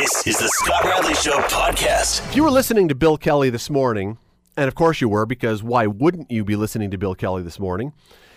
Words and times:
This 0.00 0.26
is 0.26 0.38
the 0.38 0.48
Scott 0.48 0.82
Radley 0.84 1.12
Show 1.12 1.38
podcast. 1.42 2.26
If 2.30 2.34
you 2.34 2.42
were 2.42 2.50
listening 2.50 2.88
to 2.88 2.94
Bill 2.94 3.18
Kelly 3.18 3.50
this 3.50 3.68
morning, 3.68 4.16
and 4.56 4.66
of 4.66 4.74
course 4.74 5.02
you 5.02 5.10
were, 5.10 5.26
because 5.26 5.62
why 5.62 5.86
wouldn't 5.86 6.30
you 6.30 6.42
be 6.42 6.56
listening 6.56 6.90
to 6.92 6.96
Bill 6.96 7.14
Kelly 7.14 7.42
this 7.42 7.60
morning? 7.60 7.92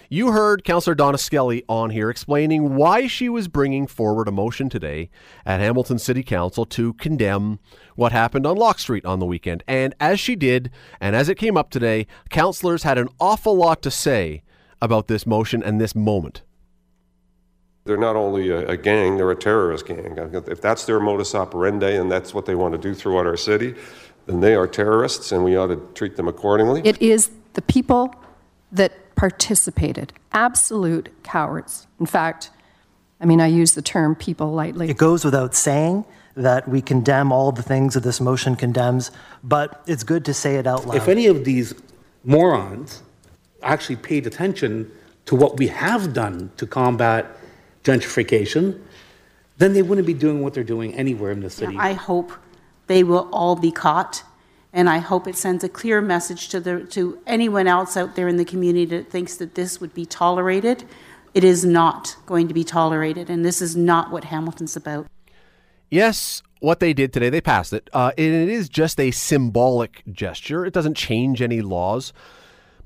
You 0.09 0.33
heard 0.33 0.65
Councillor 0.65 0.93
Donna 0.93 1.17
Skelly 1.17 1.63
on 1.69 1.91
here 1.91 2.09
explaining 2.09 2.75
why 2.75 3.07
she 3.07 3.29
was 3.29 3.47
bringing 3.47 3.87
forward 3.87 4.27
a 4.27 4.31
motion 4.31 4.67
today 4.67 5.09
at 5.45 5.61
Hamilton 5.61 5.99
City 5.99 6.21
Council 6.21 6.65
to 6.65 6.95
condemn 6.95 7.59
what 7.95 8.11
happened 8.11 8.45
on 8.45 8.57
Locke 8.57 8.79
Street 8.79 9.05
on 9.05 9.19
the 9.19 9.25
weekend. 9.25 9.63
And 9.65 9.95
as 10.01 10.19
she 10.19 10.35
did, 10.35 10.69
and 10.99 11.15
as 11.15 11.29
it 11.29 11.35
came 11.35 11.55
up 11.55 11.69
today, 11.69 12.07
councillors 12.29 12.83
had 12.83 12.97
an 12.97 13.07
awful 13.21 13.55
lot 13.55 13.81
to 13.83 13.89
say 13.89 14.43
about 14.81 15.07
this 15.07 15.25
motion 15.25 15.63
and 15.63 15.79
this 15.79 15.95
moment. 15.95 16.41
They're 17.85 17.97
not 17.97 18.15
only 18.15 18.49
a, 18.49 18.67
a, 18.69 18.77
gang, 18.77 19.17
they're 19.17 19.31
a 19.31 19.35
terrorist 19.35 19.85
gang. 19.85 20.17
If 20.47 20.61
that's 20.61 20.85
their 20.85 20.99
modus 20.99 21.35
operandi 21.35 21.95
and 21.95 22.11
that's 22.11 22.33
what 22.33 22.45
they 22.45 22.55
want 22.55 22.73
to 22.73 22.77
do 22.77 22.93
throughout 22.93 23.27
our 23.27 23.35
city, 23.35 23.75
then 24.25 24.39
they 24.39 24.55
are 24.55 24.67
terrorists 24.67 25.31
and 25.31 25.43
we 25.43 25.57
ought 25.57 25.67
to 25.67 25.75
treat 25.93 26.15
them 26.15 26.27
accordingly. 26.27 26.81
It 26.85 27.01
is 27.01 27.31
the 27.53 27.61
people 27.61 28.15
that 28.71 29.15
participated, 29.15 30.13
absolute 30.31 31.09
cowards. 31.23 31.87
In 31.99 32.05
fact, 32.05 32.51
I 33.19 33.25
mean, 33.25 33.41
I 33.41 33.47
use 33.47 33.73
the 33.73 33.81
term 33.81 34.15
people 34.15 34.51
lightly. 34.53 34.89
It 34.89 34.97
goes 34.97 35.25
without 35.25 35.53
saying 35.53 36.05
that 36.35 36.67
we 36.67 36.81
condemn 36.81 37.31
all 37.31 37.51
the 37.51 37.61
things 37.61 37.93
that 37.93 38.01
this 38.01 38.19
motion 38.19 38.55
condemns, 38.55 39.11
but 39.43 39.83
it's 39.87 40.03
good 40.03 40.25
to 40.25 40.33
say 40.33 40.55
it 40.55 40.65
out 40.65 40.87
loud. 40.87 40.97
If 40.97 41.07
any 41.07 41.27
of 41.27 41.43
these 41.43 41.73
morons 42.23 43.03
actually 43.61 43.97
paid 43.97 44.25
attention 44.25 44.91
to 45.25 45.35
what 45.35 45.57
we 45.57 45.67
have 45.67 46.13
done 46.13 46.51
to 46.57 46.65
combat 46.65 47.37
gentrification, 47.83 48.81
then 49.57 49.73
they 49.73 49.81
wouldn't 49.81 50.07
be 50.07 50.13
doing 50.13 50.41
what 50.41 50.53
they're 50.53 50.63
doing 50.63 50.93
anywhere 50.95 51.31
in 51.31 51.41
the 51.41 51.49
city. 51.49 51.77
I 51.77 51.93
hope 51.93 52.31
they 52.87 53.03
will 53.03 53.29
all 53.31 53.55
be 53.55 53.71
caught, 53.71 54.23
and 54.71 54.89
I 54.89 54.97
hope 54.97 55.27
it 55.27 55.37
sends 55.37 55.63
a 55.63 55.69
clear 55.69 56.01
message 56.01 56.49
to 56.49 56.59
the 56.59 56.85
to 56.85 57.19
anyone 57.27 57.67
else 57.67 57.95
out 57.95 58.15
there 58.15 58.27
in 58.27 58.37
the 58.37 58.45
community 58.45 58.85
that 58.97 59.09
thinks 59.09 59.35
that 59.37 59.55
this 59.55 59.79
would 59.79 59.93
be 59.93 60.05
tolerated. 60.05 60.83
It 61.33 61.43
is 61.43 61.65
not 61.65 62.15
going 62.25 62.47
to 62.47 62.53
be 62.53 62.63
tolerated, 62.63 63.29
and 63.29 63.43
this 63.43 63.61
is 63.61 63.75
not 63.75 64.11
what 64.11 64.25
Hamilton's 64.25 64.75
about. 64.75 65.07
Yes, 65.89 66.41
what 66.59 66.79
they 66.79 66.93
did 66.93 67.11
today, 67.11 67.29
they 67.29 67.41
passed 67.41 67.73
it. 67.73 67.89
Uh, 67.91 68.11
and 68.17 68.33
it 68.33 68.49
is 68.49 68.69
just 68.69 68.99
a 68.99 69.11
symbolic 69.11 70.01
gesture. 70.11 70.65
It 70.65 70.73
doesn't 70.73 70.95
change 70.95 71.41
any 71.41 71.61
laws. 71.61 72.13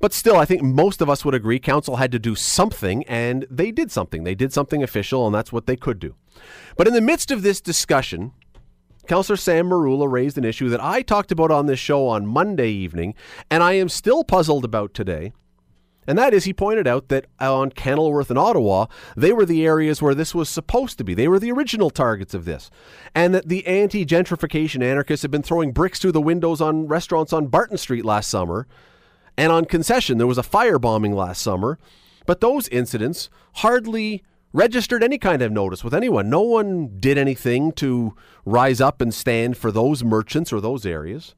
But 0.00 0.12
still, 0.12 0.36
I 0.36 0.44
think 0.44 0.62
most 0.62 1.00
of 1.00 1.10
us 1.10 1.24
would 1.24 1.34
agree 1.34 1.58
council 1.58 1.96
had 1.96 2.12
to 2.12 2.18
do 2.18 2.34
something, 2.34 3.04
and 3.04 3.46
they 3.50 3.72
did 3.72 3.90
something. 3.90 4.24
They 4.24 4.34
did 4.34 4.52
something 4.52 4.82
official, 4.82 5.26
and 5.26 5.34
that's 5.34 5.52
what 5.52 5.66
they 5.66 5.76
could 5.76 5.98
do. 5.98 6.14
But 6.76 6.86
in 6.86 6.94
the 6.94 7.00
midst 7.00 7.30
of 7.30 7.42
this 7.42 7.60
discussion, 7.60 8.32
Councillor 9.08 9.36
Sam 9.36 9.68
Merulla 9.68 10.10
raised 10.10 10.38
an 10.38 10.44
issue 10.44 10.68
that 10.68 10.82
I 10.82 11.02
talked 11.02 11.32
about 11.32 11.50
on 11.50 11.66
this 11.66 11.80
show 11.80 12.06
on 12.06 12.26
Monday 12.26 12.70
evening, 12.70 13.14
and 13.50 13.62
I 13.62 13.72
am 13.72 13.88
still 13.88 14.22
puzzled 14.22 14.64
about 14.64 14.94
today. 14.94 15.32
And 16.06 16.16
that 16.16 16.32
is, 16.32 16.44
he 16.44 16.54
pointed 16.54 16.86
out 16.86 17.08
that 17.08 17.26
on 17.38 17.70
Kenilworth 17.70 18.30
and 18.30 18.38
Ottawa, 18.38 18.86
they 19.14 19.30
were 19.30 19.44
the 19.44 19.66
areas 19.66 20.00
where 20.00 20.14
this 20.14 20.34
was 20.34 20.48
supposed 20.48 20.96
to 20.98 21.04
be. 21.04 21.12
They 21.12 21.28
were 21.28 21.38
the 21.38 21.52
original 21.52 21.90
targets 21.90 22.32
of 22.32 22.46
this. 22.46 22.70
And 23.14 23.34
that 23.34 23.48
the 23.48 23.66
anti 23.66 24.06
gentrification 24.06 24.82
anarchists 24.82 25.20
had 25.20 25.30
been 25.30 25.42
throwing 25.42 25.72
bricks 25.72 25.98
through 25.98 26.12
the 26.12 26.20
windows 26.22 26.62
on 26.62 26.88
restaurants 26.88 27.34
on 27.34 27.48
Barton 27.48 27.76
Street 27.76 28.06
last 28.06 28.30
summer 28.30 28.66
and 29.38 29.52
on 29.52 29.64
concession, 29.64 30.18
there 30.18 30.26
was 30.26 30.36
a 30.36 30.42
firebombing 30.42 31.14
last 31.14 31.40
summer, 31.40 31.78
but 32.26 32.40
those 32.40 32.68
incidents 32.68 33.30
hardly 33.54 34.24
registered 34.52 35.04
any 35.04 35.16
kind 35.16 35.42
of 35.42 35.52
notice 35.52 35.84
with 35.84 35.94
anyone. 35.94 36.28
No 36.28 36.40
one 36.40 36.98
did 36.98 37.16
anything 37.16 37.70
to 37.72 38.16
rise 38.44 38.80
up 38.80 39.00
and 39.00 39.14
stand 39.14 39.56
for 39.56 39.70
those 39.70 40.02
merchants 40.02 40.52
or 40.52 40.60
those 40.60 40.84
areas. 40.84 41.36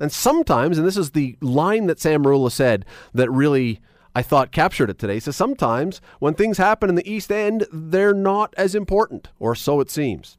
And 0.00 0.10
sometimes, 0.10 0.78
and 0.78 0.86
this 0.86 0.96
is 0.96 1.10
the 1.10 1.36
line 1.42 1.86
that 1.88 2.00
Sam 2.00 2.22
Merulla 2.22 2.50
said 2.50 2.86
that 3.12 3.30
really 3.30 3.80
I 4.14 4.22
thought 4.22 4.50
captured 4.50 4.88
it 4.88 4.98
today. 4.98 5.20
So 5.20 5.30
sometimes 5.30 6.00
when 6.20 6.32
things 6.32 6.56
happen 6.56 6.88
in 6.88 6.94
the 6.94 7.10
East 7.10 7.30
End, 7.30 7.66
they're 7.70 8.14
not 8.14 8.54
as 8.56 8.74
important, 8.74 9.28
or 9.38 9.54
so 9.54 9.80
it 9.80 9.90
seems. 9.90 10.38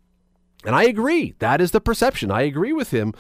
And 0.66 0.76
I 0.76 0.84
agree. 0.84 1.36
That 1.38 1.62
is 1.62 1.70
the 1.70 1.80
perception. 1.80 2.32
I 2.32 2.42
agree 2.42 2.74
with 2.74 2.92
him. 2.92 3.14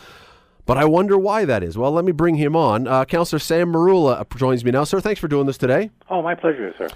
But 0.69 0.77
I 0.77 0.85
wonder 0.85 1.17
why 1.17 1.45
that 1.45 1.63
is. 1.63 1.79
Well, 1.79 1.91
let 1.91 2.05
me 2.05 2.11
bring 2.11 2.35
him 2.35 2.55
on. 2.55 2.87
Uh, 2.87 3.03
Councillor 3.03 3.39
Sam 3.39 3.71
Merulla 3.71 4.23
joins 4.37 4.63
me 4.63 4.69
now. 4.69 4.83
Sir, 4.83 5.01
thanks 5.01 5.19
for 5.19 5.27
doing 5.27 5.47
this 5.47 5.57
today. 5.57 5.89
Oh, 6.11 6.21
my 6.21 6.35
pleasure, 6.35 6.71
sir. 6.77 6.89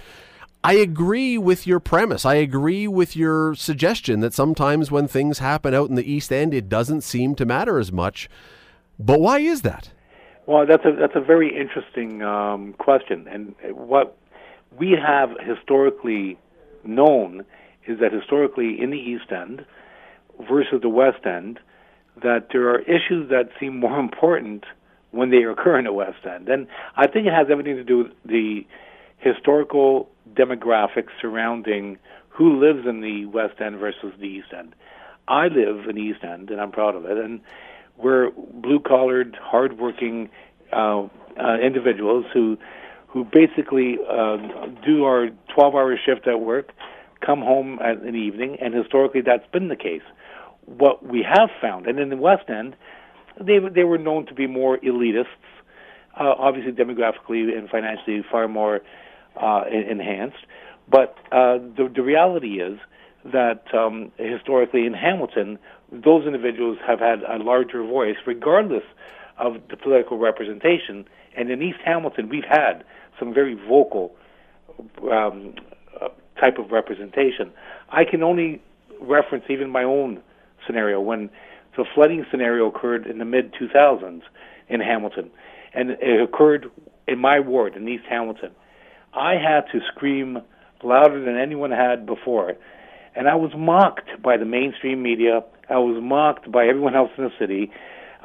I 0.62 0.74
agree 0.74 1.36
with 1.38 1.66
your 1.66 1.80
premise. 1.80 2.24
I 2.24 2.34
agree 2.34 2.86
with 2.86 3.16
your 3.16 3.56
suggestion 3.56 4.20
that 4.20 4.32
sometimes 4.32 4.92
when 4.92 5.08
things 5.08 5.40
happen 5.40 5.74
out 5.74 5.88
in 5.88 5.96
the 5.96 6.08
East 6.08 6.32
End, 6.32 6.54
it 6.54 6.68
doesn't 6.68 7.00
seem 7.00 7.34
to 7.34 7.44
matter 7.44 7.80
as 7.80 7.90
much. 7.90 8.30
But 8.96 9.20
why 9.20 9.40
is 9.40 9.62
that? 9.62 9.90
Well, 10.46 10.66
that's 10.68 10.84
a 10.84 10.92
that's 10.92 11.16
a 11.16 11.20
very 11.20 11.48
interesting 11.60 12.22
um, 12.22 12.74
question, 12.74 13.26
and 13.26 13.56
what 13.72 14.16
we 14.78 14.92
have 14.92 15.30
historically 15.40 16.38
known 16.84 17.44
is 17.88 17.98
that 17.98 18.12
historically 18.12 18.80
in 18.80 18.90
the 18.90 19.00
East 19.00 19.32
End 19.32 19.66
versus 20.48 20.80
the 20.80 20.88
West 20.88 21.26
End, 21.26 21.58
that 22.22 22.48
there 22.52 22.68
are 22.70 22.80
issues 22.80 23.30
that 23.30 23.50
seem 23.58 23.80
more 23.80 23.98
important 24.08 24.64
when 25.10 25.30
they 25.30 25.44
occur 25.44 25.78
in 25.78 25.84
the 25.84 25.92
West 25.92 26.26
End. 26.28 26.48
And 26.48 26.66
I 26.96 27.06
think 27.06 27.26
it 27.26 27.32
has 27.32 27.46
everything 27.50 27.76
to 27.76 27.84
do 27.84 27.98
with 27.98 28.12
the 28.24 28.66
historical 29.18 30.10
demographics 30.34 31.10
surrounding 31.20 31.98
who 32.28 32.58
lives 32.58 32.86
in 32.86 33.00
the 33.00 33.26
West 33.26 33.60
End 33.60 33.78
versus 33.78 34.12
the 34.18 34.26
East 34.26 34.48
End. 34.56 34.74
I 35.28 35.46
live 35.46 35.88
in 35.88 35.94
the 35.94 36.02
East 36.02 36.24
End, 36.24 36.50
and 36.50 36.60
I'm 36.60 36.72
proud 36.72 36.96
of 36.96 37.04
it. 37.04 37.16
And 37.16 37.40
we're 37.96 38.30
blue-collared, 38.30 39.36
hard-working 39.40 40.30
uh, 40.72 41.06
uh, 41.40 41.58
individuals 41.62 42.26
who 42.32 42.58
who 43.08 43.24
basically 43.24 43.96
uh, 44.10 44.36
do 44.84 45.04
our 45.04 45.28
12-hour 45.56 45.96
shift 46.04 46.26
at 46.26 46.40
work, 46.40 46.72
come 47.24 47.40
home 47.40 47.78
at, 47.80 48.02
in 48.02 48.12
the 48.12 48.18
evening, 48.18 48.56
and 48.60 48.74
historically 48.74 49.20
that's 49.20 49.46
been 49.52 49.68
the 49.68 49.76
case 49.76 50.02
what 50.66 51.04
we 51.04 51.22
have 51.22 51.50
found, 51.60 51.86
and 51.86 51.98
in 51.98 52.08
the 52.10 52.16
West 52.16 52.48
End, 52.48 52.76
they 53.40 53.58
they 53.58 53.84
were 53.84 53.98
known 53.98 54.26
to 54.26 54.34
be 54.34 54.46
more 54.46 54.78
elitists, 54.78 55.26
uh, 56.18 56.34
obviously 56.38 56.72
demographically 56.72 57.56
and 57.56 57.68
financially 57.68 58.24
far 58.30 58.48
more 58.48 58.80
uh, 59.40 59.64
enhanced. 59.70 60.46
But 60.88 61.16
uh, 61.32 61.58
the 61.76 61.90
the 61.94 62.02
reality 62.02 62.60
is 62.60 62.78
that 63.24 63.64
um, 63.74 64.12
historically 64.18 64.86
in 64.86 64.92
Hamilton, 64.92 65.58
those 65.90 66.26
individuals 66.26 66.78
have 66.86 67.00
had 67.00 67.22
a 67.22 67.38
larger 67.42 67.82
voice, 67.82 68.16
regardless 68.26 68.84
of 69.38 69.56
the 69.70 69.76
political 69.76 70.18
representation. 70.18 71.06
And 71.36 71.50
in 71.50 71.62
East 71.62 71.78
Hamilton, 71.84 72.28
we've 72.28 72.44
had 72.48 72.84
some 73.18 73.34
very 73.34 73.54
vocal 73.54 74.14
um, 75.10 75.54
uh, 76.00 76.08
type 76.40 76.58
of 76.58 76.70
representation. 76.70 77.50
I 77.88 78.04
can 78.04 78.22
only 78.22 78.62
reference 79.00 79.44
even 79.48 79.70
my 79.70 79.82
own 79.82 80.22
scenario 80.66 81.00
when 81.00 81.30
the 81.76 81.84
flooding 81.94 82.24
scenario 82.30 82.68
occurred 82.68 83.06
in 83.06 83.18
the 83.18 83.24
mid 83.24 83.52
2000s 83.54 84.22
in 84.68 84.80
Hamilton, 84.80 85.30
and 85.72 85.90
it 85.90 86.22
occurred 86.22 86.70
in 87.06 87.18
my 87.18 87.40
ward 87.40 87.76
in 87.76 87.88
East 87.88 88.04
Hamilton. 88.08 88.50
I 89.12 89.32
had 89.32 89.62
to 89.72 89.80
scream 89.92 90.38
louder 90.82 91.24
than 91.24 91.36
anyone 91.36 91.70
had 91.70 92.06
before, 92.06 92.54
and 93.14 93.28
I 93.28 93.34
was 93.34 93.52
mocked 93.56 94.22
by 94.22 94.36
the 94.36 94.44
mainstream 94.44 95.02
media. 95.02 95.42
I 95.68 95.78
was 95.78 96.00
mocked 96.02 96.50
by 96.50 96.66
everyone 96.66 96.94
else 96.94 97.10
in 97.16 97.24
the 97.24 97.30
city 97.38 97.70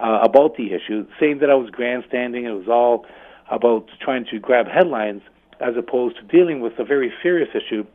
uh, 0.02 0.20
about 0.24 0.58
the 0.58 0.74
issue, 0.74 1.08
saying 1.20 1.40
that 1.40 1.50
I 1.50 1.56
was 1.56 1.70
grandstanding. 1.70 2.46
It 2.46 2.52
was 2.52 2.68
all 2.68 3.06
about 3.52 3.90
trying 4.02 4.26
to 4.32 4.40
grab 4.40 4.68
headlines 4.68 5.22
as 5.60 5.76
opposed 5.78 6.16
to 6.18 6.24
dealing 6.24 6.62
with 6.62 6.74
a 6.80 6.84
very 6.84 7.12
serious 7.22 7.50
issue 7.54 7.86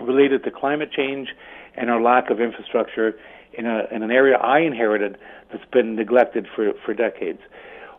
related 0.00 0.44
to 0.44 0.50
climate 0.50 0.90
change 0.92 1.28
and 1.76 1.90
our 1.90 2.00
lack 2.00 2.30
of 2.30 2.40
infrastructure 2.40 3.18
in, 3.52 3.66
a, 3.66 3.84
in 3.90 4.02
an 4.02 4.10
area 4.10 4.36
I 4.36 4.60
inherited 4.60 5.18
that's 5.50 5.64
been 5.72 5.96
neglected 5.96 6.46
for, 6.54 6.72
for 6.84 6.94
decades. 6.94 7.40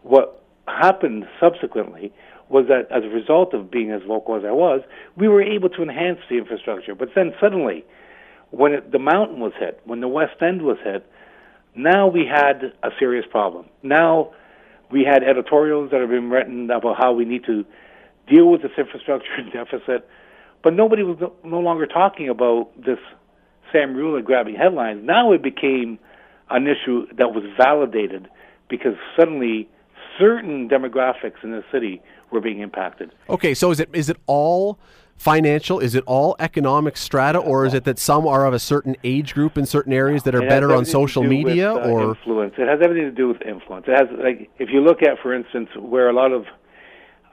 What 0.03 0.43
happened 0.67 1.27
subsequently 1.39 2.13
was 2.49 2.65
that 2.67 2.91
as 2.91 3.03
a 3.03 3.07
result 3.07 3.53
of 3.53 3.71
being 3.71 3.91
as 3.91 4.01
vocal 4.05 4.35
as 4.35 4.43
I 4.45 4.51
was, 4.51 4.81
we 5.15 5.27
were 5.27 5.41
able 5.41 5.69
to 5.69 5.81
enhance 5.81 6.19
the 6.29 6.37
infrastructure. 6.37 6.93
But 6.93 7.09
then 7.15 7.33
suddenly, 7.39 7.85
when 8.51 8.73
it, 8.73 8.91
the 8.91 8.99
mountain 8.99 9.39
was 9.39 9.53
hit, 9.57 9.79
when 9.85 10.01
the 10.01 10.07
West 10.07 10.41
End 10.41 10.61
was 10.61 10.77
hit, 10.83 11.05
now 11.75 12.07
we 12.07 12.25
had 12.25 12.73
a 12.83 12.89
serious 12.99 13.25
problem. 13.29 13.65
Now 13.81 14.31
we 14.91 15.05
had 15.05 15.23
editorials 15.23 15.91
that 15.91 16.01
have 16.01 16.09
been 16.09 16.29
written 16.29 16.69
about 16.69 16.97
how 16.97 17.13
we 17.13 17.23
need 17.23 17.45
to 17.45 17.65
deal 18.27 18.51
with 18.51 18.61
this 18.61 18.71
infrastructure 18.77 19.29
deficit, 19.53 20.07
but 20.63 20.73
nobody 20.73 21.03
was 21.03 21.17
no, 21.19 21.33
no 21.43 21.59
longer 21.59 21.87
talking 21.87 22.27
about 22.27 22.69
this 22.77 22.99
Sam 23.71 23.95
Merulla 23.95 24.23
grabbing 24.23 24.55
headlines. 24.55 25.03
Now 25.03 25.31
it 25.31 25.41
became 25.41 25.99
an 26.49 26.67
issue 26.67 27.07
that 27.17 27.33
was 27.33 27.43
validated 27.57 28.29
because 28.69 28.95
suddenly 29.17 29.69
certain 30.19 30.69
demographics 30.69 31.43
in 31.43 31.51
the 31.51 31.63
city 31.71 32.01
were 32.31 32.41
being 32.41 32.59
impacted. 32.59 33.11
Okay, 33.29 33.53
so 33.53 33.71
is 33.71 33.79
it 33.79 33.89
is 33.93 34.09
it 34.09 34.17
all 34.25 34.79
financial? 35.17 35.79
Is 35.79 35.95
it 35.95 36.03
all 36.07 36.35
economic 36.39 36.97
strata, 36.97 37.37
or 37.37 37.65
is 37.65 37.73
it 37.73 37.83
that 37.83 37.99
some 37.99 38.25
are 38.25 38.45
of 38.45 38.53
a 38.53 38.59
certain 38.59 38.95
age 39.03 39.33
group 39.33 39.57
in 39.57 39.65
certain 39.65 39.93
areas 39.93 40.23
that 40.23 40.33
are 40.33 40.41
better 40.41 40.73
on 40.73 40.85
social 40.85 41.23
media? 41.23 41.73
with, 41.73 41.85
uh, 41.85 41.89
or 41.89 42.09
influence? 42.09 42.53
It 42.57 42.67
has 42.67 42.79
everything 42.81 43.05
to 43.05 43.11
do 43.11 43.27
with 43.27 43.41
influence. 43.41 43.85
It 43.87 43.97
has 43.97 44.07
like 44.17 44.49
if 44.57 44.69
you 44.69 44.81
look 44.81 45.01
at, 45.03 45.19
for 45.21 45.33
instance, 45.33 45.69
where 45.77 46.09
a 46.09 46.13
lot 46.13 46.31
of 46.31 46.45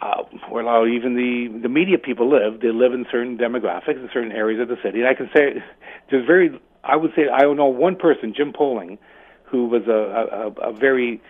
uh, 0.00 0.22
where 0.48 0.66
of 0.66 0.88
even 0.88 1.14
the 1.16 1.60
the 1.62 1.68
media 1.68 1.98
people 1.98 2.30
live, 2.30 2.60
they 2.60 2.70
live 2.70 2.92
in 2.92 3.06
certain 3.10 3.36
demographics 3.36 4.00
in 4.00 4.08
certain 4.12 4.32
areas 4.32 4.60
of 4.60 4.68
the 4.68 4.76
city. 4.82 5.00
And 5.00 5.08
I 5.08 5.14
can 5.14 5.28
say 5.34 5.62
there's 6.10 6.26
very, 6.26 6.58
I 6.84 6.96
would 6.96 7.12
say 7.16 7.28
I 7.28 7.42
know 7.52 7.66
one 7.66 7.96
person, 7.96 8.32
Jim 8.36 8.52
Poling, 8.52 8.98
who 9.44 9.66
was 9.66 9.82
a 9.88 10.52
a, 10.62 10.70
a 10.70 10.72
very 10.72 11.20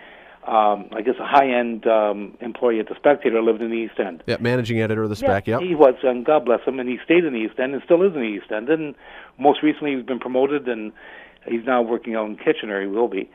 um, 0.46 0.88
I 0.92 1.02
guess 1.02 1.16
a 1.20 1.26
high-end 1.26 1.86
um, 1.86 2.38
employee 2.40 2.80
at 2.80 2.88
the 2.88 2.94
Spectator, 2.96 3.42
lived 3.42 3.60
in 3.60 3.70
the 3.70 3.76
East 3.76 3.98
End. 4.00 4.22
yeah, 4.26 4.36
managing 4.40 4.80
editor 4.80 5.02
of 5.02 5.10
the 5.10 5.16
Spec. 5.16 5.46
Yeah, 5.46 5.58
Yep. 5.58 5.68
he 5.68 5.74
was, 5.74 5.94
and 6.02 6.24
God 6.24 6.46
bless 6.46 6.60
him, 6.66 6.80
and 6.80 6.88
he 6.88 6.96
stayed 7.04 7.24
in 7.24 7.34
the 7.34 7.40
East 7.40 7.58
End 7.58 7.74
and 7.74 7.82
still 7.84 8.02
is 8.02 8.14
in 8.14 8.20
the 8.20 8.26
East 8.26 8.50
End. 8.50 8.70
And 8.70 8.94
most 9.38 9.62
recently, 9.62 9.94
he's 9.94 10.06
been 10.06 10.18
promoted, 10.20 10.66
and 10.66 10.92
he's 11.46 11.64
now 11.66 11.82
working 11.82 12.14
out 12.16 12.26
in 12.26 12.36
Kitchener. 12.36 12.80
He 12.80 12.86
will 12.86 13.08
be. 13.08 13.28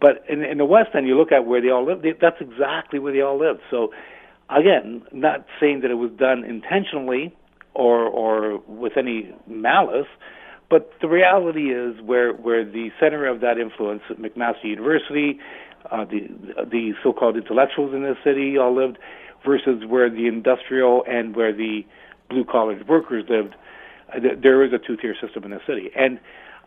But 0.00 0.24
in, 0.28 0.42
in 0.42 0.56
the 0.56 0.64
West 0.64 0.90
End, 0.94 1.06
you 1.06 1.16
look 1.18 1.32
at 1.32 1.44
where 1.44 1.60
they 1.60 1.68
all 1.68 1.84
live. 1.84 2.00
They, 2.00 2.12
that's 2.18 2.40
exactly 2.40 2.98
where 2.98 3.12
they 3.12 3.20
all 3.20 3.38
live. 3.38 3.58
So, 3.70 3.92
again, 4.54 5.02
not 5.12 5.46
saying 5.60 5.80
that 5.80 5.90
it 5.90 5.94
was 5.94 6.10
done 6.18 6.44
intentionally 6.44 7.34
or 7.74 8.04
or 8.04 8.62
with 8.68 8.96
any 8.96 9.34
malice, 9.46 10.06
but 10.70 10.92
the 11.00 11.08
reality 11.08 11.72
is 11.72 12.00
where 12.02 12.32
where 12.32 12.64
the 12.64 12.90
center 13.00 13.26
of 13.26 13.40
that 13.40 13.58
influence, 13.58 14.02
McMaster 14.12 14.64
University, 14.64 15.38
uh, 15.90 16.04
the 16.04 16.28
the 16.70 16.92
so-called 17.02 17.36
intellectuals 17.36 17.94
in 17.94 18.02
the 18.02 18.14
city 18.24 18.56
all 18.56 18.74
lived, 18.74 18.98
versus 19.44 19.84
where 19.86 20.08
the 20.08 20.26
industrial 20.26 21.04
and 21.08 21.36
where 21.36 21.52
the 21.52 21.84
blue 22.30 22.44
collar 22.44 22.80
workers 22.88 23.24
lived. 23.28 23.54
Uh, 24.14 24.20
th- 24.20 24.38
there 24.42 24.64
is 24.64 24.72
a 24.72 24.78
two-tier 24.78 25.14
system 25.20 25.44
in 25.44 25.50
the 25.50 25.60
city, 25.66 25.90
and 25.96 26.18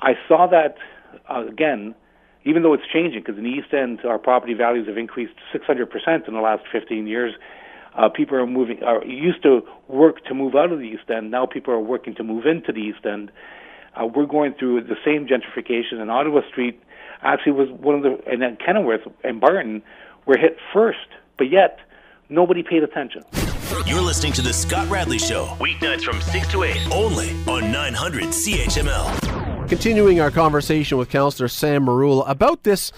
I 0.02 0.14
saw 0.28 0.48
that 0.48 0.76
uh, 1.30 1.48
again. 1.48 1.96
Even 2.46 2.64
though 2.64 2.74
it's 2.74 2.88
changing, 2.94 3.20
because 3.20 3.38
in 3.38 3.44
the 3.44 3.50
East 3.50 3.74
End, 3.74 4.00
our 4.06 4.18
property 4.18 4.54
values 4.54 4.88
have 4.88 4.98
increased 4.98 5.34
600% 5.54 6.30
in 6.30 6.34
the 6.34 6.40
last 6.40 6.64
15 6.72 7.06
years. 7.06 7.34
Uh, 7.98 8.10
people 8.10 8.38
are 8.38 8.46
moving, 8.46 8.84
are 8.84 9.04
used 9.04 9.42
to 9.44 9.62
work 9.88 10.24
to 10.26 10.34
move 10.34 10.56
out 10.56 10.72
of 10.72 10.80
the 10.80 10.86
East 10.86 11.10
End. 11.10 11.32
Now 11.32 11.48
people 11.48 11.74
are 11.74 11.80
working 11.80 12.14
to 12.16 12.24
move 12.24 12.46
into 12.46 12.72
the 12.72 12.80
East 12.80 13.06
End. 13.06 13.32
Uh, 13.96 14.06
we're 14.06 14.28
going 14.28 14.54
through 14.54 14.82
the 14.82 14.96
same 15.04 15.28
gentrification, 15.28 16.00
and 16.00 16.12
Ottawa 16.12 16.42
Street 16.50 16.80
actually 17.24 17.54
was 17.54 17.70
one 17.72 17.96
of 17.96 18.04
the, 18.04 18.32
and 18.32 18.42
then 18.42 18.56
Kenilworth 18.64 19.02
and 19.24 19.42
Barton 19.42 19.82
were 20.28 20.38
hit 20.38 20.58
first, 20.72 21.08
but 21.38 21.50
yet 21.50 21.80
nobody 22.30 22.62
paid 22.62 22.84
attention. 22.84 23.24
You're 23.86 24.02
listening 24.02 24.34
to 24.34 24.42
The 24.42 24.54
Scott 24.54 24.88
Radley 24.90 25.18
Show, 25.18 25.48
weeknights 25.60 26.04
from 26.04 26.22
6 26.22 26.48
to 26.50 26.64
8, 26.64 26.78
only 26.92 27.32
on 27.48 27.72
900 27.72 28.26
CHML. 28.26 29.68
Continuing 29.68 30.22
our 30.22 30.32
conversation 30.32 30.98
with 30.98 31.10
Councillor 31.10 31.48
Sam 31.48 31.86
Merulla 31.86 32.30
about 32.30 32.64
this. 32.64 32.92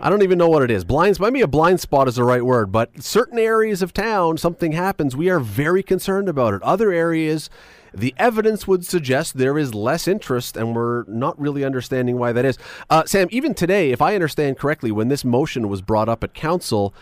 I 0.00 0.10
don't 0.10 0.22
even 0.22 0.38
know 0.38 0.48
what 0.48 0.62
it 0.62 0.70
is. 0.70 0.84
Blinds, 0.84 1.18
maybe 1.18 1.40
a 1.40 1.46
blind 1.46 1.80
spot 1.80 2.08
is 2.08 2.16
the 2.16 2.24
right 2.24 2.44
word, 2.44 2.70
but 2.70 3.02
certain 3.02 3.38
areas 3.38 3.80
of 3.80 3.92
town, 3.92 4.36
something 4.36 4.72
happens. 4.72 5.16
We 5.16 5.30
are 5.30 5.40
very 5.40 5.82
concerned 5.82 6.28
about 6.28 6.52
it. 6.52 6.62
Other 6.62 6.92
areas, 6.92 7.48
the 7.94 8.14
evidence 8.18 8.66
would 8.66 8.84
suggest 8.84 9.38
there 9.38 9.56
is 9.56 9.74
less 9.74 10.06
interest, 10.06 10.56
and 10.56 10.74
we're 10.74 11.04
not 11.04 11.40
really 11.40 11.64
understanding 11.64 12.18
why 12.18 12.32
that 12.32 12.44
is. 12.44 12.58
Uh, 12.90 13.04
Sam, 13.06 13.28
even 13.30 13.54
today, 13.54 13.92
if 13.92 14.02
I 14.02 14.14
understand 14.14 14.58
correctly, 14.58 14.90
when 14.90 15.08
this 15.08 15.24
motion 15.24 15.68
was 15.68 15.80
brought 15.80 16.08
up 16.08 16.22
at 16.22 16.34
council, 16.34 16.92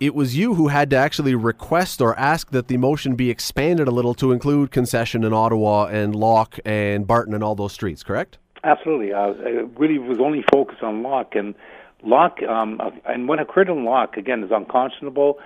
it 0.00 0.14
was 0.14 0.36
you 0.36 0.54
who 0.54 0.68
had 0.68 0.90
to 0.90 0.96
actually 0.96 1.34
request 1.34 2.00
or 2.00 2.18
ask 2.18 2.50
that 2.50 2.68
the 2.68 2.78
motion 2.78 3.14
be 3.14 3.30
expanded 3.30 3.86
a 3.86 3.90
little 3.90 4.14
to 4.14 4.32
include 4.32 4.70
concession 4.70 5.22
in 5.24 5.32
Ottawa 5.32 5.86
and 5.86 6.16
Locke 6.16 6.58
and 6.64 7.06
Barton 7.06 7.34
and 7.34 7.44
all 7.44 7.54
those 7.54 7.74
streets, 7.74 8.02
correct? 8.02 8.38
Absolutely. 8.64 9.12
Uh, 9.12 9.32
it 9.38 9.68
really 9.78 9.98
was 9.98 10.18
only 10.18 10.42
focused 10.50 10.82
on 10.82 11.02
Locke, 11.02 11.34
and 11.34 11.54
Locke, 12.02 12.42
um, 12.42 12.80
and 13.06 13.28
what 13.28 13.40
occurred 13.40 13.68
in 13.68 13.84
Locke, 13.84 14.16
again, 14.16 14.42
is 14.42 14.50
unconscionable. 14.50 15.38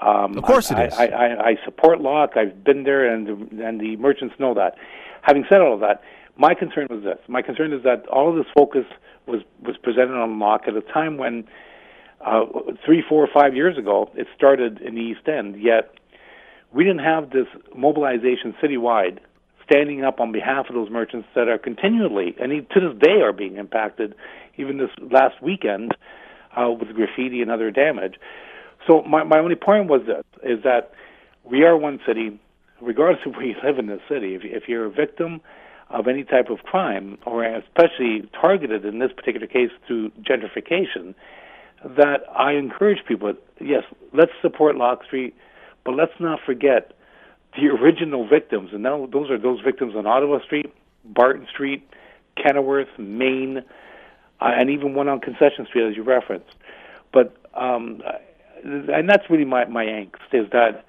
Um, 0.00 0.36
Of 0.38 0.44
course 0.44 0.70
it 0.70 0.78
I, 0.78 0.84
is. 0.86 0.94
I, 0.94 1.06
I, 1.06 1.48
I 1.48 1.56
support 1.64 2.00
Locke. 2.00 2.36
I've 2.36 2.64
been 2.64 2.84
there, 2.84 3.12
and 3.12 3.26
the, 3.26 3.66
and 3.66 3.80
the 3.80 3.96
merchants 3.96 4.34
know 4.38 4.54
that. 4.54 4.76
Having 5.22 5.44
said 5.48 5.60
all 5.60 5.74
of 5.74 5.80
that, 5.80 6.02
my 6.36 6.54
concern 6.54 6.86
was 6.90 7.04
this. 7.04 7.18
My 7.28 7.42
concern 7.42 7.72
is 7.72 7.82
that 7.84 8.06
all 8.08 8.30
of 8.30 8.36
this 8.36 8.50
focus 8.54 8.86
was, 9.26 9.42
was 9.62 9.76
presented 9.76 10.14
on 10.14 10.38
Locke 10.38 10.62
at 10.66 10.76
a 10.76 10.80
time 10.80 11.18
when 11.18 11.44
uh, 12.24 12.44
three, 12.84 13.02
four, 13.06 13.28
five 13.32 13.54
years 13.54 13.76
ago, 13.76 14.10
it 14.14 14.26
started 14.34 14.80
in 14.80 14.94
the 14.94 15.00
East 15.00 15.28
End. 15.28 15.60
Yet 15.60 15.94
we 16.72 16.84
didn't 16.84 17.04
have 17.04 17.30
this 17.30 17.46
mobilization 17.76 18.54
citywide 18.62 19.18
standing 19.64 20.04
up 20.04 20.20
on 20.20 20.32
behalf 20.32 20.66
of 20.68 20.74
those 20.74 20.90
merchants 20.90 21.28
that 21.34 21.48
are 21.48 21.58
continually 21.58 22.34
and 22.40 22.50
to 22.70 22.80
this 22.80 22.98
day 23.00 23.20
are 23.22 23.32
being 23.32 23.56
impacted. 23.56 24.14
Even 24.56 24.78
this 24.78 24.90
last 25.10 25.42
weekend 25.42 25.96
uh, 26.56 26.70
with 26.70 26.94
graffiti 26.94 27.40
and 27.40 27.50
other 27.50 27.70
damage. 27.70 28.14
So 28.86 29.02
my 29.02 29.22
my 29.24 29.38
only 29.38 29.54
point 29.54 29.88
was 29.88 30.02
this: 30.06 30.24
is 30.42 30.62
that 30.64 30.92
we 31.44 31.62
are 31.64 31.76
one 31.76 32.00
city, 32.06 32.38
regardless 32.80 33.20
of 33.26 33.34
where 33.34 33.46
you 33.46 33.54
live 33.64 33.78
in 33.78 33.86
the 33.86 34.00
city. 34.08 34.34
If, 34.34 34.42
if 34.44 34.68
you're 34.68 34.86
a 34.86 34.90
victim 34.90 35.40
of 35.90 36.08
any 36.08 36.24
type 36.24 36.48
of 36.48 36.60
crime, 36.60 37.18
or 37.26 37.44
especially 37.44 38.28
targeted 38.40 38.84
in 38.84 38.98
this 38.98 39.12
particular 39.14 39.46
case 39.46 39.70
through 39.86 40.10
gentrification, 40.22 41.14
that 41.84 42.20
I 42.34 42.52
encourage 42.52 43.04
people, 43.06 43.34
yes, 43.60 43.82
let's 44.14 44.32
support 44.40 44.76
Locke 44.76 45.04
Street, 45.04 45.34
but 45.84 45.92
let's 45.92 46.12
not 46.18 46.38
forget 46.46 46.92
the 47.54 47.66
original 47.68 48.26
victims. 48.26 48.70
And 48.72 48.82
now 48.82 49.06
those 49.12 49.30
are 49.30 49.38
those 49.38 49.60
victims 49.60 49.94
on 49.94 50.06
Ottawa 50.06 50.38
Street, 50.44 50.72
Barton 51.04 51.46
Street, 51.52 51.86
Kenilworth, 52.36 52.88
Main, 52.98 53.62
and 54.50 54.70
even 54.70 54.94
one 54.94 55.08
on 55.08 55.20
Concession 55.20 55.66
Street, 55.66 55.88
as 55.88 55.96
you 55.96 56.02
referenced. 56.02 56.54
But 57.12 57.36
um, 57.54 58.02
and 58.64 59.08
that's 59.08 59.28
really 59.28 59.44
my 59.44 59.64
my 59.66 59.84
angst 59.84 60.32
is 60.32 60.50
that 60.52 60.84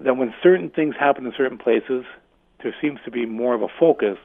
that 0.00 0.16
when 0.16 0.34
certain 0.42 0.70
things 0.70 0.94
happen 0.98 1.26
in 1.26 1.32
certain 1.36 1.58
places, 1.58 2.04
there 2.62 2.74
seems 2.80 3.00
to 3.04 3.10
be 3.10 3.26
more 3.26 3.54
of 3.54 3.62
a 3.62 3.68
focus 3.78 4.18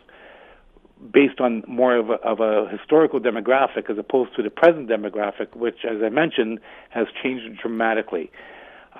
based 1.11 1.41
on 1.41 1.63
more 1.67 1.97
of 1.97 2.09
a, 2.09 2.13
of 2.13 2.39
a 2.39 2.69
historical 2.69 3.19
demographic 3.19 3.89
as 3.89 3.97
opposed 3.97 4.35
to 4.35 4.41
the 4.41 4.49
present 4.49 4.89
demographic, 4.89 5.55
which, 5.55 5.83
as 5.83 6.01
I 6.03 6.09
mentioned, 6.09 6.59
has 6.89 7.07
changed 7.21 7.59
dramatically 7.61 8.31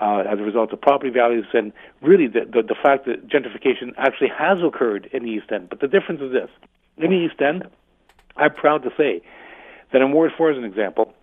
uh, 0.02 0.24
as 0.30 0.40
a 0.40 0.44
result 0.44 0.74
of 0.74 0.82
property 0.82 1.10
values 1.10 1.46
and 1.54 1.72
really 2.02 2.28
the, 2.28 2.42
the, 2.42 2.64
the 2.64 2.76
fact 2.76 3.06
that 3.06 3.28
gentrification 3.28 3.94
actually 3.98 4.30
has 4.38 4.58
occurred 4.62 5.10
in 5.14 5.24
the 5.24 5.30
East 5.30 5.52
End. 5.52 5.70
But 5.70 5.80
the 5.80 5.88
difference 5.88 6.22
is 6.22 6.32
this. 6.32 6.50
In 6.98 7.12
the 7.12 7.18
East 7.18 7.42
End, 7.42 7.64
I'm 8.38 8.54
proud 8.54 8.84
to 8.84 8.90
say 8.98 9.22
that 9.94 10.02
in 10.02 10.12
Ward 10.12 10.32
4, 10.38 10.52
as 10.52 10.58
an 10.58 10.64
example, 10.64 11.14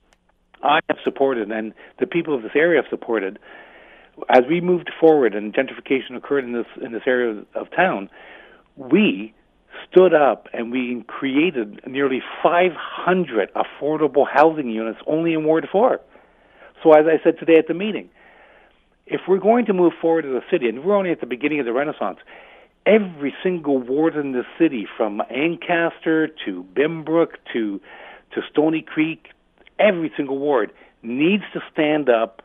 I 0.62 0.81
have 0.88 0.99
supported, 1.04 1.50
and 1.50 1.75
the 1.99 2.07
people 2.07 2.35
of 2.35 2.42
this 2.42 2.52
area 2.54 2.81
have 2.81 2.88
supported, 2.88 3.38
as 4.28 4.42
we 4.49 4.61
moved 4.61 4.90
forward 5.00 5.35
and 5.35 5.52
gentrification 5.54 6.16
occurred 6.16 6.45
in 6.45 6.52
this 6.52 6.66
in 6.81 6.92
this 6.92 7.02
area 7.07 7.45
of 7.54 7.71
town, 7.75 8.09
we 8.76 9.35
stood 9.90 10.14
up 10.14 10.49
and 10.52 10.71
we 10.71 11.02
created 11.07 11.81
nearly 11.87 12.23
500 12.42 13.50
affordable 13.54 14.26
housing 14.31 14.69
units 14.71 15.00
only 15.07 15.33
in 15.33 15.45
Ward 15.45 15.66
4. 15.71 16.00
So 16.83 16.92
as 16.92 17.07
I 17.07 17.23
said 17.25 17.38
today 17.38 17.59
at 17.59 17.69
the 17.69 17.75
meeting, 17.75 18.11
if 19.07 19.23
we're 19.26 19.38
going 19.38 19.66
to 19.66 19.73
move 19.73 19.92
forward 20.00 20.25
as 20.25 20.33
a 20.33 20.42
city, 20.50 20.69
and 20.69 20.85
we're 20.85 20.97
only 20.97 21.11
at 21.11 21.21
the 21.21 21.26
beginning 21.26 21.61
of 21.61 21.66
the 21.66 21.73
Renaissance, 21.73 22.19
every 22.86 23.34
single 23.42 23.78
ward 23.78 24.16
in 24.16 24.32
the 24.32 24.44
city, 24.58 24.86
from 24.96 25.22
Ancaster 25.30 26.28
to 26.44 26.64
Binbrook 26.74 27.34
to 27.52 27.80
to 28.32 28.40
Stoney 28.50 28.82
Creek, 28.82 29.28
every 29.78 30.10
single 30.16 30.38
ward 30.38 30.72
needs 31.02 31.42
to 31.52 31.60
stand 31.70 32.08
up 32.08 32.42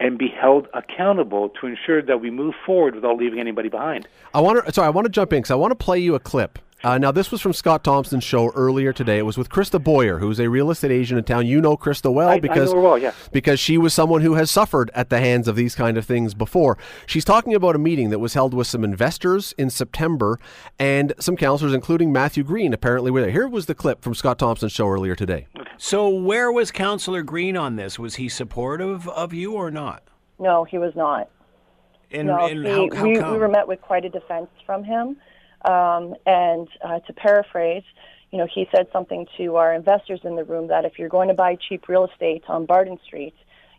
and 0.00 0.18
be 0.18 0.26
held 0.28 0.66
accountable 0.74 1.48
to 1.60 1.66
ensure 1.66 2.02
that 2.02 2.20
we 2.20 2.28
move 2.28 2.54
forward 2.66 2.96
without 2.96 3.16
leaving 3.16 3.38
anybody 3.38 3.68
behind. 3.68 4.08
I 4.34 4.40
want 4.40 4.64
to. 4.64 4.72
Sorry, 4.72 4.86
I 4.86 4.90
want 4.90 5.04
to 5.06 5.10
jump 5.10 5.32
in 5.32 5.38
because 5.38 5.52
I 5.52 5.54
want 5.54 5.70
to 5.70 5.76
play 5.76 5.98
you 5.98 6.14
a 6.14 6.20
clip. 6.20 6.58
Uh, 6.84 6.98
now, 6.98 7.12
this 7.12 7.30
was 7.30 7.40
from 7.40 7.52
Scott 7.52 7.84
Thompson's 7.84 8.24
show 8.24 8.50
earlier 8.56 8.92
today. 8.92 9.18
It 9.18 9.22
was 9.22 9.38
with 9.38 9.48
Krista 9.48 9.82
Boyer, 9.82 10.18
who's 10.18 10.40
a 10.40 10.50
real 10.50 10.68
estate 10.68 10.90
agent 10.90 11.16
in 11.16 11.24
town. 11.24 11.46
You 11.46 11.60
know 11.60 11.76
Krista 11.76 12.12
well 12.12 12.28
I- 12.28 12.34
I 12.34 12.40
because 12.40 12.70
know 12.70 12.80
her 12.80 12.82
well, 12.82 12.98
yeah. 12.98 13.12
because 13.30 13.60
she 13.60 13.78
was 13.78 13.94
someone 13.94 14.20
who 14.22 14.34
has 14.34 14.50
suffered 14.50 14.90
at 14.92 15.08
the 15.08 15.20
hands 15.20 15.46
of 15.46 15.54
these 15.54 15.76
kind 15.76 15.96
of 15.96 16.04
things 16.04 16.34
before. 16.34 16.76
She's 17.06 17.24
talking 17.24 17.54
about 17.54 17.76
a 17.76 17.78
meeting 17.78 18.10
that 18.10 18.18
was 18.18 18.34
held 18.34 18.52
with 18.52 18.66
some 18.66 18.82
investors 18.82 19.54
in 19.56 19.70
September 19.70 20.40
and 20.76 21.12
some 21.20 21.36
counselors, 21.36 21.72
including 21.72 22.12
Matthew 22.12 22.42
Green. 22.42 22.72
Apparently, 22.72 23.12
were 23.12 23.20
there. 23.20 23.30
Here 23.30 23.46
was 23.46 23.66
the 23.66 23.76
clip 23.76 24.02
from 24.02 24.14
Scott 24.16 24.40
Thompson's 24.40 24.72
show 24.72 24.88
earlier 24.88 25.14
today. 25.14 25.46
So, 25.78 26.08
where 26.08 26.50
was 26.50 26.72
Councillor 26.72 27.22
Green 27.22 27.56
on 27.56 27.76
this? 27.76 27.96
Was 27.96 28.16
he 28.16 28.28
supportive 28.28 29.08
of 29.08 29.32
you 29.32 29.52
or 29.52 29.70
not? 29.70 30.02
No, 30.40 30.64
he 30.64 30.78
was 30.78 30.96
not. 30.96 31.28
And, 32.10 32.26
no, 32.26 32.44
and 32.44 32.66
he, 32.66 32.70
how, 32.70 32.88
how 32.92 33.04
we, 33.04 33.16
come? 33.18 33.32
we 33.32 33.38
were 33.38 33.48
met 33.48 33.68
with 33.68 33.80
quite 33.80 34.04
a 34.04 34.08
defense 34.08 34.48
from 34.66 34.82
him. 34.82 35.16
Um, 35.64 36.14
and 36.26 36.68
uh, 36.82 37.00
to 37.00 37.12
paraphrase, 37.12 37.84
you 38.30 38.38
know, 38.38 38.46
he 38.52 38.68
said 38.74 38.88
something 38.92 39.26
to 39.36 39.56
our 39.56 39.72
investors 39.74 40.20
in 40.24 40.36
the 40.36 40.44
room 40.44 40.68
that 40.68 40.84
if 40.84 40.98
you're 40.98 41.08
going 41.08 41.28
to 41.28 41.34
buy 41.34 41.56
cheap 41.56 41.86
real 41.88 42.06
estate 42.06 42.44
on 42.48 42.64
Barton 42.64 42.98
Street, 43.04 43.34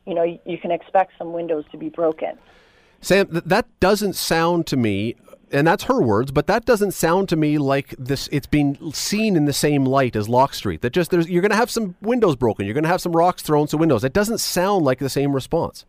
you 0.05 0.13
know, 0.13 0.23
you, 0.23 0.57
can 0.57 0.71
expect 0.71 1.13
some 1.17 1.33
windows 1.33 1.65
to 1.71 1.77
be 1.77 1.89
broken. 1.89 2.37
Sam, 3.01 3.27
th- 3.27 3.43
that 3.45 3.67
doesn't 3.79 4.13
sound 4.13 4.67
to 4.67 4.77
me, 4.77 5.15
and 5.51 5.65
that's 5.65 5.85
her 5.85 6.01
words, 6.01 6.31
but 6.31 6.47
that 6.47 6.65
doesn't 6.65 6.91
sound 6.91 7.29
to 7.29 7.35
me 7.35 7.57
like 7.57 7.95
this. 7.97 8.29
It's 8.31 8.47
being 8.47 8.91
seen 8.93 9.35
in 9.35 9.45
the 9.45 9.53
same 9.53 9.85
light 9.85 10.15
as 10.15 10.29
Locke 10.29 10.53
Street. 10.53 10.81
That 10.81 10.91
just 10.91 11.09
there's 11.09 11.29
you're 11.29 11.41
going 11.41 11.51
to 11.51 11.57
have 11.57 11.71
some 11.71 11.95
windows 12.01 12.35
broken, 12.35 12.65
you're 12.65 12.73
going 12.73 12.83
to 12.83 12.89
have 12.89 13.01
some 13.01 13.13
rocks 13.13 13.41
thrown 13.41 13.67
to 13.67 13.77
windows. 13.77 14.03
It 14.03 14.13
doesn't 14.13 14.39
sound 14.39 14.85
like 14.85 14.99
the 14.99 15.09
same 15.09 15.33
response. 15.33 15.85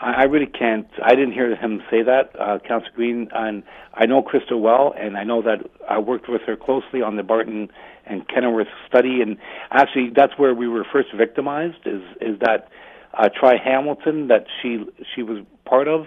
I, 0.00 0.12
I 0.12 0.22
really 0.24 0.46
can't. 0.46 0.86
I 1.02 1.14
didn't 1.14 1.32
hear 1.32 1.54
him 1.54 1.82
say 1.90 2.02
that, 2.02 2.30
uh, 2.38 2.58
Councillor 2.66 2.92
Green. 2.94 3.28
And 3.32 3.62
I 3.94 4.06
know 4.06 4.22
Crystal 4.22 4.60
well, 4.60 4.94
and 4.98 5.16
I 5.16 5.24
know 5.24 5.42
that 5.42 5.68
I 5.88 5.98
worked 5.98 6.28
with 6.28 6.42
her 6.42 6.56
closely 6.56 7.02
on 7.02 7.16
the 7.16 7.22
Barton 7.22 7.68
and 8.04 8.28
Kenilworth 8.28 8.68
study. 8.88 9.20
And 9.22 9.36
actually, 9.70 10.10
that's 10.14 10.32
where 10.36 10.54
we 10.54 10.68
were 10.68 10.84
first 10.92 11.08
victimized. 11.16 11.86
Is 11.86 12.02
is 12.20 12.38
that 12.40 12.68
uh, 13.14 13.28
Tri 13.28 13.54
Hamilton 13.62 14.28
that 14.28 14.46
she 14.60 14.84
she 15.14 15.22
was 15.22 15.44
part 15.64 15.88
of. 15.88 16.06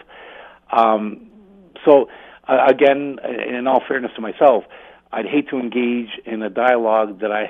Um, 0.71 1.27
so 1.85 2.09
uh, 2.47 2.65
again, 2.67 3.17
in 3.47 3.67
all 3.67 3.81
fairness 3.87 4.11
to 4.15 4.21
myself, 4.21 4.63
I'd 5.11 5.25
hate 5.25 5.49
to 5.49 5.57
engage 5.57 6.09
in 6.25 6.41
a 6.41 6.49
dialogue 6.49 7.21
that 7.21 7.31
I 7.31 7.49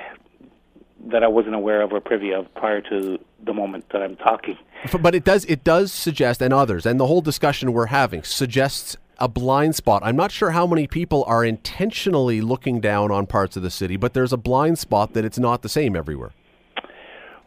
that 1.06 1.22
I 1.22 1.28
wasn't 1.28 1.54
aware 1.54 1.82
of 1.82 1.92
or 1.92 2.00
privy 2.00 2.32
of 2.32 2.52
prior 2.54 2.80
to 2.82 3.18
the 3.44 3.54
moment 3.54 3.86
that 3.92 4.02
I'm 4.02 4.16
talking. 4.16 4.58
But 5.00 5.14
it 5.14 5.24
does 5.24 5.44
it 5.46 5.64
does 5.64 5.92
suggest, 5.92 6.40
and 6.42 6.52
others, 6.52 6.86
and 6.86 6.98
the 6.98 7.06
whole 7.06 7.20
discussion 7.20 7.72
we're 7.72 7.86
having 7.86 8.22
suggests 8.22 8.96
a 9.18 9.28
blind 9.28 9.76
spot. 9.76 10.02
I'm 10.04 10.16
not 10.16 10.32
sure 10.32 10.50
how 10.50 10.66
many 10.66 10.86
people 10.86 11.24
are 11.26 11.44
intentionally 11.44 12.40
looking 12.40 12.80
down 12.80 13.10
on 13.10 13.26
parts 13.26 13.56
of 13.56 13.62
the 13.62 13.70
city, 13.70 13.96
but 13.96 14.14
there's 14.14 14.32
a 14.32 14.38
blind 14.38 14.78
spot 14.78 15.12
that 15.12 15.24
it's 15.24 15.38
not 15.38 15.62
the 15.62 15.68
same 15.68 15.94
everywhere. 15.94 16.32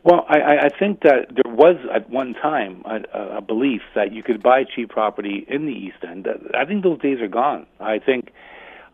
Well, 0.03 0.25
I, 0.27 0.65
I 0.65 0.69
think 0.77 1.01
that 1.03 1.29
there 1.31 1.51
was 1.51 1.77
at 1.93 2.10
one 2.10 2.33
time 2.33 2.83
a, 2.86 3.38
a 3.38 3.41
belief 3.41 3.81
that 3.95 4.12
you 4.12 4.22
could 4.22 4.43
buy 4.43 4.65
cheap 4.65 4.89
property 4.89 5.45
in 5.48 5.65
the 5.65 5.72
East 5.72 6.03
End. 6.07 6.27
I 6.53 6.65
think 6.65 6.83
those 6.83 7.00
days 7.00 7.22
are 7.22 7.29
gone. 7.29 7.65
I 7.79 8.00
think 8.00 8.31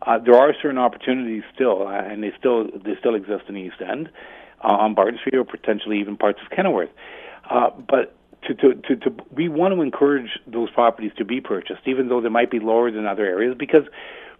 uh, 0.06 0.18
there 0.18 0.36
are 0.36 0.54
certain 0.62 0.78
opportunities 0.78 1.42
still, 1.52 1.86
uh, 1.86 1.90
and 1.90 2.22
they 2.22 2.32
still 2.38 2.64
they 2.64 2.94
still 2.98 3.16
exist 3.16 3.44
in 3.48 3.56
the 3.56 3.60
East 3.60 3.82
End, 3.86 4.08
uh, 4.62 4.68
on 4.68 4.94
Barton 4.94 5.18
Street 5.18 5.34
or 5.34 5.44
potentially 5.44 6.00
even 6.00 6.16
parts 6.16 6.38
of 6.42 6.50
Kenilworth. 6.54 6.90
Uh, 7.48 7.70
but 7.70 8.14
to, 8.46 8.54
to, 8.54 8.74
to, 8.74 8.96
to, 8.96 9.14
we 9.32 9.48
want 9.48 9.74
to 9.74 9.82
encourage 9.82 10.38
those 10.46 10.70
properties 10.70 11.12
to 11.18 11.24
be 11.24 11.40
purchased, 11.40 11.82
even 11.86 12.08
though 12.08 12.20
they 12.20 12.28
might 12.28 12.50
be 12.50 12.58
lower 12.58 12.90
than 12.90 13.06
other 13.06 13.26
areas, 13.26 13.54
because 13.58 13.84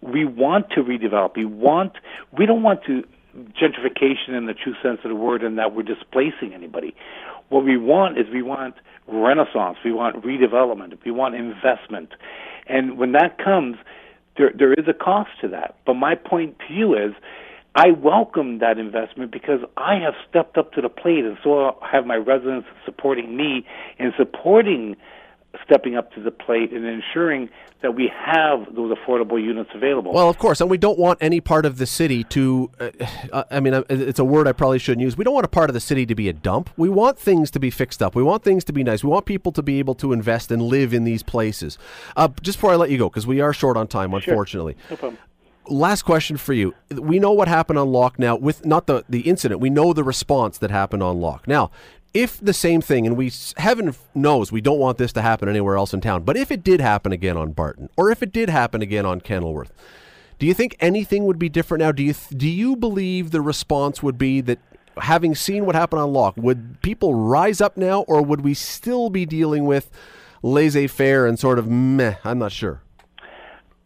we 0.00 0.24
want 0.24 0.70
to 0.70 0.82
redevelop. 0.82 1.36
We 1.36 1.44
want 1.44 1.92
we 2.36 2.46
don't 2.46 2.62
want 2.62 2.82
to 2.84 3.04
gentrification 3.36 4.30
in 4.30 4.46
the 4.46 4.54
true 4.54 4.74
sense 4.82 5.00
of 5.04 5.10
the 5.10 5.14
word 5.14 5.42
and 5.42 5.58
that 5.58 5.74
we're 5.74 5.82
displacing 5.82 6.52
anybody. 6.54 6.94
What 7.48 7.64
we 7.64 7.76
want 7.76 8.18
is 8.18 8.26
we 8.32 8.42
want 8.42 8.74
renaissance, 9.06 9.78
we 9.84 9.92
want 9.92 10.24
redevelopment, 10.24 10.96
we 11.04 11.10
want 11.10 11.34
investment. 11.34 12.10
And 12.66 12.98
when 12.98 13.12
that 13.12 13.38
comes, 13.38 13.76
there 14.36 14.52
there 14.56 14.72
is 14.72 14.86
a 14.88 14.94
cost 14.94 15.30
to 15.42 15.48
that. 15.48 15.76
But 15.84 15.94
my 15.94 16.14
point 16.14 16.56
to 16.66 16.74
you 16.74 16.94
is 16.94 17.12
I 17.74 17.92
welcome 17.92 18.58
that 18.58 18.78
investment 18.78 19.30
because 19.30 19.60
I 19.76 19.94
have 19.96 20.14
stepped 20.28 20.58
up 20.58 20.72
to 20.72 20.80
the 20.80 20.88
plate 20.88 21.24
and 21.24 21.38
so 21.42 21.78
have 21.82 22.04
my 22.04 22.16
residents 22.16 22.66
supporting 22.84 23.36
me 23.36 23.64
in 23.98 24.12
supporting 24.16 24.96
stepping 25.64 25.96
up 25.96 26.12
to 26.12 26.20
the 26.20 26.30
plate 26.30 26.72
and 26.72 26.84
ensuring 26.84 27.48
that 27.82 27.94
we 27.94 28.10
have 28.14 28.72
those 28.74 28.96
affordable 28.96 29.42
units 29.42 29.70
available. 29.74 30.12
Well, 30.12 30.28
of 30.28 30.38
course, 30.38 30.60
and 30.60 30.70
we 30.70 30.78
don't 30.78 30.98
want 30.98 31.18
any 31.20 31.40
part 31.40 31.64
of 31.64 31.78
the 31.78 31.86
city 31.86 32.24
to. 32.24 32.70
Uh, 32.78 32.90
uh 33.32 33.44
I 33.50 33.60
mean, 33.60 33.74
uh, 33.74 33.82
it's 33.88 34.18
a 34.18 34.24
word 34.24 34.46
I 34.46 34.52
probably 34.52 34.78
shouldn't 34.78 35.02
use. 35.02 35.16
We 35.16 35.24
don't 35.24 35.34
want 35.34 35.46
a 35.46 35.50
part 35.50 35.70
of 35.70 35.74
the 35.74 35.80
city 35.80 36.06
to 36.06 36.14
be 36.14 36.28
a 36.28 36.32
dump. 36.32 36.70
We 36.76 36.88
want 36.88 37.18
things 37.18 37.50
to 37.52 37.58
be 37.58 37.70
fixed 37.70 38.02
up. 38.02 38.14
We 38.14 38.22
want 38.22 38.42
things 38.44 38.64
to 38.64 38.72
be 38.72 38.84
nice. 38.84 39.02
We 39.02 39.10
want 39.10 39.26
people 39.26 39.50
to 39.52 39.62
be 39.62 39.78
able 39.78 39.94
to 39.96 40.12
invest 40.12 40.50
and 40.52 40.62
live 40.62 40.92
in 40.92 41.04
these 41.04 41.22
places. 41.22 41.78
Uh, 42.16 42.28
just 42.42 42.58
before 42.58 42.72
I 42.72 42.76
let 42.76 42.90
you 42.90 42.98
go, 42.98 43.08
because 43.08 43.26
we 43.26 43.40
are 43.40 43.52
short 43.52 43.76
on 43.76 43.88
time, 43.88 44.12
unfortunately. 44.12 44.76
Sure. 44.88 44.90
No 44.90 44.96
problem 44.96 45.18
last 45.68 46.02
question 46.02 46.36
for 46.36 46.52
you. 46.52 46.74
We 46.90 47.18
know 47.18 47.32
what 47.32 47.48
happened 47.48 47.78
on 47.78 47.92
Locke 47.92 48.18
now 48.18 48.36
with 48.36 48.64
not 48.64 48.86
the 48.86 49.04
the 49.08 49.20
incident. 49.20 49.60
We 49.60 49.70
know 49.70 49.92
the 49.92 50.04
response 50.04 50.58
that 50.58 50.70
happened 50.70 51.02
on 51.02 51.20
Locke. 51.20 51.46
Now, 51.46 51.70
if 52.12 52.40
the 52.40 52.52
same 52.52 52.80
thing, 52.80 53.06
and 53.06 53.16
we 53.16 53.32
heaven 53.56 53.94
knows 54.14 54.50
we 54.50 54.60
don't 54.60 54.78
want 54.78 54.98
this 54.98 55.12
to 55.12 55.22
happen 55.22 55.48
anywhere 55.48 55.76
else 55.76 55.94
in 55.94 56.00
town, 56.00 56.24
but 56.24 56.36
if 56.36 56.50
it 56.50 56.64
did 56.64 56.80
happen 56.80 57.12
again 57.12 57.36
on 57.36 57.52
Barton, 57.52 57.88
or 57.96 58.10
if 58.10 58.22
it 58.22 58.32
did 58.32 58.48
happen 58.48 58.82
again 58.82 59.06
on 59.06 59.20
Kenilworth, 59.20 59.72
do 60.38 60.46
you 60.46 60.54
think 60.54 60.76
anything 60.80 61.24
would 61.26 61.38
be 61.38 61.48
different 61.48 61.82
now? 61.82 61.92
Do 61.92 62.02
you 62.02 62.14
do 62.30 62.48
you 62.48 62.76
believe 62.76 63.30
the 63.30 63.40
response 63.40 64.02
would 64.02 64.18
be 64.18 64.40
that 64.40 64.58
having 64.98 65.34
seen 65.34 65.66
what 65.66 65.74
happened 65.74 66.02
on 66.02 66.12
Locke, 66.12 66.36
would 66.36 66.80
people 66.82 67.14
rise 67.14 67.60
up 67.60 67.76
now, 67.76 68.02
or 68.02 68.22
would 68.22 68.42
we 68.42 68.54
still 68.54 69.10
be 69.10 69.24
dealing 69.24 69.64
with 69.64 69.90
laissez-faire 70.42 71.26
and 71.26 71.38
sort 71.38 71.58
of 71.58 71.68
meh? 71.68 72.16
I'm 72.24 72.38
not 72.38 72.52
sure. 72.52 72.82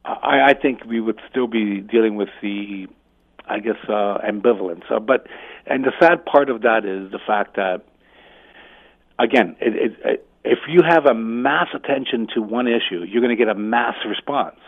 I, 0.04 0.50
I 0.50 0.54
think 0.54 0.84
we 0.84 1.00
would 1.00 1.20
still 1.30 1.46
be 1.46 1.80
dealing 1.80 2.16
with 2.16 2.28
the, 2.42 2.87
I 3.49 3.58
guess, 3.61 3.76
uh, 3.88 4.18
ambivalence. 4.28 4.90
Uh, 4.90 5.00
but 5.00 5.26
and 5.66 5.84
the 5.84 5.92
sad 6.00 6.25
part 6.26 6.50
of 6.50 6.62
that 6.62 6.84
is 6.84 7.11
the 7.11 7.20
fact 7.26 7.56
that 7.56 7.82
again, 9.18 9.56
it, 9.61 9.75
it, 9.75 9.99
it, 10.04 10.28
if 10.44 10.58
you 10.68 10.82
have 10.87 11.06
a 11.06 11.14
mass 11.14 11.68
attention 11.75 12.26
to 12.34 12.42
one 12.42 12.66
issue, 12.66 13.04
you're 13.04 13.23
going 13.23 13.37
to 13.37 13.42
get 13.42 13.49
a 13.49 13.58
mass 13.58 13.94
response. 14.06 14.58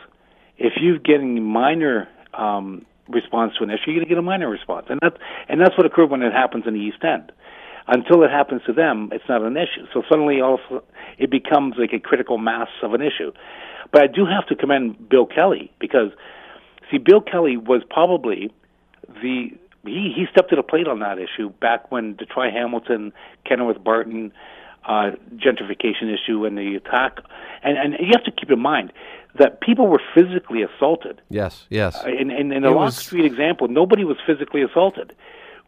If 0.56 0.74
you're 0.80 0.98
getting 0.98 1.42
minor 1.42 2.08
um, 2.32 2.86
response 3.08 3.52
to 3.58 3.64
an 3.64 3.70
issue, 3.70 3.90
you're 3.90 3.96
going 3.96 4.06
to 4.06 4.08
get 4.08 4.18
a 4.18 4.22
minor 4.22 4.48
response, 4.48 4.86
and 4.88 4.98
that's 5.02 5.16
and 5.48 5.60
that's 5.60 5.76
what 5.76 5.86
occurred 5.86 6.10
when 6.10 6.22
it 6.22 6.32
happens 6.32 6.64
in 6.66 6.74
the 6.74 6.80
East 6.80 7.04
End. 7.04 7.30
Until 7.88 8.24
it 8.24 8.30
happens 8.30 8.62
to 8.66 8.72
them, 8.72 9.10
it's 9.12 9.24
not 9.28 9.42
an 9.42 9.56
issue. 9.56 9.86
So 9.94 10.02
suddenly, 10.10 10.40
also, 10.40 10.82
it 11.18 11.30
becomes 11.30 11.74
like 11.78 11.92
a 11.92 12.00
critical 12.00 12.36
mass 12.36 12.68
of 12.82 12.94
an 12.94 13.00
issue. 13.00 13.30
But 13.92 14.02
I 14.02 14.06
do 14.06 14.26
have 14.26 14.46
to 14.48 14.54
commend 14.54 15.08
Bill 15.08 15.26
Kelly 15.26 15.72
because, 15.78 16.10
see, 16.90 16.98
Bill 16.98 17.20
Kelly 17.20 17.56
was 17.56 17.82
probably 17.88 18.52
the 19.22 19.50
he 19.84 20.12
he 20.14 20.26
stepped 20.30 20.50
to 20.50 20.56
the 20.56 20.62
plate 20.62 20.88
on 20.88 20.98
that 21.00 21.18
issue 21.18 21.50
back 21.60 21.90
when 21.92 22.16
Tri 22.28 22.50
Hamilton, 22.50 23.12
Kenilworth 23.44 23.82
Barton 23.82 24.32
uh, 24.84 25.12
gentrification 25.36 26.12
issue 26.12 26.44
and 26.44 26.58
the 26.58 26.74
attack. 26.74 27.20
And 27.62 27.78
and 27.78 27.92
you 28.00 28.10
have 28.12 28.24
to 28.24 28.32
keep 28.32 28.50
in 28.50 28.60
mind 28.60 28.92
that 29.36 29.60
people 29.60 29.86
were 29.86 30.00
physically 30.14 30.62
assaulted. 30.62 31.20
Yes, 31.28 31.66
yes. 31.70 32.02
Uh, 32.04 32.08
in 32.08 32.30
in, 32.30 32.52
in 32.52 32.62
the 32.62 32.70
Locke 32.70 32.92
Street 32.92 33.24
example, 33.24 33.68
nobody 33.68 34.04
was 34.04 34.16
physically 34.26 34.62
assaulted 34.62 35.14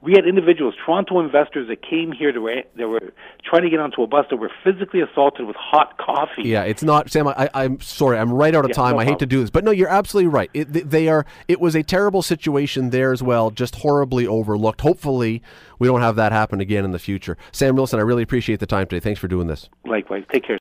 we 0.00 0.12
had 0.12 0.26
individuals, 0.26 0.74
Toronto 0.84 1.20
investors, 1.20 1.68
that 1.68 1.82
came 1.82 2.12
here 2.12 2.32
to 2.32 2.62
they 2.76 2.84
were 2.84 3.12
trying 3.44 3.62
to 3.62 3.70
get 3.70 3.80
onto 3.80 4.02
a 4.02 4.06
bus 4.06 4.26
that 4.30 4.36
were 4.36 4.50
physically 4.64 5.00
assaulted 5.00 5.46
with 5.46 5.56
hot 5.56 5.98
coffee. 5.98 6.42
Yeah, 6.44 6.62
it's 6.62 6.82
not 6.82 7.10
Sam. 7.10 7.28
I, 7.28 7.48
am 7.54 7.80
sorry, 7.80 8.18
I'm 8.18 8.32
right 8.32 8.54
out 8.54 8.64
of 8.64 8.70
yeah, 8.70 8.76
time. 8.76 8.92
No 8.92 9.00
I 9.00 9.04
hate 9.04 9.18
to 9.18 9.26
do 9.26 9.40
this, 9.40 9.50
but 9.50 9.64
no, 9.64 9.70
you're 9.70 9.88
absolutely 9.88 10.28
right. 10.28 10.50
It, 10.54 10.90
they 10.90 11.08
are. 11.08 11.26
It 11.48 11.60
was 11.60 11.74
a 11.74 11.82
terrible 11.82 12.22
situation 12.22 12.90
there 12.90 13.12
as 13.12 13.22
well, 13.22 13.50
just 13.50 13.76
horribly 13.76 14.26
overlooked. 14.26 14.80
Hopefully, 14.80 15.42
we 15.78 15.88
don't 15.88 16.00
have 16.00 16.16
that 16.16 16.32
happen 16.32 16.60
again 16.60 16.84
in 16.84 16.92
the 16.92 16.98
future. 16.98 17.36
Sam 17.52 17.76
Wilson, 17.76 17.98
I 17.98 18.02
really 18.02 18.22
appreciate 18.22 18.60
the 18.60 18.66
time 18.66 18.86
today. 18.86 19.00
Thanks 19.00 19.20
for 19.20 19.28
doing 19.28 19.46
this. 19.46 19.68
Likewise. 19.84 20.24
Take 20.32 20.44
care. 20.44 20.58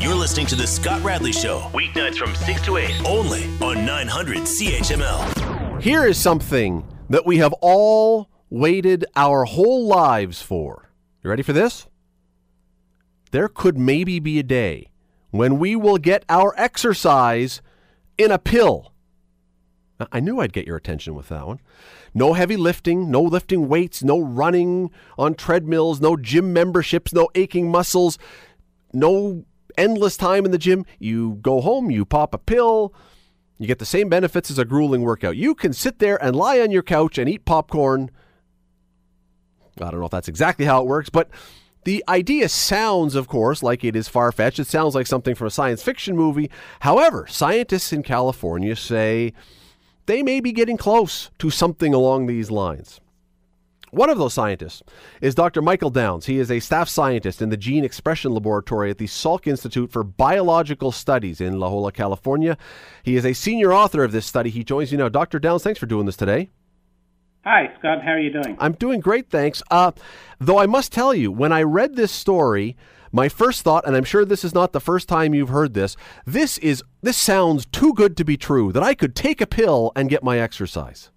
You're 0.00 0.14
listening 0.14 0.46
to 0.46 0.54
the 0.54 0.66
Scott 0.66 1.02
Radley 1.02 1.32
Show, 1.32 1.60
weeknights 1.72 2.16
from 2.16 2.34
six 2.34 2.62
to 2.66 2.76
eight, 2.76 2.94
only 3.06 3.44
on 3.62 3.86
900 3.86 4.38
CHML. 4.38 5.80
Here 5.80 6.04
is 6.04 6.18
something 6.18 6.86
that 7.08 7.24
we 7.24 7.38
have 7.38 7.52
all 7.60 8.28
waited 8.50 9.04
our 9.14 9.44
whole 9.44 9.86
lives 9.86 10.42
for. 10.42 10.90
You 11.22 11.30
ready 11.30 11.42
for 11.42 11.52
this? 11.52 11.86
There 13.32 13.48
could 13.48 13.76
maybe 13.76 14.18
be 14.18 14.38
a 14.38 14.44
day 14.44 14.90
when 15.30 15.58
we 15.58 15.76
will 15.76 15.98
get 15.98 16.24
our 16.28 16.54
exercise 16.56 17.60
in 18.16 18.30
a 18.30 18.38
pill. 18.38 18.92
I 20.12 20.20
knew 20.20 20.40
I'd 20.40 20.52
get 20.52 20.66
your 20.66 20.76
attention 20.76 21.14
with 21.14 21.28
that 21.28 21.46
one. 21.46 21.60
No 22.14 22.34
heavy 22.34 22.56
lifting, 22.56 23.10
no 23.10 23.22
lifting 23.22 23.68
weights, 23.68 24.02
no 24.02 24.20
running 24.20 24.90
on 25.18 25.34
treadmills, 25.34 26.00
no 26.00 26.16
gym 26.16 26.52
memberships, 26.52 27.12
no 27.12 27.28
aching 27.34 27.70
muscles, 27.70 28.18
no 28.92 29.44
endless 29.76 30.16
time 30.16 30.44
in 30.44 30.50
the 30.50 30.58
gym. 30.58 30.84
You 30.98 31.38
go 31.42 31.60
home, 31.60 31.90
you 31.90 32.04
pop 32.04 32.34
a 32.34 32.38
pill, 32.38 32.94
you 33.58 33.66
get 33.66 33.78
the 33.78 33.86
same 33.86 34.08
benefits 34.08 34.50
as 34.50 34.58
a 34.58 34.64
grueling 34.64 35.02
workout. 35.02 35.36
You 35.36 35.54
can 35.54 35.72
sit 35.72 35.98
there 35.98 36.22
and 36.22 36.36
lie 36.36 36.60
on 36.60 36.70
your 36.70 36.82
couch 36.82 37.16
and 37.18 37.28
eat 37.28 37.44
popcorn 37.44 38.10
I 39.80 39.90
don't 39.90 40.00
know 40.00 40.06
if 40.06 40.12
that's 40.12 40.28
exactly 40.28 40.64
how 40.64 40.80
it 40.80 40.86
works, 40.86 41.10
but 41.10 41.28
the 41.84 42.04
idea 42.08 42.48
sounds, 42.48 43.14
of 43.14 43.28
course, 43.28 43.62
like 43.62 43.84
it 43.84 43.94
is 43.94 44.08
far 44.08 44.32
fetched. 44.32 44.58
It 44.58 44.66
sounds 44.66 44.94
like 44.94 45.06
something 45.06 45.34
from 45.34 45.46
a 45.46 45.50
science 45.50 45.82
fiction 45.82 46.16
movie. 46.16 46.50
However, 46.80 47.26
scientists 47.28 47.92
in 47.92 48.02
California 48.02 48.74
say 48.74 49.32
they 50.06 50.22
may 50.22 50.40
be 50.40 50.52
getting 50.52 50.76
close 50.76 51.30
to 51.38 51.50
something 51.50 51.94
along 51.94 52.26
these 52.26 52.50
lines. 52.50 53.00
One 53.92 54.10
of 54.10 54.18
those 54.18 54.34
scientists 54.34 54.82
is 55.20 55.34
Dr. 55.34 55.62
Michael 55.62 55.90
Downes. 55.90 56.26
He 56.26 56.38
is 56.38 56.50
a 56.50 56.58
staff 56.58 56.88
scientist 56.88 57.40
in 57.40 57.50
the 57.50 57.56
Gene 57.56 57.84
Expression 57.84 58.32
Laboratory 58.32 58.90
at 58.90 58.98
the 58.98 59.06
Salk 59.06 59.46
Institute 59.46 59.92
for 59.92 60.02
Biological 60.02 60.90
Studies 60.90 61.40
in 61.40 61.60
La 61.60 61.70
Jolla, 61.70 61.92
California. 61.92 62.58
He 63.04 63.14
is 63.14 63.24
a 63.24 63.32
senior 63.32 63.72
author 63.72 64.02
of 64.02 64.10
this 64.10 64.26
study. 64.26 64.50
He 64.50 64.64
joins 64.64 64.90
you 64.90 64.98
now. 64.98 65.08
Dr. 65.08 65.38
Downes, 65.38 65.62
thanks 65.62 65.78
for 65.78 65.86
doing 65.86 66.04
this 66.04 66.16
today. 66.16 66.50
Hi, 67.46 67.72
Scott. 67.78 68.02
How 68.02 68.10
are 68.10 68.18
you 68.18 68.32
doing? 68.32 68.56
I'm 68.58 68.72
doing 68.72 68.98
great, 68.98 69.30
thanks. 69.30 69.62
Uh, 69.70 69.92
though 70.40 70.58
I 70.58 70.66
must 70.66 70.90
tell 70.90 71.14
you, 71.14 71.30
when 71.30 71.52
I 71.52 71.62
read 71.62 71.94
this 71.94 72.10
story, 72.10 72.76
My 73.12 73.28
first 73.28 73.62
thought, 73.62 73.86
and 73.86 73.96
I'm 73.96 74.04
sure 74.04 74.24
this 74.24 74.44
is 74.44 74.52
not 74.52 74.72
the 74.72 74.80
first 74.80 75.08
time 75.08 75.32
you've 75.32 75.48
heard 75.48 75.72
this, 75.74 75.96
this 76.26 76.58
is 76.58 76.82
this 77.00 77.16
sounds 77.16 77.64
too 77.64 77.94
good 77.94 78.16
to 78.18 78.24
be 78.24 78.36
true 78.36 78.72
that 78.72 78.82
I 78.82 78.94
could 78.94 79.14
take 79.14 79.40
a 79.40 79.46
pill 79.46 79.90
and 79.96 80.10
get 80.10 80.22
my 80.22 80.38
exercise. 80.38 81.10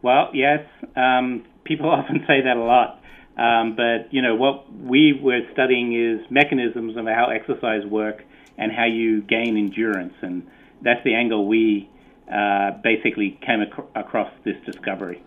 Well, 0.00 0.30
yes, 0.32 0.60
um, 0.96 1.44
people 1.64 1.90
often 1.90 2.24
say 2.26 2.40
that 2.42 2.56
a 2.56 2.64
lot. 2.64 3.02
Um, 3.36 3.74
but 3.76 4.14
you 4.14 4.22
know 4.22 4.36
what 4.36 4.72
we 4.72 5.18
were 5.20 5.40
studying 5.52 5.92
is 5.92 6.24
mechanisms 6.30 6.96
of 6.96 7.04
how 7.06 7.26
exercise 7.30 7.84
work 7.84 8.22
and 8.56 8.70
how 8.70 8.86
you 8.86 9.20
gain 9.22 9.58
endurance, 9.58 10.14
and 10.22 10.46
that's 10.80 11.02
the 11.04 11.14
angle 11.14 11.46
we 11.46 11.90
uh, 12.32 12.72
basically 12.82 13.38
came 13.44 13.62
ac- 13.62 13.88
across 13.94 14.30
this 14.44 14.56
discovery. 14.64 15.22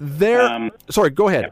There, 0.00 0.42
um, 0.42 0.70
sorry, 0.90 1.10
go 1.10 1.28
ahead. 1.28 1.50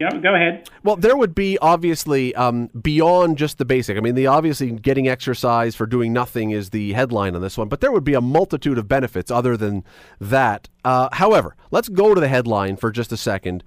Yeah, 0.00 0.10
go 0.20 0.34
ahead. 0.34 0.68
Well, 0.82 0.96
there 0.96 1.16
would 1.16 1.36
be 1.36 1.56
obviously 1.58 2.34
um, 2.34 2.66
beyond 2.80 3.38
just 3.38 3.58
the 3.58 3.64
basic. 3.64 3.96
I 3.96 4.00
mean, 4.00 4.16
the 4.16 4.26
obviously 4.26 4.72
getting 4.72 5.06
exercise 5.06 5.76
for 5.76 5.86
doing 5.86 6.12
nothing 6.12 6.50
is 6.50 6.70
the 6.70 6.92
headline 6.94 7.36
on 7.36 7.42
this 7.42 7.56
one, 7.56 7.68
but 7.68 7.80
there 7.80 7.92
would 7.92 8.02
be 8.02 8.14
a 8.14 8.20
multitude 8.20 8.76
of 8.76 8.88
benefits 8.88 9.30
other 9.30 9.56
than 9.56 9.84
that. 10.20 10.68
Uh, 10.84 11.08
however, 11.12 11.54
let's 11.70 11.88
go 11.88 12.12
to 12.12 12.20
the 12.20 12.26
headline 12.26 12.76
for 12.76 12.90
just 12.90 13.12
a 13.12 13.16
second 13.16 13.62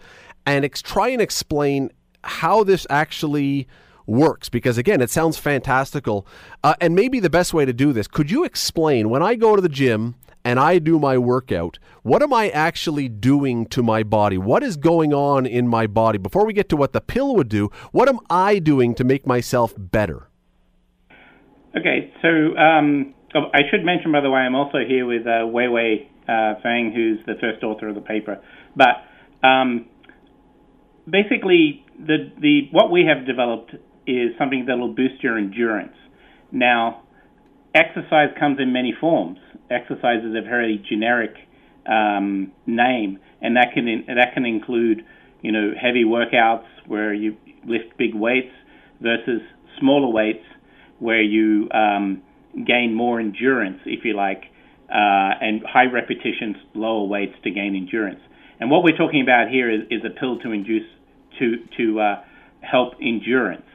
and 0.45 0.65
ex- 0.65 0.81
try 0.81 1.07
and 1.07 1.21
explain 1.21 1.91
how 2.25 2.63
this 2.63 2.85
actually 2.89 3.67
works 4.07 4.49
because 4.49 4.77
again 4.77 5.01
it 5.01 5.09
sounds 5.09 5.37
fantastical 5.37 6.25
uh, 6.63 6.73
and 6.81 6.95
maybe 6.95 7.19
the 7.19 7.29
best 7.29 7.53
way 7.53 7.65
to 7.65 7.73
do 7.73 7.93
this 7.93 8.07
could 8.07 8.31
you 8.31 8.43
explain 8.43 9.09
when 9.09 9.21
i 9.21 9.35
go 9.35 9.55
to 9.55 9.61
the 9.61 9.69
gym 9.69 10.15
and 10.47 10.61
I 10.61 10.79
do 10.79 10.97
my 10.97 11.17
workout, 11.17 11.77
what 12.03 12.23
am 12.23 12.33
I 12.33 12.47
actually 12.51 13.09
doing 13.09 13.65
to 13.65 13.83
my 13.83 14.03
body? 14.03 14.37
What 14.37 14.63
is 14.63 14.77
going 14.77 15.13
on 15.13 15.45
in 15.45 15.67
my 15.67 15.87
body? 15.87 16.17
Before 16.17 16.45
we 16.45 16.53
get 16.53 16.69
to 16.69 16.77
what 16.77 16.93
the 16.93 17.01
pill 17.01 17.35
would 17.35 17.49
do, 17.49 17.69
what 17.91 18.07
am 18.07 18.19
I 18.29 18.59
doing 18.59 18.95
to 18.95 19.03
make 19.03 19.27
myself 19.27 19.73
better? 19.77 20.29
Okay, 21.75 22.13
so 22.21 22.57
um, 22.57 23.13
oh, 23.35 23.51
I 23.53 23.63
should 23.69 23.83
mention, 23.83 24.13
by 24.13 24.21
the 24.21 24.31
way, 24.31 24.39
I'm 24.39 24.55
also 24.55 24.77
here 24.87 25.05
with 25.05 25.23
uh, 25.23 25.43
Weiwei 25.51 26.07
uh, 26.29 26.61
Fan, 26.63 26.93
who's 26.95 27.19
the 27.25 27.35
first 27.41 27.61
author 27.61 27.89
of 27.89 27.95
the 27.95 28.01
paper. 28.01 28.41
But 28.73 29.03
um, 29.45 29.87
basically, 31.09 31.85
the, 31.99 32.31
the 32.39 32.69
what 32.71 32.89
we 32.89 33.05
have 33.05 33.25
developed 33.25 33.75
is 34.07 34.31
something 34.39 34.65
that 34.67 34.77
will 34.77 34.93
boost 34.93 35.21
your 35.21 35.37
endurance. 35.37 35.95
Now, 36.51 37.03
exercise 37.75 38.29
comes 38.39 38.59
in 38.59 38.73
many 38.73 38.93
forms 38.99 39.39
exercise 39.69 40.23
is 40.23 40.35
a 40.35 40.41
very 40.41 40.83
generic 40.89 41.35
um, 41.85 42.51
name, 42.65 43.19
and 43.41 43.55
that 43.55 43.73
can 43.73 43.87
in, 43.87 44.05
that 44.07 44.33
can 44.33 44.45
include 44.45 45.03
you 45.41 45.51
know 45.51 45.71
heavy 45.79 46.03
workouts 46.03 46.65
where 46.85 47.13
you 47.13 47.35
lift 47.65 47.97
big 47.97 48.15
weights 48.15 48.51
versus 49.01 49.41
smaller 49.79 50.11
weights 50.11 50.43
where 50.99 51.21
you 51.21 51.69
um, 51.71 52.21
gain 52.65 52.93
more 52.93 53.19
endurance, 53.19 53.79
if 53.85 54.03
you 54.03 54.15
like, 54.15 54.45
uh, 54.89 55.37
and 55.41 55.61
high 55.65 55.85
repetitions, 55.85 56.55
lower 56.73 57.05
weights 57.05 57.35
to 57.43 57.51
gain 57.51 57.75
endurance. 57.75 58.19
And 58.59 58.71
what 58.71 58.83
we're 58.83 58.97
talking 58.97 59.21
about 59.21 59.49
here 59.49 59.69
is, 59.69 59.81
is 59.91 60.01
a 60.03 60.19
pill 60.19 60.39
to 60.39 60.51
induce 60.51 60.87
to 61.39 61.57
to 61.77 61.99
uh, 61.99 62.23
help 62.61 62.93
endurance 63.01 63.65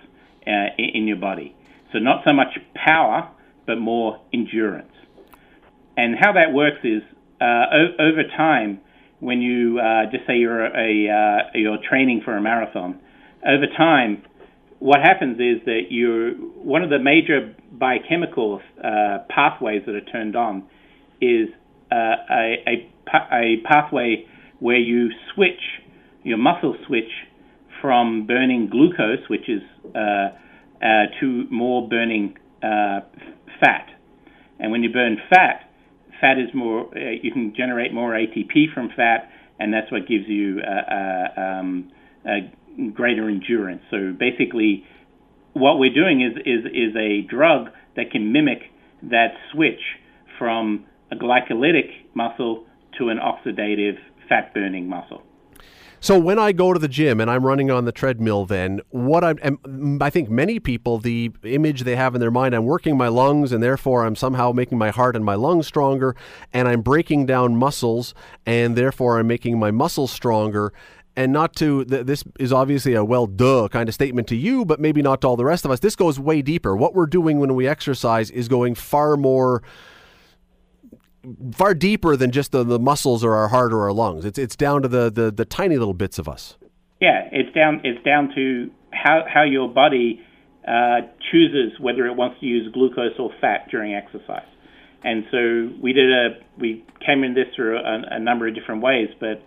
uh, 0.46 0.75
in 0.78 1.06
your 1.06 1.16
body. 1.16 1.54
So 1.92 1.99
not 1.99 2.22
so 2.25 2.32
much 2.32 2.58
power, 2.75 3.30
but 3.66 3.76
more 3.78 4.20
endurance. 4.32 4.92
And 5.96 6.16
how 6.18 6.32
that 6.32 6.52
works 6.52 6.78
is 6.84 7.02
uh, 7.40 7.44
o- 7.44 7.96
over 8.00 8.22
time, 8.37 8.80
when 9.20 9.40
you 9.40 9.78
uh, 9.78 10.11
just 10.11 10.26
say 10.26 10.37
you're 10.38 10.64
a 10.64 11.08
uh, 11.08 11.50
you're 11.54 11.78
training 11.88 12.22
for 12.25 12.37
a 12.37 12.40
marathon, 12.40 13.00
over 13.46 13.66
time, 13.76 14.22
what 14.78 15.00
happens 15.00 15.38
is 15.38 15.64
that 15.64 15.82
you 15.90 16.52
one 16.56 16.82
of 16.82 16.90
the 16.90 16.99
major 16.99 17.54
biochemical 17.70 18.61
uh, 18.82 19.18
pathways 19.28 19.82
that 19.87 19.94
are 19.94 20.04
turned 20.12 20.34
on 20.34 20.64
is 21.20 21.49
uh, 21.92 22.16
a, 22.30 22.56
a, 22.66 22.90
a 23.32 23.56
pathway 23.64 24.26
where 24.58 24.78
you 24.78 25.11
switch 25.34 25.61
your 26.25 26.38
muscle 26.38 26.76
switch 26.87 27.11
from 27.83 28.27
burning 28.27 28.68
glucose, 28.71 29.29
which 29.29 29.49
is 29.49 29.61
uh, 29.95 30.29
to 31.21 31.45
more 31.51 31.87
burning 31.87 32.38
fat. 32.62 33.88
And 34.59 34.73
when 34.73 34.83
you 34.83 34.90
burn 34.90 35.18
fat, 35.29 35.68
fat 36.21 36.38
is 36.38 36.55
more, 36.55 36.87
uh, 36.97 37.11
you 37.23 37.33
can 37.33 37.53
generate 37.55 37.92
more 37.92 38.12
ATP 38.12 38.73
from 38.73 38.90
fat, 38.97 39.29
and 39.59 39.75
that's 39.75 39.90
what 39.92 40.07
gives 40.09 40.25
you 40.29 40.61
um, 41.37 41.90
greater 42.95 43.29
endurance. 43.29 43.83
So 43.90 44.14
basically, 44.18 44.85
what 45.53 45.79
we're 45.79 45.92
doing 45.92 46.23
is, 46.23 46.38
is, 46.47 46.64
is 46.73 46.97
a 46.97 47.23
drug 47.29 47.68
that 47.97 48.11
can 48.11 48.33
mimic 48.33 48.62
that 49.03 49.35
switch 49.53 49.81
from 50.38 50.87
a 51.11 51.16
glycolytic 51.16 51.90
muscle 52.14 52.64
to 52.99 53.09
an 53.09 53.18
oxidative 53.18 53.97
fat 54.29 54.55
burning 54.55 54.88
muscle. 54.88 55.23
So 56.03 56.19
when 56.19 56.37
I 56.37 56.51
go 56.51 56.73
to 56.73 56.81
the 56.81 56.88
gym 56.88 57.21
and 57.21 57.31
I'm 57.31 57.47
running 57.47 57.71
on 57.71 57.85
the 57.85 57.93
treadmill, 57.93 58.45
then 58.45 58.81
what 58.91 59.23
I'm, 59.23 60.01
I 60.03 60.11
think 60.11 60.29
many 60.29 60.59
people, 60.59 60.99
the 60.99 61.31
image 61.45 61.83
they 61.83 61.95
have 61.95 62.17
in 62.17 62.21
their 62.21 62.33
mind, 62.33 62.57
I'm 62.57 62.65
working 62.65 62.97
my 62.97 63.07
lungs 63.07 63.53
and 63.53 63.62
therefore 63.62 64.05
I'm 64.05 64.17
somehow 64.17 64.51
making 64.51 64.79
my 64.79 64.91
heart 64.91 65.15
and 65.15 65.25
my 65.25 65.37
lungs 65.37 65.69
stronger, 65.69 66.17
and 66.53 66.67
I'm 66.67 66.83
breaking 66.83 67.27
down 67.27 67.55
muscles 67.55 68.15
and 68.45 68.75
therefore 68.75 69.21
I'm 69.21 69.29
making 69.29 69.61
my 69.61 69.71
muscles 69.71 70.11
stronger. 70.11 70.73
And 71.15 71.33
not 71.33 71.55
to, 71.57 71.85
this 71.85 72.25
is 72.41 72.53
obviously 72.53 72.95
a 72.95 73.05
well, 73.05 73.29
duh 73.29 73.69
kind 73.69 73.88
of 73.88 73.95
statement 73.95 74.27
to 74.29 74.37
you, 74.37 74.65
but 74.65 74.81
maybe 74.81 75.03
not 75.03 75.21
to 75.21 75.29
all 75.29 75.37
the 75.37 75.45
rest 75.45 75.65
of 75.65 75.71
us. 75.71 75.79
This 75.79 75.95
goes 75.95 76.19
way 76.19 76.43
deeper. 76.43 76.75
What 76.75 76.97
we're 76.97 77.07
doing 77.07 77.38
when 77.38 77.55
we 77.55 77.69
exercise 77.69 78.29
is 78.29 78.49
going 78.49 78.75
far 78.75 79.17
more 79.17 79.62
far 81.52 81.74
deeper 81.74 82.16
than 82.16 82.30
just 82.30 82.52
the, 82.52 82.64
the 82.64 82.78
muscles 82.78 83.24
or 83.24 83.35
our 83.35 83.48
heart 83.48 83.72
or 83.72 83.82
our 83.82 83.92
lungs. 83.92 84.24
It's 84.24 84.38
it's 84.38 84.56
down 84.56 84.82
to 84.82 84.88
the, 84.88 85.11
the, 85.11 85.30
the 85.30 85.44
tiny 85.44 85.76
little 85.76 85.94
bits 85.94 86.18
of 86.18 86.28
us. 86.28 86.56
Yeah, 87.00 87.28
it's 87.32 87.54
down 87.54 87.80
it's 87.85 88.02
down 88.04 88.32
to 88.35 88.70
how 88.92 89.24
how 89.32 89.42
your 89.42 89.68
body 89.68 90.20
uh, 90.66 91.02
chooses 91.30 91.78
whether 91.80 92.06
it 92.06 92.14
wants 92.14 92.40
to 92.40 92.46
use 92.46 92.72
glucose 92.72 93.18
or 93.18 93.30
fat 93.40 93.68
during 93.70 93.94
exercise. 93.94 94.46
And 95.04 95.24
so 95.30 95.70
we 95.82 95.92
did 95.92 96.11
a 96.12 96.38
we 96.58 96.85
came 97.04 97.24
in 97.24 97.35
this 97.35 97.46
through 97.56 97.78
a, 97.78 98.02
a 98.16 98.20
number 98.20 98.46
of 98.46 98.54
different 98.54 98.82
ways, 98.82 99.08
but 99.18 99.42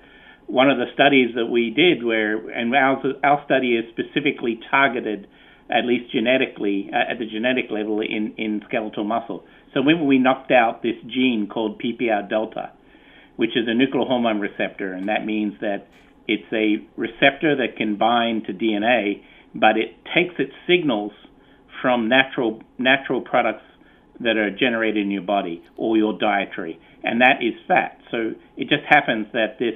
one 0.48 0.70
of 0.70 0.78
the 0.78 0.86
studies 0.94 1.34
that 1.36 1.46
we 1.48 1.72
did 1.72 2.04
where 2.04 2.50
and 2.50 2.76
our 2.76 3.02
our 3.24 3.44
study 3.46 3.76
is 3.76 3.86
specifically 3.92 4.60
targeted 4.70 5.28
at 5.70 5.86
least 5.86 6.12
genetically 6.12 6.90
uh, 6.94 7.12
at 7.12 7.20
the 7.20 7.26
genetic 7.26 7.72
level 7.72 8.02
in 8.02 8.34
in 8.38 8.62
skeletal 8.68 9.04
muscle. 9.04 9.46
So 9.76 9.82
when 9.82 10.08
we 10.08 10.18
knocked 10.18 10.52
out 10.52 10.82
this 10.82 10.96
gene 11.06 11.50
called 11.52 11.82
PPAR 11.82 12.30
delta, 12.30 12.72
which 13.36 13.52
is 13.58 13.68
a 13.68 13.74
nuclear 13.74 14.06
hormone 14.06 14.40
receptor, 14.40 14.94
and 14.94 15.10
that 15.10 15.26
means 15.26 15.54
that 15.60 15.88
it's 16.28 16.48
a 16.54 16.78
receptor 16.96 17.58
that 17.58 17.76
can 17.78 17.98
bind 17.98 18.46
to 18.46 18.54
DNA, 18.54 19.22
but 19.54 19.78
it 19.78 19.98
takes 20.16 20.34
its 20.40 20.54
signals 20.66 21.12
from 21.82 22.08
natural 22.08 22.62
natural 22.78 23.22
products 23.22 23.64
that 24.22 24.38
are 24.38 24.50
generated 24.50 25.04
in 25.04 25.12
your 25.12 25.22
body 25.22 25.62
or 25.76 25.98
your 25.98 26.18
dietary, 26.18 26.80
and 27.04 27.20
that 27.20 27.44
is 27.44 27.54
fat. 27.68 28.00
So 28.12 28.32
it 28.56 28.70
just 28.70 28.84
happens 28.88 29.28
that 29.34 29.60
this 29.60 29.76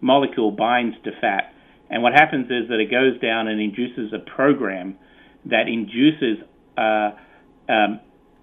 molecule 0.00 0.52
binds 0.52 0.96
to 1.02 1.10
fat, 1.20 1.52
and 1.90 2.04
what 2.04 2.12
happens 2.12 2.46
is 2.46 2.68
that 2.68 2.78
it 2.78 2.88
goes 2.88 3.20
down 3.20 3.48
and 3.48 3.60
induces 3.60 4.12
a 4.12 4.20
program 4.30 4.96
that 5.46 5.66
induces 5.66 6.38
uh, 6.78 7.10
um, 7.68 8.00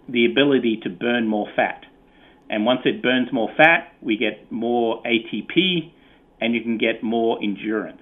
the 0.10 0.26
ability 0.26 0.80
to 0.84 0.90
burn 0.90 1.28
more 1.28 1.48
fat. 1.56 1.86
And 2.50 2.66
once 2.66 2.82
it 2.86 3.02
burns 3.02 3.32
more 3.32 3.50
fat, 3.58 3.94
we 4.02 4.18
get 4.18 4.52
more 4.52 5.04
ATP 5.04 5.92
and 6.40 6.54
you 6.54 6.62
can 6.62 6.78
get 6.78 7.04
more 7.04 7.42
endurance. 7.42 8.02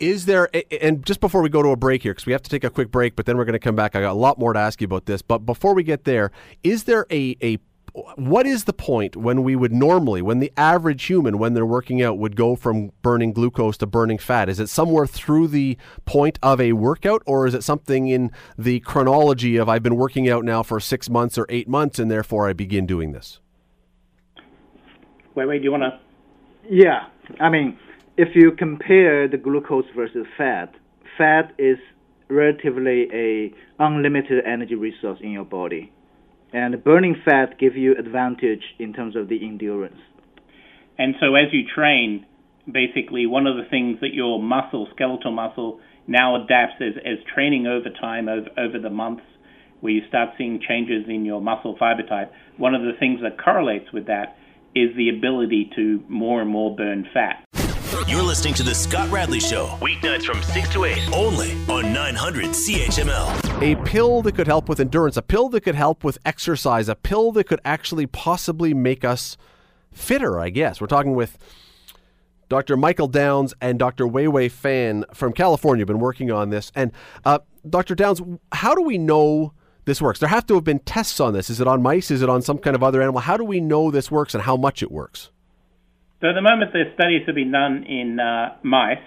Is 0.00 0.26
there, 0.26 0.48
and 0.80 1.04
just 1.04 1.20
before 1.20 1.42
we 1.42 1.48
go 1.48 1.60
to 1.60 1.70
a 1.70 1.76
break 1.76 2.04
here, 2.04 2.12
because 2.12 2.24
we 2.24 2.32
have 2.32 2.42
to 2.42 2.50
take 2.50 2.62
a 2.62 2.70
quick 2.70 2.92
break, 2.92 3.16
but 3.16 3.26
then 3.26 3.36
we're 3.36 3.44
going 3.44 3.54
to 3.54 3.58
come 3.58 3.74
back. 3.74 3.96
I 3.96 4.00
got 4.00 4.12
a 4.12 4.14
lot 4.14 4.38
more 4.38 4.52
to 4.52 4.58
ask 4.58 4.80
you 4.80 4.84
about 4.84 5.06
this. 5.06 5.22
But 5.22 5.38
before 5.38 5.74
we 5.74 5.82
get 5.82 6.04
there, 6.04 6.30
is 6.62 6.84
there 6.84 7.04
a, 7.10 7.36
a 7.42 7.58
what 7.92 8.46
is 8.46 8.64
the 8.64 8.72
point 8.72 9.16
when 9.16 9.42
we 9.42 9.56
would 9.56 9.72
normally, 9.72 10.22
when 10.22 10.40
the 10.40 10.52
average 10.56 11.04
human, 11.04 11.38
when 11.38 11.54
they're 11.54 11.66
working 11.66 12.02
out, 12.02 12.18
would 12.18 12.36
go 12.36 12.56
from 12.56 12.92
burning 13.02 13.32
glucose 13.32 13.76
to 13.78 13.86
burning 13.86 14.18
fat? 14.18 14.48
Is 14.48 14.60
it 14.60 14.68
somewhere 14.68 15.06
through 15.06 15.48
the 15.48 15.76
point 16.04 16.38
of 16.42 16.60
a 16.60 16.72
workout, 16.72 17.22
or 17.26 17.46
is 17.46 17.54
it 17.54 17.64
something 17.64 18.08
in 18.08 18.30
the 18.56 18.80
chronology 18.80 19.56
of 19.56 19.68
I've 19.68 19.82
been 19.82 19.96
working 19.96 20.28
out 20.28 20.44
now 20.44 20.62
for 20.62 20.80
six 20.80 21.08
months 21.08 21.38
or 21.38 21.46
eight 21.48 21.68
months, 21.68 21.98
and 21.98 22.10
therefore 22.10 22.48
I 22.48 22.52
begin 22.52 22.86
doing 22.86 23.12
this? 23.12 23.40
Wait, 25.34 25.46
wait, 25.46 25.58
do 25.58 25.64
you 25.64 25.72
want 25.72 25.84
to? 25.84 25.98
Yeah, 26.68 27.06
I 27.40 27.48
mean, 27.48 27.78
if 28.16 28.34
you 28.34 28.52
compare 28.52 29.28
the 29.28 29.38
glucose 29.38 29.86
versus 29.94 30.26
fat, 30.36 30.74
fat 31.16 31.52
is 31.58 31.78
relatively 32.28 33.08
a 33.12 33.54
unlimited 33.78 34.44
energy 34.44 34.74
resource 34.74 35.18
in 35.22 35.30
your 35.30 35.44
body 35.44 35.92
and 36.52 36.82
burning 36.82 37.16
fat 37.24 37.58
give 37.58 37.76
you 37.76 37.94
advantage 37.98 38.62
in 38.78 38.92
terms 38.92 39.16
of 39.16 39.28
the 39.28 39.44
endurance. 39.44 40.00
And 40.98 41.14
so 41.20 41.34
as 41.34 41.52
you 41.52 41.62
train, 41.74 42.26
basically 42.70 43.26
one 43.26 43.46
of 43.46 43.56
the 43.56 43.68
things 43.70 43.98
that 44.00 44.14
your 44.14 44.42
muscle, 44.42 44.88
skeletal 44.94 45.32
muscle, 45.32 45.80
now 46.06 46.42
adapts 46.42 46.80
as, 46.80 46.94
as 47.04 47.18
training 47.34 47.66
over 47.66 47.88
time, 48.00 48.28
over, 48.28 48.48
over 48.58 48.78
the 48.78 48.90
months, 48.90 49.22
where 49.80 49.92
you 49.92 50.02
start 50.08 50.30
seeing 50.36 50.60
changes 50.66 51.04
in 51.08 51.24
your 51.24 51.40
muscle 51.40 51.76
fiber 51.78 52.02
type. 52.02 52.32
One 52.56 52.74
of 52.74 52.82
the 52.82 52.98
things 52.98 53.20
that 53.22 53.42
correlates 53.42 53.92
with 53.92 54.06
that 54.06 54.36
is 54.74 54.96
the 54.96 55.10
ability 55.10 55.70
to 55.76 56.02
more 56.08 56.40
and 56.40 56.50
more 56.50 56.74
burn 56.74 57.06
fat. 57.12 57.44
You're 58.06 58.22
listening 58.22 58.52
to 58.54 58.62
The 58.62 58.74
Scott 58.74 59.10
Radley 59.10 59.40
Show, 59.40 59.68
weeknights 59.80 60.24
from 60.24 60.42
6 60.42 60.68
to 60.74 60.84
8, 60.84 61.10
only 61.14 61.52
on 61.68 61.90
900 61.92 62.46
CHML. 62.46 63.62
A 63.62 63.82
pill 63.82 64.20
that 64.22 64.34
could 64.34 64.46
help 64.46 64.68
with 64.68 64.78
endurance, 64.78 65.16
a 65.16 65.22
pill 65.22 65.48
that 65.48 65.62
could 65.62 65.74
help 65.74 66.04
with 66.04 66.18
exercise, 66.26 66.90
a 66.90 66.94
pill 66.94 67.32
that 67.32 67.44
could 67.44 67.60
actually 67.64 68.06
possibly 68.06 68.74
make 68.74 69.06
us 69.06 69.38
fitter, 69.90 70.38
I 70.38 70.50
guess. 70.50 70.82
We're 70.82 70.86
talking 70.86 71.14
with 71.14 71.38
Dr. 72.50 72.76
Michael 72.76 73.08
Downes 73.08 73.54
and 73.58 73.78
Dr. 73.78 74.06
Weiwei 74.06 74.50
Fan 74.50 75.06
from 75.14 75.32
California 75.32 75.80
have 75.80 75.88
been 75.88 75.98
working 75.98 76.30
on 76.30 76.50
this. 76.50 76.70
And 76.74 76.92
uh, 77.24 77.38
Dr. 77.68 77.94
Downes, 77.94 78.20
how 78.52 78.74
do 78.74 78.82
we 78.82 78.98
know 78.98 79.54
this 79.86 80.02
works? 80.02 80.20
There 80.20 80.28
have 80.28 80.46
to 80.48 80.54
have 80.56 80.64
been 80.64 80.80
tests 80.80 81.20
on 81.20 81.32
this. 81.32 81.48
Is 81.48 81.58
it 81.58 81.66
on 81.66 81.80
mice? 81.80 82.10
Is 82.10 82.20
it 82.20 82.28
on 82.28 82.42
some 82.42 82.58
kind 82.58 82.76
of 82.76 82.82
other 82.82 83.00
animal? 83.00 83.22
How 83.22 83.38
do 83.38 83.44
we 83.44 83.60
know 83.60 83.90
this 83.90 84.10
works 84.10 84.34
and 84.34 84.42
how 84.42 84.58
much 84.58 84.82
it 84.82 84.92
works? 84.92 85.30
So 86.20 86.28
at 86.28 86.34
the 86.34 86.42
moment, 86.42 86.72
the 86.72 86.82
studies 86.94 87.22
have 87.26 87.36
been 87.36 87.52
done 87.52 87.84
in 87.84 88.18
uh, 88.18 88.56
mice, 88.64 88.98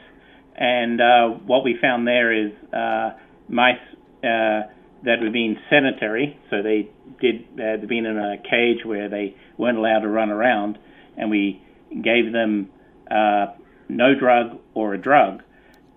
and 0.56 1.02
uh, 1.02 1.28
what 1.46 1.62
we 1.62 1.76
found 1.82 2.08
there 2.08 2.32
is 2.32 2.54
uh, 2.72 3.18
mice 3.50 3.76
uh, 4.24 4.72
that 5.04 5.20
were 5.22 5.30
being 5.30 5.58
sedentary, 5.70 6.40
so 6.50 6.64
they 6.64 6.90
did 7.20 7.48
they'd 7.58 7.90
been 7.90 8.06
in 8.06 8.18
a 8.18 8.38
cage 8.50 8.86
where 8.86 9.10
they 9.10 9.36
weren't 9.58 9.78
allowed 9.78 10.00
to 10.00 10.08
run 10.08 10.30
around, 10.30 10.78
and 11.18 11.30
we 11.30 11.62
gave 11.90 12.32
them 12.32 12.70
uh, 13.10 13.48
no 13.90 14.18
drug 14.18 14.60
or 14.74 14.94
a 14.94 14.98
drug, 14.98 15.42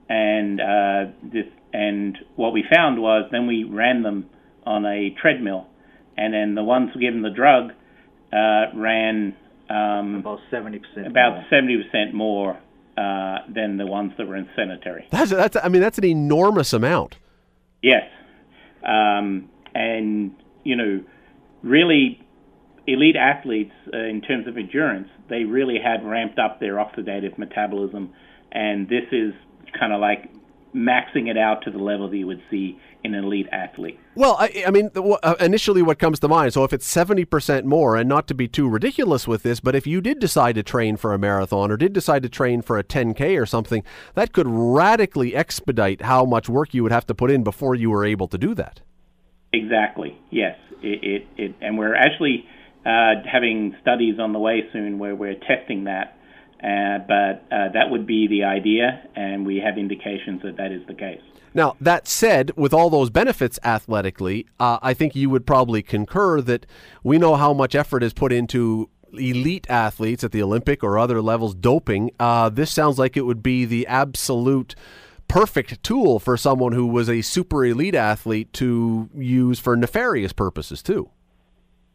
and 0.09 0.61
uh, 0.61 1.13
this 1.23 1.47
and 1.73 2.19
what 2.35 2.53
we 2.53 2.65
found 2.69 3.01
was 3.01 3.29
then 3.31 3.47
we 3.47 3.63
ran 3.63 4.03
them 4.03 4.29
on 4.67 4.85
a 4.85 5.15
treadmill, 5.23 5.69
and 6.17 6.35
then 6.35 6.57
the 6.57 6.65
ones 6.65 6.91
given 6.99 7.23
the 7.23 7.31
drug 7.31 7.71
ran 8.75 9.37
um, 9.75 10.17
about 10.17 10.39
seventy 10.51 10.79
percent. 10.79 11.07
About 11.07 11.43
seventy 11.51 11.83
percent 11.83 12.15
more 12.15 12.59
uh, 12.97 13.39
than 13.53 13.77
the 13.77 13.87
ones 13.87 14.13
that 14.19 14.29
were 14.29 14.37
in 14.37 14.49
sanitary. 14.55 15.07
That's 15.11 15.31
that's. 15.31 15.57
I 15.63 15.69
mean, 15.69 15.83
that's 15.83 15.99
an 15.99 16.05
enormous 16.05 16.73
amount. 16.73 17.17
Yes, 17.83 18.09
um, 18.87 19.51
and 19.75 20.35
you 20.63 20.77
know, 20.77 21.03
really, 21.63 22.21
elite 22.87 23.17
athletes 23.17 23.75
uh, 23.93 23.99
in 23.99 24.21
terms 24.21 24.47
of 24.47 24.57
endurance, 24.57 25.09
they 25.29 25.45
really 25.45 25.79
had 25.83 26.07
ramped 26.07 26.39
up 26.39 26.61
their 26.61 26.75
oxidative 26.75 27.37
metabolism, 27.37 28.15
and 28.53 28.89
this 28.89 29.05
is 29.13 29.33
kind 29.79 29.93
of 29.93 30.01
like 30.01 30.31
maxing 30.75 31.29
it 31.29 31.39
out 31.39 31.63
to 31.65 31.71
the 31.71 31.79
level 31.79 32.09
that 32.11 32.17
you 32.17 32.27
would 32.27 32.43
see 32.51 32.79
in 32.94 32.94
an 33.05 33.15
elite 33.15 33.49
athlete. 33.53 34.01
Well, 34.15 34.37
I, 34.39 34.65
I 34.67 34.71
mean, 34.71 34.91
uh, 34.95 35.35
initially 35.39 35.83
what 35.83 35.99
comes 35.99 36.19
to 36.21 36.29
mind, 36.29 36.55
so 36.55 36.65
if 36.65 36.73
it's 36.73 36.93
70% 36.93 37.65
more, 37.65 37.97
and 37.97 38.09
not 38.09 38.27
to 38.29 38.35
be 38.35 38.49
too 38.49 38.69
ridiculous 38.69 39.29
with 39.29 39.43
this, 39.43 39.61
but 39.61 39.75
if 39.75 39.87
you 39.87 40.01
did 40.01 40.19
decide 40.19 40.55
to 40.55 40.63
train 40.63 40.97
for 40.97 41.13
a 41.13 41.19
marathon 41.19 41.71
or 41.71 41.77
did 41.77 41.93
decide 41.93 42.23
to 42.23 42.29
train 42.29 42.63
for 42.63 42.79
a 42.79 42.85
10K 42.85 43.41
or 43.41 43.47
something, 43.47 43.83
that 44.15 44.33
could 44.33 44.47
radically 44.49 45.37
expedite 45.37 46.03
how 46.03 46.25
much 46.25 46.49
work 46.49 46.73
you 46.73 46.83
would 46.83 46.93
have 46.93 47.07
to 47.07 47.15
put 47.15 47.31
in 47.31 47.45
before 47.45 47.75
you 47.75 47.91
were 47.91 48.05
able 48.05 48.29
to 48.29 48.39
do 48.39 48.55
that. 48.55 48.81
Exactly, 49.53 50.19
yes. 50.31 50.57
It, 50.83 51.05
it, 51.05 51.29
it 51.37 51.55
and 51.61 51.79
we're 51.79 51.95
actually 51.95 52.45
uh, 52.87 53.23
having 53.31 53.77
studies 53.81 54.19
on 54.19 54.33
the 54.33 54.39
way 54.39 54.63
soon 54.73 54.99
where 54.99 55.15
we're 55.15 55.39
testing 55.47 55.85
that 55.85 56.14
uh, 56.65 56.99
but 57.07 57.45
uh, 57.55 57.69
that 57.75 57.91
would 57.91 58.07
be 58.07 58.27
the 58.27 58.45
idea, 58.45 59.07
and 59.15 59.45
we 59.45 59.59
have 59.59 59.77
indications 59.77 60.41
that 60.43 60.57
that 60.57 60.73
is 60.73 60.87
the 60.87 60.95
case. 60.95 61.21
Now, 61.53 61.77
that 61.81 62.09
said, 62.09 62.51
with 62.57 62.73
all 62.73 62.91
those 62.91 63.11
benefits 63.11 63.61
athletically, 63.63 64.47
uh, 64.59 64.79
I 64.83 64.95
think 64.95 65.15
you 65.15 65.31
would 65.31 65.47
probably 65.47 65.83
concur 65.83 66.41
that 66.41 66.67
we 67.05 67.19
know 67.19 67.37
how 67.37 67.53
much 67.53 67.75
effort 67.75 68.03
is 68.03 68.13
put 68.13 68.33
into 68.33 68.89
elite 69.13 69.67
athletes 69.71 70.25
at 70.25 70.33
the 70.33 70.43
Olympic 70.43 70.83
or 70.83 70.99
other 70.99 71.23
levels 71.23 71.55
doping. 71.55 72.11
Uh, 72.19 72.49
this 72.49 72.73
sounds 72.73 72.99
like 72.99 73.17
it 73.17 73.23
would 73.23 73.43
be 73.43 73.65
the 73.65 73.87
absolute 73.87 74.75
perfect 75.29 75.83
tool 75.83 76.19
for 76.19 76.37
someone 76.37 76.73
who 76.73 76.87
was 76.87 77.09
a 77.09 77.23
super 77.23 77.65
elite 77.65 77.95
athlete 77.95 78.53
to 78.55 79.09
use 79.15 79.61
for 79.61 79.77
nefarious 79.77 80.33
purposes, 80.33 80.83
too. 80.83 81.11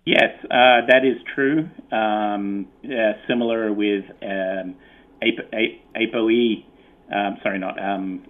Yes, 0.05 0.31
uh, 0.45 0.87
that 0.87 1.01
is 1.03 1.17
true. 1.35 1.69
Um, 1.91 2.67
uh, 2.83 3.13
similar 3.27 3.71
with 3.73 4.05
um, 4.21 4.75
ApoE, 5.21 6.65
um, 7.13 7.37
sorry, 7.43 7.59
not 7.59 7.77
um, 7.79 8.23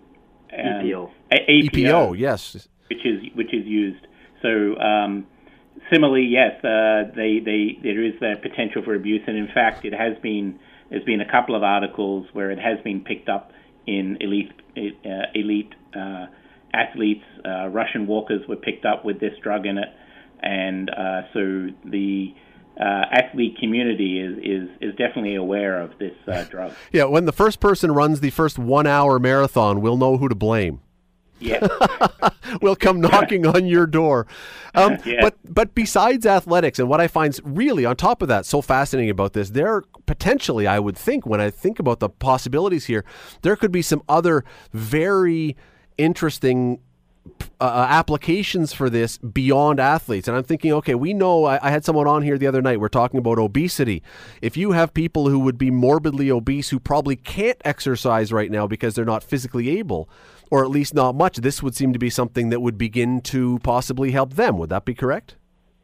EPO. 0.51 1.05
Um, 1.05 1.11
APO. 1.31 1.67
EPO, 1.67 2.19
yes, 2.19 2.67
which 2.89 3.05
is 3.05 3.21
which 3.35 3.53
is 3.53 3.65
used. 3.65 4.05
So 4.41 4.75
um, 4.79 5.27
similarly, 5.91 6.27
yes, 6.29 6.63
uh, 6.63 7.11
they, 7.15 7.39
they 7.43 7.77
there 7.83 8.03
is 8.03 8.13
the 8.19 8.35
potential 8.41 8.81
for 8.83 8.95
abuse, 8.95 9.21
and 9.27 9.37
in 9.37 9.47
fact, 9.53 9.85
it 9.85 9.93
has 9.93 10.17
been 10.21 10.59
there's 10.89 11.03
been 11.03 11.21
a 11.21 11.31
couple 11.31 11.55
of 11.55 11.63
articles 11.63 12.27
where 12.33 12.51
it 12.51 12.59
has 12.59 12.79
been 12.83 13.01
picked 13.01 13.29
up 13.29 13.51
in 13.85 14.17
elite 14.19 14.51
uh, 14.75 15.09
elite 15.35 15.73
uh, 15.95 16.25
athletes. 16.73 17.23
Uh, 17.45 17.67
Russian 17.67 18.07
walkers 18.07 18.41
were 18.47 18.55
picked 18.55 18.85
up 18.85 19.05
with 19.05 19.19
this 19.19 19.33
drug 19.43 19.65
in 19.65 19.77
it 19.77 19.89
and 20.41 20.89
uh, 20.89 21.21
so 21.33 21.69
the 21.85 22.33
uh, 22.79 23.05
athlete 23.11 23.57
community 23.59 24.19
is, 24.19 24.37
is 24.37 24.69
is 24.79 24.95
definitely 24.95 25.35
aware 25.35 25.81
of 25.81 25.97
this 25.99 26.15
uh, 26.27 26.43
drug. 26.49 26.73
Yeah, 26.91 27.05
when 27.05 27.25
the 27.25 27.33
first 27.33 27.59
person 27.59 27.91
runs 27.91 28.21
the 28.21 28.29
first 28.29 28.57
one 28.57 28.87
hour 28.87 29.19
marathon, 29.19 29.81
we'll 29.81 29.97
know 29.97 30.17
who 30.17 30.29
to 30.29 30.35
blame. 30.35 30.81
Yeah, 31.39 31.65
we'll 32.61 32.75
come 32.75 32.99
knocking 32.99 33.45
on 33.45 33.65
your 33.65 33.85
door. 33.85 34.27
Um, 34.75 34.97
yeah. 35.05 35.21
But 35.21 35.37
but 35.43 35.73
besides 35.73 36.25
athletics, 36.25 36.79
and 36.79 36.89
what 36.89 37.01
I 37.01 37.07
find 37.07 37.37
really 37.43 37.85
on 37.85 37.95
top 37.95 38.21
of 38.21 38.27
that 38.27 38.45
so 38.45 38.61
fascinating 38.61 39.09
about 39.09 39.33
this, 39.33 39.49
there 39.51 39.83
potentially 40.05 40.67
I 40.67 40.79
would 40.79 40.97
think 40.97 41.25
when 41.25 41.41
I 41.41 41.49
think 41.49 41.79
about 41.79 41.99
the 41.99 42.09
possibilities 42.09 42.85
here, 42.85 43.03
there 43.41 43.55
could 43.55 43.71
be 43.71 43.81
some 43.81 44.03
other 44.07 44.43
very 44.73 45.55
interesting 45.97 46.79
uh, 47.61 47.63
uh, 47.63 47.87
applications 47.89 48.73
for 48.73 48.89
this 48.89 49.17
beyond 49.17 49.79
athletes. 49.79 50.27
And 50.27 50.37
I'm 50.37 50.43
thinking, 50.43 50.71
okay, 50.73 50.95
we 50.95 51.13
know 51.13 51.45
I, 51.45 51.59
I, 51.67 51.71
had 51.71 51.83
someone 51.83 52.07
on 52.07 52.21
here 52.21 52.37
the 52.37 52.47
other 52.47 52.61
night. 52.61 52.79
We're 52.79 52.87
talking 52.87 53.19
about 53.19 53.37
obesity. 53.37 54.01
If 54.41 54.57
you 54.57 54.71
have 54.71 54.93
people 54.93 55.29
who 55.29 55.39
would 55.39 55.57
be 55.57 55.71
morbidly 55.71 56.31
obese 56.31 56.69
who 56.69 56.79
probably 56.79 57.15
can't 57.15 57.61
exercise 57.65 58.31
right 58.31 58.51
now 58.51 58.67
because 58.67 58.95
they're 58.95 59.05
not 59.05 59.23
physically 59.23 59.69
able, 59.77 60.09
or 60.51 60.63
at 60.63 60.69
least 60.69 60.93
not 60.93 61.15
much, 61.15 61.37
this 61.37 61.61
would 61.61 61.75
seem 61.75 61.93
to 61.93 61.99
be 61.99 62.09
something 62.09 62.49
that 62.49 62.61
would 62.61 62.77
begin 62.77 63.21
to 63.21 63.59
possibly 63.59 64.11
help 64.11 64.33
them. 64.33 64.57
Would 64.57 64.69
that 64.69 64.85
be 64.85 64.93
correct? 64.93 65.35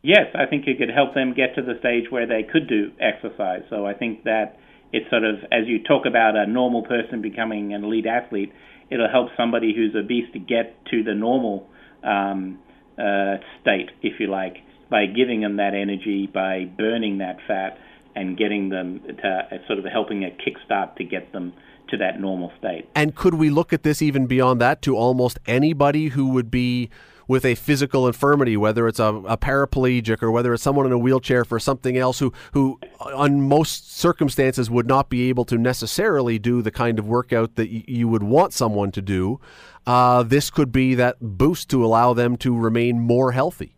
Yes, 0.01 0.27
I 0.35 0.45
think 0.45 0.67
it 0.67 0.77
could 0.77 0.91
help 0.91 1.15
them 1.15 1.33
get 1.33 1.55
to 1.55 1.61
the 1.61 1.79
stage 1.79 2.11
where 2.11 2.27
they 2.27 2.43
could 2.43 2.67
do 2.67 2.91
exercise. 2.99 3.63
So 3.69 3.87
I 3.87 3.93
think 3.93 4.23
that 4.25 4.59
it's 4.95 5.09
sort 5.09 5.25
of, 5.25 5.35
as 5.51 5.67
you 5.67 5.83
talk 5.83 6.05
about 6.05 6.37
a 6.37 6.45
normal 6.47 6.81
person 6.83 7.21
becoming 7.21 7.73
an 7.73 7.83
elite 7.83 8.05
athlete, 8.05 8.53
it'll 8.89 9.09
help 9.09 9.27
somebody 9.35 9.73
who's 9.75 9.93
obese 9.93 10.31
to 10.31 10.39
get 10.39 10.85
to 10.85 11.03
the 11.03 11.13
normal 11.13 11.67
um, 12.01 12.59
uh, 12.97 13.35
state, 13.61 13.89
if 14.01 14.21
you 14.21 14.27
like, 14.27 14.55
by 14.89 15.05
giving 15.05 15.41
them 15.41 15.57
that 15.57 15.73
energy, 15.73 16.29
by 16.33 16.63
burning 16.77 17.17
that 17.17 17.37
fat, 17.45 17.77
and 18.15 18.37
getting 18.37 18.69
them 18.69 19.01
to 19.21 19.27
uh, 19.27 19.67
sort 19.67 19.79
of 19.79 19.85
helping 19.85 20.23
a 20.23 20.29
kickstart 20.29 20.95
to 20.95 21.03
get 21.03 21.33
them 21.33 21.51
to 21.89 21.97
that 21.97 22.21
normal 22.21 22.53
state. 22.57 22.87
And 22.95 23.13
could 23.15 23.33
we 23.33 23.49
look 23.49 23.73
at 23.73 23.83
this 23.83 24.01
even 24.01 24.27
beyond 24.27 24.61
that 24.61 24.81
to 24.83 24.95
almost 24.95 25.39
anybody 25.45 26.07
who 26.07 26.29
would 26.29 26.49
be 26.49 26.89
with 27.27 27.45
a 27.45 27.55
physical 27.55 28.07
infirmity, 28.07 28.57
whether 28.57 28.87
it's 28.87 28.99
a, 28.99 29.13
a, 29.27 29.37
paraplegic 29.37 30.21
or 30.21 30.31
whether 30.31 30.53
it's 30.53 30.63
someone 30.63 30.85
in 30.85 30.91
a 30.91 30.97
wheelchair 30.97 31.45
for 31.45 31.59
something 31.59 31.97
else 31.97 32.19
who, 32.19 32.33
who, 32.53 32.79
on 32.99 33.41
most 33.41 33.95
circumstances, 33.97 34.69
would 34.69 34.87
not 34.87 35.09
be 35.09 35.29
able 35.29 35.45
to 35.45 35.57
necessarily 35.57 36.39
do 36.39 36.61
the 36.61 36.71
kind 36.71 36.99
of 36.99 37.07
workout 37.07 37.55
that 37.55 37.69
y- 37.71 37.83
you 37.87 38.07
would 38.07 38.23
want 38.23 38.53
someone 38.53 38.91
to 38.91 39.01
do, 39.01 39.39
uh, 39.85 40.23
this 40.23 40.49
could 40.49 40.71
be 40.71 40.95
that 40.95 41.17
boost 41.21 41.69
to 41.69 41.83
allow 41.85 42.13
them 42.13 42.37
to 42.37 42.57
remain 42.57 42.99
more 42.99 43.31
healthy. 43.31 43.75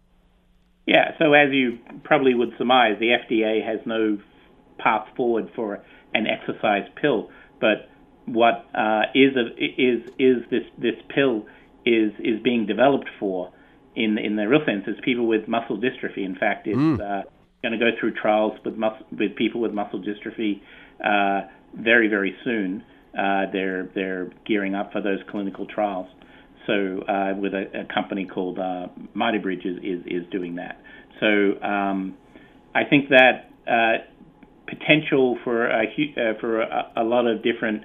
Yeah, 0.85 1.17
so 1.19 1.33
as 1.33 1.51
you 1.51 1.79
probably 2.03 2.33
would 2.33 2.53
surmise, 2.57 2.97
the 2.99 3.09
FDA 3.09 3.65
has 3.65 3.79
no 3.85 4.17
path 4.77 5.07
forward 5.17 5.49
for 5.53 5.83
an 6.13 6.27
exercise 6.27 6.87
pill, 6.95 7.29
but 7.59 7.89
what 8.25 8.65
uh, 8.73 9.03
is 9.13 9.35
a, 9.35 9.47
is 9.63 10.01
is 10.19 10.43
this 10.49 10.63
this 10.77 10.95
pill 11.09 11.45
is 11.87 12.11
is 12.19 12.41
being 12.43 12.65
developed 12.65 13.09
for 13.19 13.51
in 13.95 14.17
in 14.17 14.35
the 14.35 14.47
real 14.47 14.61
sense 14.65 14.83
is 14.87 14.95
people 15.03 15.27
with 15.27 15.47
muscle 15.47 15.77
dystrophy. 15.77 16.25
In 16.25 16.35
fact, 16.35 16.67
it's 16.67 16.77
mm. 16.77 16.99
uh, 16.99 17.23
going 17.63 17.77
to 17.77 17.79
go 17.79 17.91
through 17.99 18.13
trials 18.13 18.53
with 18.63 18.75
mus- 18.75 19.03
with 19.11 19.35
people 19.35 19.61
with 19.61 19.71
muscle 19.73 20.01
dystrophy 20.01 20.61
uh, 21.03 21.47
very 21.75 22.07
very 22.07 22.35
soon. 22.43 22.83
Uh, 23.17 23.45
they're 23.51 23.89
they're 23.95 24.29
gearing 24.45 24.75
up 24.75 24.91
for 24.91 25.01
those 25.01 25.19
clinical 25.29 25.65
trials. 25.65 26.07
So 26.67 27.01
uh, 27.07 27.33
with 27.37 27.53
a, 27.53 27.81
a, 27.81 27.93
company 27.93 28.25
called 28.25 28.59
uh, 28.59 28.87
Mitobridge 29.15 29.65
is, 29.65 29.77
is, 29.77 30.05
is 30.05 30.29
doing 30.31 30.55
that. 30.55 30.77
So 31.21 31.65
um, 31.65 32.17
I 32.75 32.83
think 32.83 33.09
that 33.09 33.49
uh, 33.65 34.03
potential 34.67 35.37
for 35.43 35.65
a, 35.67 35.83
uh, 35.83 36.39
for 36.41 36.61
a, 36.61 36.91
a, 36.97 37.03
lot 37.03 37.25
of 37.25 37.41
different 37.41 37.83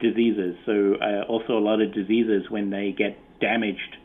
diseases. 0.00 0.56
So 0.66 0.94
uh, 1.00 1.26
also 1.28 1.54
a 1.54 1.60
lot 1.60 1.80
of 1.80 1.92
diseases 1.92 2.44
when 2.50 2.70
they 2.70 2.94
get 2.96 3.18
damaged 3.40 3.96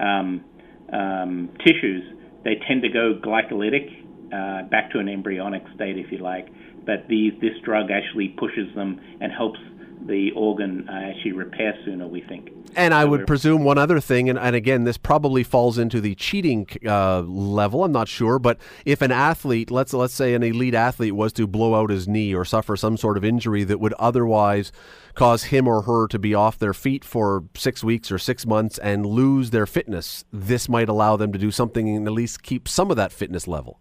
um, 0.00 0.44
um, 0.92 1.50
tissues, 1.64 2.04
they 2.44 2.56
tend 2.68 2.82
to 2.82 2.88
go 2.88 3.18
glycolytic 3.22 3.88
uh, 4.32 4.68
back 4.68 4.90
to 4.92 4.98
an 4.98 5.08
embryonic 5.08 5.62
state, 5.74 5.98
if 5.98 6.10
you 6.10 6.18
like. 6.18 6.48
But 6.84 7.06
these, 7.08 7.32
this 7.40 7.52
drug 7.64 7.90
actually 7.90 8.28
pushes 8.28 8.74
them 8.74 9.00
and 9.20 9.30
helps 9.32 9.58
the 10.06 10.30
organ 10.32 10.88
uh, 10.88 10.92
actually 10.92 11.32
repair 11.32 11.74
sooner, 11.84 12.06
we 12.06 12.20
think. 12.22 12.50
And 12.74 12.94
I 12.94 13.04
would 13.04 13.26
presume 13.26 13.64
one 13.64 13.78
other 13.78 14.00
thing, 14.00 14.30
and, 14.30 14.38
and 14.38 14.56
again, 14.56 14.84
this 14.84 14.96
probably 14.96 15.42
falls 15.42 15.76
into 15.78 16.00
the 16.00 16.14
cheating 16.14 16.66
uh, 16.86 17.20
level. 17.20 17.84
I'm 17.84 17.92
not 17.92 18.08
sure, 18.08 18.38
but 18.38 18.58
if 18.86 19.02
an 19.02 19.12
athlete, 19.12 19.70
let's 19.70 19.92
let's 19.92 20.14
say 20.14 20.34
an 20.34 20.42
elite 20.42 20.74
athlete, 20.74 21.14
was 21.14 21.32
to 21.34 21.46
blow 21.46 21.74
out 21.74 21.90
his 21.90 22.08
knee 22.08 22.34
or 22.34 22.44
suffer 22.44 22.76
some 22.76 22.96
sort 22.96 23.16
of 23.16 23.24
injury 23.24 23.64
that 23.64 23.80
would 23.80 23.92
otherwise 23.94 24.72
cause 25.14 25.44
him 25.44 25.68
or 25.68 25.82
her 25.82 26.06
to 26.08 26.18
be 26.18 26.34
off 26.34 26.58
their 26.58 26.74
feet 26.74 27.04
for 27.04 27.44
six 27.54 27.84
weeks 27.84 28.10
or 28.10 28.18
six 28.18 28.46
months 28.46 28.78
and 28.78 29.04
lose 29.04 29.50
their 29.50 29.66
fitness, 29.66 30.24
this 30.32 30.68
might 30.68 30.88
allow 30.88 31.16
them 31.16 31.32
to 31.32 31.38
do 31.38 31.50
something 31.50 31.88
and 31.88 32.06
at 32.06 32.12
least 32.12 32.42
keep 32.42 32.66
some 32.66 32.90
of 32.90 32.96
that 32.96 33.12
fitness 33.12 33.46
level. 33.46 33.80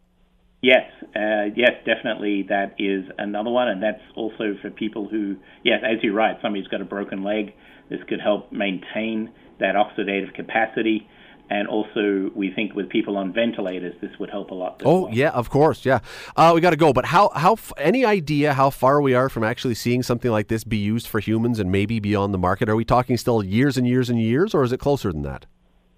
Yes, 0.62 0.92
uh, 1.16 1.50
yes, 1.56 1.72
definitely. 1.86 2.46
That 2.50 2.76
is 2.78 3.06
another 3.18 3.50
one, 3.50 3.68
and 3.68 3.82
that's 3.82 4.02
also 4.16 4.56
for 4.62 4.70
people 4.70 5.08
who, 5.10 5.38
yes, 5.64 5.80
as 5.84 6.04
you're 6.04 6.14
right, 6.14 6.38
somebody's 6.42 6.68
got 6.68 6.82
a 6.82 6.86
broken 6.86 7.24
leg. 7.24 7.54
This 7.90 8.00
could 8.08 8.22
help 8.22 8.52
maintain 8.52 9.32
that 9.60 9.74
oxidative 9.74 10.36
capacity, 10.36 11.08
and 11.50 11.68
also 11.68 12.30
we 12.36 12.54
think 12.54 12.76
with 12.76 12.90
people 12.90 13.18
on 13.18 13.34
ventilators, 13.34 13.96
this 14.02 14.12
would 14.20 14.30
help 14.30 14.52
a 14.52 14.54
lot. 14.54 14.84
Oh 14.86 15.06
well. 15.06 15.14
yeah, 15.14 15.32
of 15.32 15.50
course, 15.50 15.84
yeah. 15.84 16.00
Uh, 16.36 16.52
we 16.54 16.62
got 16.62 16.70
to 16.70 16.78
go, 16.78 16.94
but 16.94 17.06
how 17.06 17.30
how 17.30 17.58
any 17.78 18.06
idea 18.06 18.54
how 18.54 18.70
far 18.70 19.02
we 19.02 19.16
are 19.16 19.30
from 19.30 19.44
actually 19.44 19.76
seeing 19.76 20.04
something 20.04 20.30
like 20.30 20.48
this 20.48 20.64
be 20.64 20.78
used 20.78 21.08
for 21.08 21.20
humans 21.20 21.58
and 21.58 21.72
maybe 21.72 22.00
beyond 22.00 22.36
the 22.36 22.38
market? 22.38 22.70
Are 22.70 22.76
we 22.76 22.86
talking 22.86 23.18
still 23.18 23.44
years 23.44 23.78
and 23.78 23.88
years 23.88 24.12
and 24.12 24.22
years, 24.22 24.54
or 24.54 24.64
is 24.64 24.72
it 24.72 24.78
closer 24.80 25.12
than 25.12 25.24
that? 25.24 25.48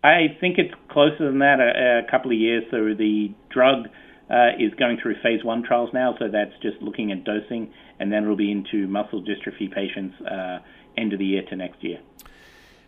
I 0.06 0.38
think 0.40 0.58
it's 0.58 0.74
closer 0.90 1.26
than 1.30 1.40
that, 1.40 1.60
a, 1.60 2.06
a 2.08 2.12
couple 2.12 2.32
of 2.32 2.38
years. 2.38 2.64
So 2.72 2.94
the 2.98 3.34
drug 3.50 3.88
uh, 3.88 3.90
is 4.60 4.74
going 4.80 4.98
through 5.02 5.16
phase 5.22 5.44
one 5.44 5.64
trials 5.64 5.90
now, 5.94 6.16
so 6.20 6.28
that's 6.28 6.54
just 6.62 6.82
looking 6.82 7.12
at 7.12 7.24
dosing, 7.24 7.72
and 8.00 8.12
then 8.12 8.24
it'll 8.24 8.36
be 8.36 8.52
into 8.52 8.88
muscle 8.88 9.24
dystrophy 9.24 9.72
patients 9.74 10.16
uh, 10.22 10.60
end 10.98 11.14
of 11.14 11.20
the 11.20 11.26
year 11.26 11.44
to 11.50 11.56
next 11.56 11.84
year. 11.84 12.00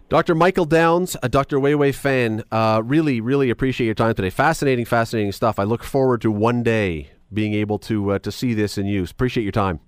Dr. 0.07 0.35
Michael 0.35 0.65
Downes, 0.65 1.17
a 1.23 1.29
Dr. 1.29 1.57
Weiwei 1.57 1.93
Fan, 1.93 2.43
uh, 2.51 2.79
really, 2.85 3.19
really 3.19 3.49
appreciate 3.49 3.87
your 3.87 3.95
time 3.95 4.13
today. 4.13 4.29
Fascinating, 4.29 4.85
fascinating 4.85 5.31
stuff. 5.31 5.57
I 5.57 5.63
look 5.63 5.83
forward 5.83 6.21
to 6.21 6.31
one 6.31 6.61
day 6.61 7.09
being 7.33 7.53
able 7.53 7.79
to 7.79 8.11
uh, 8.11 8.19
to 8.19 8.31
see 8.31 8.53
this 8.53 8.77
in 8.77 8.85
use. 8.85 9.09
Appreciate 9.09 9.43
your 9.43 9.51
time. 9.51 9.79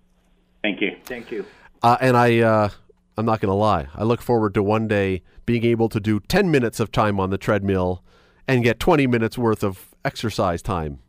Thank 0.63 0.81
you. 0.81 0.97
Thank 1.05 1.31
you. 1.31 1.45
Uh, 1.83 1.97
and 2.01 2.17
I, 2.17 2.39
uh, 2.39 2.69
I'm 3.15 3.25
not 3.25 3.41
going 3.41 3.51
to 3.51 3.55
lie. 3.55 3.87
I 3.93 4.03
look 4.03 4.23
forward 4.23 4.55
to 4.55 4.63
one 4.63 4.87
day 4.87 5.21
being 5.45 5.63
able 5.63 5.87
to 5.89 5.99
do 5.99 6.19
10 6.19 6.49
minutes 6.49 6.79
of 6.79 6.91
time 6.91 7.19
on 7.19 7.29
the 7.29 7.37
treadmill 7.37 8.03
and 8.47 8.63
get 8.63 8.79
20 8.79 9.05
minutes 9.05 9.37
worth 9.37 9.63
of 9.63 9.93
exercise 10.03 10.63
time 10.63 10.99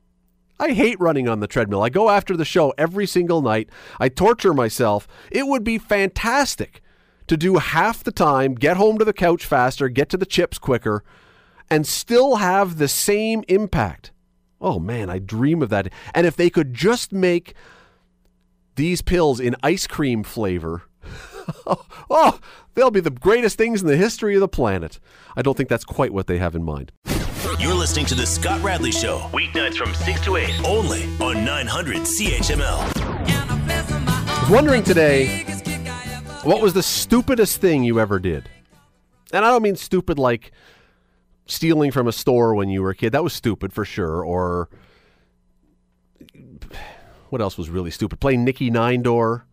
I 0.61 0.73
hate 0.73 0.99
running 1.01 1.29
on 1.29 1.41
the 1.41 1.47
treadmill. 1.47 1.83
I 1.83 1.89
go 1.89 2.11
after 2.11 2.37
the 2.37 2.45
show 2.45 2.75
every 2.77 3.07
single 3.07 3.43
night. 3.43 3.69
I 4.01 4.09
torture 4.09 4.53
myself. 4.53 5.07
It 5.31 5.47
would 5.47 5.63
be 5.63 5.79
fantastic 5.79 6.83
to 7.29 7.37
do 7.37 7.59
half 7.59 8.03
the 8.03 8.11
time, 8.11 8.55
get 8.55 8.77
home 8.77 8.99
to 8.99 9.05
the 9.05 9.13
couch 9.13 9.45
faster, 9.45 9.89
get 9.89 10.09
to 10.09 10.17
the 10.17 10.27
chips 10.27 10.59
quicker, 10.59 11.05
and 11.71 11.87
still 11.87 12.37
have 12.37 12.79
the 12.79 12.89
same 12.89 13.45
impact. 13.49 14.11
Oh 14.61 14.79
man, 14.79 15.09
I 15.09 15.19
dream 15.19 15.63
of 15.63 15.69
that. 15.71 15.93
And 16.15 16.27
if 16.27 16.35
they 16.35 16.51
could 16.51 16.75
just 16.75 17.13
make 17.13 17.55
these 18.75 19.03
pills 19.03 19.39
in 19.39 19.55
ice 19.63 19.87
cream 19.87 20.25
flavor, 20.25 20.83
oh, 22.11 22.41
they'll 22.75 22.91
be 22.91 23.01
the 23.01 23.11
greatest 23.11 23.57
things 23.59 23.83
in 23.83 23.87
the 23.87 23.97
history 23.97 24.35
of 24.35 24.41
the 24.41 24.49
planet. 24.49 24.99
I 25.37 25.43
don't 25.43 25.57
think 25.57 25.69
that's 25.69 25.85
quite 25.85 26.13
what 26.13 26.27
they 26.27 26.39
have 26.39 26.57
in 26.57 26.65
mind. 26.65 26.93
You're 27.59 27.75
listening 27.75 28.05
to 28.07 28.17
The 28.17 28.27
Scott 28.27 28.61
Radley 28.63 28.91
Show, 28.91 29.21
weeknights 29.33 29.77
from 29.77 29.95
6 29.95 30.21
to 30.23 30.37
8, 30.37 30.65
only 30.65 31.05
on 31.21 31.45
900 31.45 31.99
CHML. 31.99 32.79
Was 34.43 34.51
wondering 34.51 34.83
today, 34.83 35.45
what 36.43 36.61
was 36.61 36.75
the 36.75 36.83
stupidest 36.83 37.61
thing 37.61 37.85
you 37.85 38.01
ever 38.01 38.19
did? 38.19 38.49
And 39.33 39.45
I 39.45 39.51
don't 39.51 39.63
mean 39.63 39.77
stupid 39.77 40.19
like 40.19 40.51
stealing 41.47 41.93
from 41.93 42.09
a 42.09 42.13
store 42.13 42.55
when 42.55 42.71
you 42.71 42.83
were 42.83 42.91
a 42.91 42.95
kid. 42.95 43.13
That 43.13 43.23
was 43.23 43.33
stupid 43.33 43.73
for 43.73 43.85
sure. 43.85 44.25
Or 44.25 44.69
what 47.29 47.41
else 47.41 47.57
was 47.57 47.71
really 47.71 47.93
stupid? 47.93 48.19
Playing 48.19 48.45
Nikki 48.45 48.69
Nine 48.69 49.03
Door. 49.03 49.47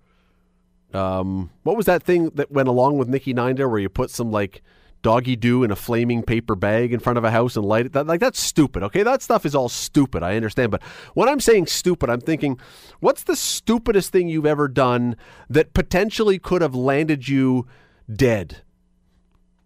Um, 0.91 1.51
what 1.63 1.77
was 1.77 1.85
that 1.85 2.01
thing 2.01 2.29
that 2.31 2.51
went 2.51 2.67
along 2.67 2.97
with 2.97 3.09
Nikki 3.09 3.33
Nine 3.33 3.55
Door 3.55 3.69
where 3.69 3.79
you 3.79 3.89
put 3.89 4.09
some 4.09 4.31
like 4.31 4.63
doggy 5.05 5.35
do 5.35 5.63
in 5.63 5.69
a 5.69 5.75
flaming 5.75 6.23
paper 6.23 6.55
bag 6.55 6.91
in 6.91 6.99
front 6.99 7.19
of 7.19 7.23
a 7.23 7.29
house 7.29 7.55
and 7.55 7.63
light 7.63 7.85
it. 7.85 7.93
That, 7.93 8.07
like 8.07 8.19
that's 8.19 8.39
stupid. 8.39 8.81
Okay, 8.81 9.03
that 9.03 9.21
stuff 9.21 9.45
is 9.45 9.53
all 9.53 9.69
stupid. 9.69 10.23
I 10.23 10.35
understand, 10.35 10.71
but 10.71 10.81
when 11.13 11.29
I'm 11.29 11.39
saying 11.39 11.67
stupid, 11.67 12.09
I'm 12.09 12.21
thinking, 12.21 12.59
what's 13.01 13.21
the 13.21 13.35
stupidest 13.35 14.11
thing 14.11 14.29
you've 14.29 14.47
ever 14.47 14.67
done 14.67 15.15
that 15.47 15.75
potentially 15.75 16.39
could 16.39 16.63
have 16.63 16.73
landed 16.73 17.27
you 17.27 17.67
dead? 18.11 18.63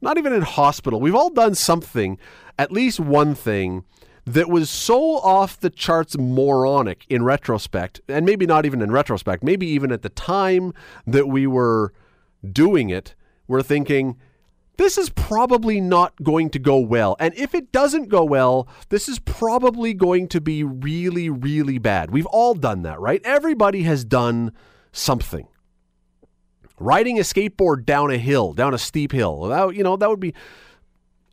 Not 0.02 0.17
even 0.17 0.34
in 0.34 0.41
hospital. 0.41 0.99
We've 0.99 1.15
all 1.15 1.30
done 1.30 1.56
something, 1.56 2.17
at 2.58 2.73
least 2.73 2.99
one 2.99 3.34
thing 3.34 3.86
that 4.25 4.49
was 4.49 4.69
so 4.69 5.19
off 5.19 5.58
the 5.58 5.69
charts 5.69 6.17
moronic 6.17 7.06
in 7.08 7.23
retrospect, 7.23 8.02
and 8.10 8.25
maybe 8.25 8.45
not 8.45 8.65
even 8.65 8.82
in 8.82 8.91
retrospect, 8.91 9.41
maybe 9.41 9.67
even 9.67 9.93
at 9.93 10.02
the 10.02 10.10
time 10.10 10.73
that 11.08 11.30
we 11.30 11.47
were 11.47 11.93
doing 12.52 12.89
it, 12.89 13.15
we're 13.47 13.63
thinking, 13.63 14.17
this 14.79 14.97
is 14.97 15.09
probably 15.09 15.81
not 15.81 16.23
going 16.23 16.49
to 16.51 16.57
go 16.57 16.77
well. 16.77 17.17
And 17.19 17.33
if 17.35 17.53
it 17.53 17.73
doesn't 17.73 18.07
go 18.07 18.23
well, 18.23 18.65
this 18.87 19.09
is 19.09 19.19
probably 19.19 19.93
going 19.93 20.29
to 20.29 20.39
be 20.39 20.63
really, 20.63 21.29
really 21.29 21.79
bad. 21.79 22.11
We've 22.11 22.25
all 22.27 22.53
done 22.53 22.83
that, 22.83 22.97
right? 22.97 23.21
Everybody 23.25 23.83
has 23.83 24.05
done 24.05 24.53
something. 24.93 25.49
Riding 26.79 27.19
a 27.19 27.23
skateboard 27.23 27.85
down 27.85 28.09
a 28.09 28.17
hill, 28.17 28.53
down 28.53 28.73
a 28.73 28.77
steep 28.77 29.11
hill, 29.11 29.41
that, 29.49 29.75
you 29.75 29.83
know, 29.83 29.97
that 29.97 30.09
would 30.09 30.21
be 30.21 30.33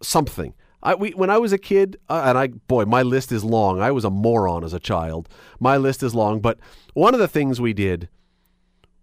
something. 0.02 0.52
I, 0.82 0.96
we, 0.96 1.10
when 1.10 1.30
I 1.30 1.38
was 1.38 1.52
a 1.52 1.58
kid, 1.58 1.98
uh, 2.08 2.22
and 2.26 2.36
I, 2.36 2.48
boy, 2.48 2.84
my 2.84 3.02
list 3.02 3.30
is 3.30 3.44
long. 3.44 3.80
I 3.80 3.92
was 3.92 4.04
a 4.04 4.10
moron 4.10 4.64
as 4.64 4.72
a 4.72 4.80
child. 4.80 5.28
My 5.60 5.76
list 5.76 6.02
is 6.02 6.16
long, 6.16 6.40
but 6.40 6.58
one 6.94 7.14
of 7.14 7.20
the 7.20 7.28
things 7.28 7.60
we 7.60 7.72
did 7.72 8.08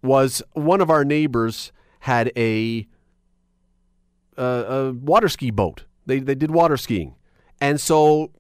was 0.02 0.44
one 0.52 0.82
of 0.82 0.90
our 0.90 1.06
neighbors 1.06 1.72
had 2.02 2.30
a 2.36 2.88
a 4.38 4.94
water 4.94 5.30
ski 5.30 5.52
boat. 5.52 5.86
They 6.06 6.20
they 6.20 6.36
did 6.36 6.52
water 6.52 6.78
skiing, 6.78 7.16
and 7.62 7.80
so 7.80 8.32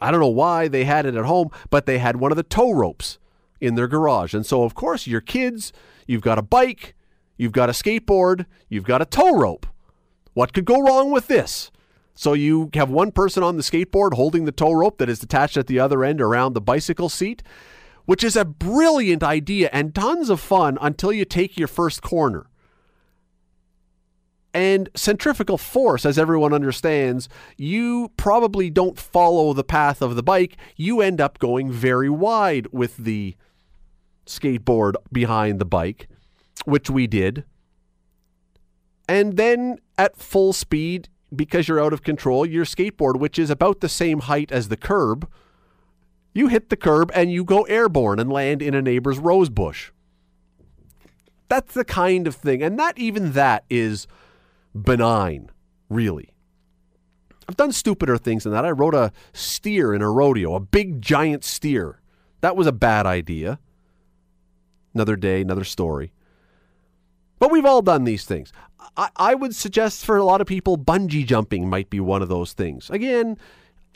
I 0.00 0.10
don't 0.10 0.20
know 0.20 0.28
why 0.28 0.68
they 0.68 0.84
had 0.84 1.06
it 1.06 1.14
at 1.14 1.24
home, 1.24 1.50
but 1.70 1.86
they 1.86 1.98
had 1.98 2.16
one 2.16 2.32
of 2.32 2.36
the 2.36 2.42
tow 2.42 2.72
ropes 2.72 3.18
in 3.60 3.74
their 3.74 3.88
garage. 3.88 4.34
And 4.34 4.44
so 4.44 4.64
of 4.64 4.74
course 4.74 5.06
your 5.06 5.20
kids, 5.20 5.72
you've 6.06 6.22
got 6.22 6.38
a 6.38 6.42
bike, 6.42 6.94
you've 7.36 7.52
got 7.52 7.68
a 7.68 7.72
skateboard, 7.72 8.46
you've 8.68 8.84
got 8.84 9.02
a 9.02 9.06
tow 9.06 9.36
rope. 9.36 9.66
What 10.34 10.52
could 10.52 10.64
go 10.64 10.80
wrong 10.80 11.10
with 11.10 11.28
this? 11.28 11.70
So 12.14 12.32
you 12.34 12.70
have 12.74 12.90
one 12.90 13.12
person 13.12 13.42
on 13.42 13.56
the 13.56 13.62
skateboard 13.62 14.14
holding 14.14 14.44
the 14.44 14.52
tow 14.52 14.72
rope 14.72 14.98
that 14.98 15.08
is 15.08 15.22
attached 15.22 15.56
at 15.56 15.66
the 15.66 15.78
other 15.78 16.04
end 16.04 16.20
around 16.20 16.52
the 16.52 16.60
bicycle 16.60 17.08
seat, 17.08 17.42
which 18.04 18.24
is 18.24 18.36
a 18.36 18.44
brilliant 18.44 19.22
idea 19.22 19.70
and 19.72 19.94
tons 19.94 20.28
of 20.28 20.40
fun 20.40 20.76
until 20.80 21.12
you 21.12 21.24
take 21.24 21.56
your 21.56 21.68
first 21.68 22.02
corner. 22.02 22.46
And 24.54 24.90
centrifugal 24.94 25.56
force, 25.56 26.04
as 26.04 26.18
everyone 26.18 26.52
understands, 26.52 27.28
you 27.56 28.10
probably 28.16 28.68
don't 28.68 28.98
follow 28.98 29.54
the 29.54 29.64
path 29.64 30.02
of 30.02 30.14
the 30.14 30.22
bike. 30.22 30.56
You 30.76 31.00
end 31.00 31.20
up 31.20 31.38
going 31.38 31.72
very 31.72 32.10
wide 32.10 32.66
with 32.70 32.98
the 32.98 33.34
skateboard 34.26 34.94
behind 35.10 35.58
the 35.58 35.64
bike, 35.64 36.06
which 36.66 36.90
we 36.90 37.06
did. 37.06 37.44
And 39.08 39.36
then 39.36 39.78
at 39.96 40.16
full 40.16 40.52
speed, 40.52 41.08
because 41.34 41.66
you're 41.66 41.82
out 41.82 41.94
of 41.94 42.02
control, 42.02 42.44
your 42.44 42.66
skateboard, 42.66 43.18
which 43.18 43.38
is 43.38 43.48
about 43.48 43.80
the 43.80 43.88
same 43.88 44.20
height 44.20 44.52
as 44.52 44.68
the 44.68 44.76
curb, 44.76 45.28
you 46.34 46.48
hit 46.48 46.68
the 46.68 46.76
curb 46.76 47.10
and 47.14 47.32
you 47.32 47.44
go 47.44 47.62
airborne 47.64 48.18
and 48.18 48.30
land 48.30 48.62
in 48.62 48.74
a 48.74 48.82
neighbor's 48.82 49.18
rose 49.18 49.48
bush. 49.48 49.90
That's 51.48 51.74
the 51.74 51.84
kind 51.84 52.26
of 52.26 52.34
thing. 52.34 52.62
And 52.62 52.76
not 52.76 52.96
even 52.98 53.32
that 53.32 53.64
is 53.68 54.06
benign, 54.74 55.50
really. 55.88 56.30
I've 57.48 57.56
done 57.56 57.72
stupider 57.72 58.16
things 58.16 58.44
than 58.44 58.52
that. 58.52 58.64
I 58.64 58.70
rode 58.70 58.94
a 58.94 59.12
steer 59.32 59.94
in 59.94 60.02
a 60.02 60.10
rodeo, 60.10 60.54
a 60.54 60.60
big 60.60 61.02
giant 61.02 61.44
steer. 61.44 62.00
That 62.40 62.56
was 62.56 62.66
a 62.66 62.72
bad 62.72 63.06
idea. 63.06 63.58
Another 64.94 65.16
day, 65.16 65.40
another 65.40 65.64
story. 65.64 66.12
But 67.38 67.50
we've 67.50 67.66
all 67.66 67.82
done 67.82 68.04
these 68.04 68.24
things. 68.24 68.52
I, 68.96 69.08
I 69.16 69.34
would 69.34 69.54
suggest 69.54 70.04
for 70.04 70.16
a 70.16 70.24
lot 70.24 70.40
of 70.40 70.46
people, 70.46 70.78
bungee 70.78 71.26
jumping 71.26 71.68
might 71.68 71.90
be 71.90 72.00
one 72.00 72.22
of 72.22 72.28
those 72.28 72.52
things. 72.52 72.88
Again, 72.90 73.36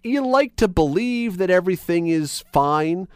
you 0.02 0.26
like 0.26 0.56
to 0.56 0.68
believe 0.68 1.38
that 1.38 1.50
everything 1.50 2.08
is 2.08 2.44
fine, 2.52 3.08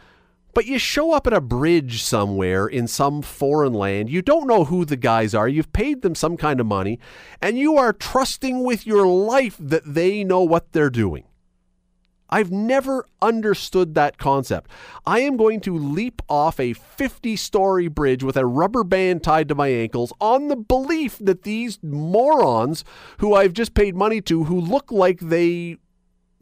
But 0.54 0.66
you 0.66 0.78
show 0.78 1.12
up 1.12 1.26
at 1.26 1.32
a 1.32 1.40
bridge 1.40 2.02
somewhere 2.02 2.66
in 2.66 2.86
some 2.88 3.22
foreign 3.22 3.72
land. 3.72 4.10
You 4.10 4.22
don't 4.22 4.46
know 4.46 4.64
who 4.64 4.84
the 4.84 4.96
guys 4.96 5.34
are. 5.34 5.48
You've 5.48 5.72
paid 5.72 6.02
them 6.02 6.14
some 6.14 6.36
kind 6.36 6.60
of 6.60 6.66
money, 6.66 6.98
and 7.40 7.58
you 7.58 7.76
are 7.76 7.92
trusting 7.92 8.64
with 8.64 8.86
your 8.86 9.06
life 9.06 9.56
that 9.60 9.94
they 9.94 10.24
know 10.24 10.42
what 10.42 10.72
they're 10.72 10.90
doing. 10.90 11.24
I've 12.32 12.52
never 12.52 13.06
understood 13.20 13.94
that 13.94 14.16
concept. 14.16 14.70
I 15.04 15.20
am 15.20 15.36
going 15.36 15.60
to 15.62 15.76
leap 15.76 16.22
off 16.28 16.60
a 16.60 16.74
50 16.74 17.34
story 17.36 17.88
bridge 17.88 18.22
with 18.22 18.36
a 18.36 18.46
rubber 18.46 18.84
band 18.84 19.24
tied 19.24 19.48
to 19.48 19.56
my 19.56 19.68
ankles 19.68 20.12
on 20.20 20.46
the 20.46 20.56
belief 20.56 21.18
that 21.18 21.42
these 21.42 21.80
morons 21.82 22.84
who 23.18 23.34
I've 23.34 23.52
just 23.52 23.74
paid 23.74 23.96
money 23.96 24.20
to, 24.22 24.44
who 24.44 24.60
look 24.60 24.92
like 24.92 25.18
they 25.18 25.78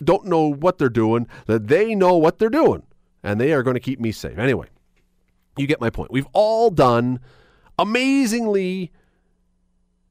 don't 0.05 0.27
know 0.27 0.53
what 0.53 0.77
they're 0.77 0.91
doing, 0.91 1.27
that 1.47 1.69
they 1.69 1.95
know 1.95 2.17
what 2.19 2.39
they're 2.39 2.51
doing 2.51 2.83
and 3.23 3.41
they 3.41 3.53
are 3.53 3.63
going 3.63 3.75
to 3.75 3.81
keep 3.81 4.01
me 4.01 4.13
safe. 4.13 4.39
Anyway, 4.39 4.67
you 5.57 5.67
get 5.67 5.81
my 5.81 5.91
point. 5.91 6.11
We've 6.11 6.29
all 6.33 6.71
done 6.71 7.21
amazingly 7.79 8.93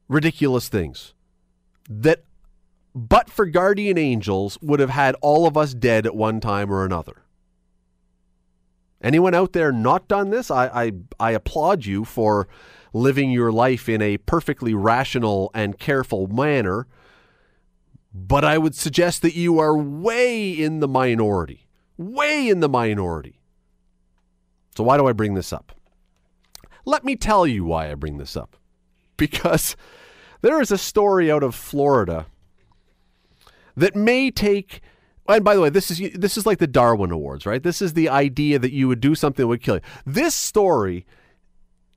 ridiculous 0.08 0.70
things 0.70 1.14
that 1.90 2.24
but 2.96 3.30
for 3.30 3.46
guardian 3.46 3.98
angels 3.98 4.58
would 4.62 4.80
have 4.80 4.90
had 4.90 5.16
all 5.22 5.46
of 5.46 5.56
us 5.56 5.76
dead 5.76 6.08
at 6.08 6.16
one 6.16 6.40
time 6.40 6.72
or 6.72 6.84
another. 6.84 7.24
Anyone 9.02 9.36
out 9.36 9.54
there 9.54 9.72
not 9.72 10.08
done 10.08 10.32
this? 10.32 10.50
I, 10.50 10.66
I, 10.68 10.92
I 11.20 11.32
applaud 11.32 11.86
you 11.86 12.04
for 12.04 12.48
living 12.94 13.30
your 13.30 13.52
life 13.52 13.88
in 13.88 14.02
a 14.02 14.18
perfectly 14.18 14.74
rational 14.74 15.52
and 15.54 15.78
careful 15.78 16.26
manner, 16.26 16.88
but 18.12 18.44
I 18.44 18.58
would 18.58 18.74
suggest 18.74 19.22
that 19.22 19.36
you 19.36 19.60
are 19.60 19.78
way 19.78 20.50
in 20.50 20.80
the 20.80 20.88
minority. 20.88 21.67
Way 21.98 22.50
in 22.50 22.60
the 22.60 22.70
minority. 22.70 23.40
So, 24.76 24.84
why 24.84 24.98
do 24.98 25.08
I 25.08 25.14
bring 25.14 25.34
this 25.34 25.52
up? 25.52 25.74
Let 26.86 27.04
me 27.04 27.16
tell 27.16 27.48
you 27.48 27.66
why 27.66 27.92
I 27.92 27.96
bring 27.96 28.18
this 28.18 28.38
up. 28.38 28.56
Because 29.18 29.76
there 30.42 30.62
is 30.62 30.72
a 30.72 30.78
story 30.78 31.32
out 31.32 31.44
of 31.44 31.56
Florida 31.56 32.28
that 33.76 33.96
may 33.96 34.30
take 34.30 34.82
and 35.30 35.44
by 35.44 35.56
the 35.56 35.62
way, 35.62 35.70
this 35.70 35.92
is 35.92 36.12
this 36.14 36.38
is 36.38 36.46
like 36.46 36.60
the 36.60 36.68
Darwin 36.68 37.12
Awards, 37.12 37.46
right? 37.46 37.62
This 37.62 37.82
is 37.82 37.94
the 37.94 38.10
idea 38.10 38.60
that 38.60 38.72
you 38.72 38.88
would 38.88 39.02
do 39.02 39.14
something 39.14 39.44
that 39.44 39.48
would 39.48 39.62
kill 39.62 39.76
you. 39.76 39.82
This 40.06 40.36
story 40.36 41.06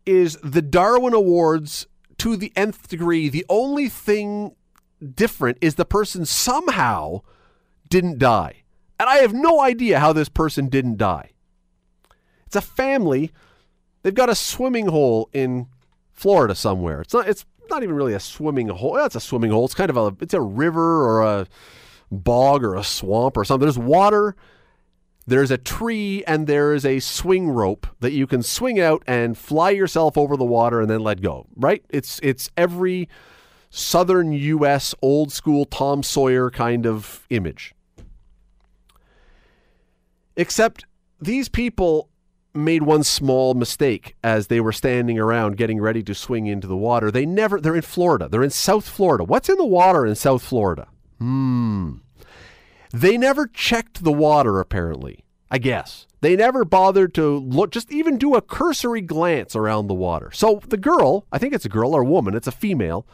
is 0.05 0.37
the 0.43 0.63
Darwin 0.63 1.15
Awards 1.15 1.87
to 2.19 2.37
the 2.37 2.53
nth 2.57 2.89
degree. 2.89 3.29
The 3.29 3.47
only 3.49 3.89
thing 3.89 4.57
different 5.15 5.59
is 5.61 5.77
the 5.77 5.85
person 5.85 6.27
somehow 6.27 7.21
didn't 7.89 8.19
die. 8.19 8.63
And 9.01 9.09
I 9.09 9.17
have 9.17 9.33
no 9.33 9.63
idea 9.63 9.99
how 9.99 10.13
this 10.13 10.29
person 10.29 10.69
didn't 10.69 10.99
die. 10.99 11.31
It's 12.45 12.55
a 12.55 12.61
family. 12.61 13.33
They've 14.03 14.15
got 14.15 14.29
a 14.29 14.35
swimming 14.35 14.89
hole 14.89 15.31
in 15.33 15.69
Florida 16.13 16.55
somewhere. 16.55 17.01
It's 17.01 17.15
not 17.15 17.27
it's 17.27 17.47
not 17.71 17.83
even 17.83 17.97
really 17.97 18.13
a 18.13 18.21
swimming 18.21 18.69
hole. 18.69 18.93
That's 18.93 19.15
a 19.15 19.21
swimming 19.21 19.53
hole. 19.53 19.65
It's 19.65 19.73
kind 19.73 19.89
of 19.89 19.97
a 19.97 20.15
it's 20.21 20.35
a 20.35 20.41
river 20.43 21.03
or 21.03 21.23
a 21.23 21.47
bog 22.13 22.63
or 22.63 22.75
a 22.75 22.85
swamp 22.85 23.39
or 23.39 23.45
something. 23.47 23.65
There's 23.65 23.79
water, 23.79 24.37
there's 25.27 25.51
a 25.51 25.57
tree, 25.57 26.23
and 26.27 26.47
there 26.47 26.75
is 26.75 26.85
a 26.85 27.01
swing 27.01 27.49
rope 27.49 27.87
that 28.01 28.13
you 28.13 28.27
can 28.27 28.43
swing 28.43 28.79
out 28.79 29.03
and 29.07 29.39
fly 29.39 29.71
yourself 29.71 30.19
over 30.19 30.37
the 30.37 30.45
water 30.45 30.83
and 30.83 30.91
then 30.91 31.01
let 31.01 31.23
go. 31.23 31.47
Right? 31.57 31.83
It's 31.89 32.21
it's 32.23 32.51
every 32.55 33.09
southern 33.71 34.35
U.S. 34.35 34.95
old 35.01 35.33
school 35.33 35.65
Tom 35.65 36.03
Sawyer 36.03 36.51
kind 36.51 36.85
of 36.85 37.25
image. 37.31 37.75
Except 40.37 40.85
these 41.21 41.49
people 41.49 42.09
made 42.55 42.83
one 42.83 43.05
small 43.05 43.55
mistake 43.55 44.17
as 44.25 44.49
they 44.49 44.61
were 44.61 44.73
standing 44.73 45.19
around 45.19 45.57
getting 45.57 45.81
ready 45.81 46.03
to 46.03 46.15
swing 46.15 46.47
into 46.47 46.67
the 46.67 46.77
water. 46.77 47.11
They 47.11 47.27
never, 47.27 47.61
they're 47.61 47.77
in 47.77 47.83
Florida. 47.83 48.29
They're 48.29 48.43
in 48.43 48.51
South 48.51 48.89
Florida. 48.89 49.25
What's 49.25 49.49
in 49.49 49.57
the 49.57 49.67
water 49.67 50.05
in 50.05 50.15
South 50.15 50.43
Florida? 50.43 50.89
Hmm. 51.19 51.99
They 52.93 53.17
never 53.17 53.47
checked 53.47 54.03
the 54.03 54.13
water, 54.13 54.59
apparently, 54.59 55.25
I 55.51 55.59
guess. 55.59 56.07
They 56.23 56.37
never 56.37 56.65
bothered 56.65 57.15
to 57.15 57.39
look, 57.39 57.71
just 57.71 57.93
even 57.93 58.19
do 58.19 58.35
a 58.35 58.43
cursory 58.43 59.01
glance 59.01 59.55
around 59.55 59.87
the 59.87 59.95
water. 59.95 60.31
So 60.33 60.61
the 60.69 60.77
girl, 60.77 61.25
I 61.33 61.39
think 61.39 61.55
it's 61.55 61.65
a 61.65 61.71
girl 61.71 61.95
or 61.95 62.03
a 62.03 62.07
woman, 62.07 62.35
it's 62.35 62.49
a 62.49 62.53
female, 62.53 63.07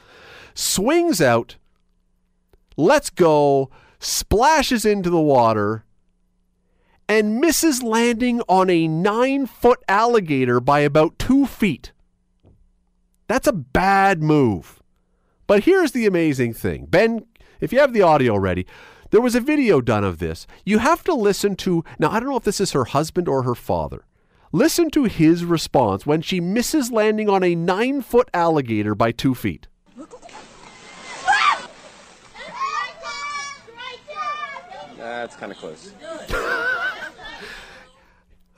swings 0.54 1.20
out, 1.20 1.56
lets 2.76 3.10
go, 3.10 3.70
splashes 4.00 4.84
into 4.84 5.10
the 5.10 5.20
water, 5.20 5.84
and 7.08 7.40
misses 7.40 7.82
landing 7.82 8.40
on 8.48 8.68
a 8.68 8.88
nine 8.88 9.46
foot 9.46 9.82
alligator 9.88 10.60
by 10.60 10.80
about 10.80 11.18
two 11.18 11.46
feet. 11.46 11.92
That's 13.28 13.46
a 13.46 13.52
bad 13.52 14.22
move. 14.22 14.82
But 15.46 15.64
here's 15.64 15.92
the 15.92 16.06
amazing 16.06 16.54
thing 16.54 16.86
Ben, 16.86 17.26
if 17.60 17.72
you 17.72 17.78
have 17.78 17.92
the 17.92 18.02
audio 18.02 18.36
ready, 18.36 18.66
there 19.10 19.20
was 19.20 19.34
a 19.34 19.40
video 19.40 19.80
done 19.80 20.04
of 20.04 20.18
this. 20.18 20.46
You 20.64 20.78
have 20.78 21.04
to 21.04 21.14
listen 21.14 21.54
to, 21.56 21.84
now 21.98 22.10
I 22.10 22.20
don't 22.20 22.28
know 22.28 22.36
if 22.36 22.44
this 22.44 22.60
is 22.60 22.72
her 22.72 22.86
husband 22.86 23.28
or 23.28 23.42
her 23.42 23.54
father. 23.54 24.04
Listen 24.52 24.90
to 24.90 25.04
his 25.04 25.44
response 25.44 26.06
when 26.06 26.22
she 26.22 26.40
misses 26.40 26.90
landing 26.90 27.28
on 27.28 27.44
a 27.44 27.54
nine 27.54 28.00
foot 28.02 28.28
alligator 28.32 28.94
by 28.94 29.12
two 29.12 29.34
feet. 29.34 29.68
That's 34.96 35.36
kind 35.36 35.52
of 35.52 35.58
close. 35.58 35.92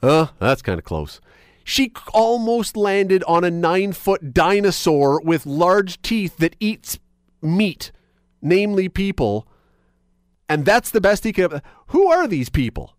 Uh, 0.03 0.27
that's 0.39 0.63
kind 0.63 0.79
of 0.79 0.85
close. 0.85 1.21
She 1.65 1.93
almost 2.15 2.77
landed 2.77 3.23
on 3.25 3.45
a 3.45 3.51
nine 3.51 3.93
foot 3.93 4.33
dinosaur 4.33 5.21
with 5.21 5.45
large 5.45 6.01
teeth 6.01 6.39
that 6.39 6.57
eats 6.61 6.99
meat, 7.43 7.93
namely 8.41 8.89
people. 8.89 9.47
And 10.49 10.65
that's 10.65 10.91
the 10.91 11.01
best 11.01 11.25
he 11.25 11.33
could. 11.33 11.61
Who 11.89 12.11
are 12.11 12.27
these 12.27 12.49
people? 12.49 12.95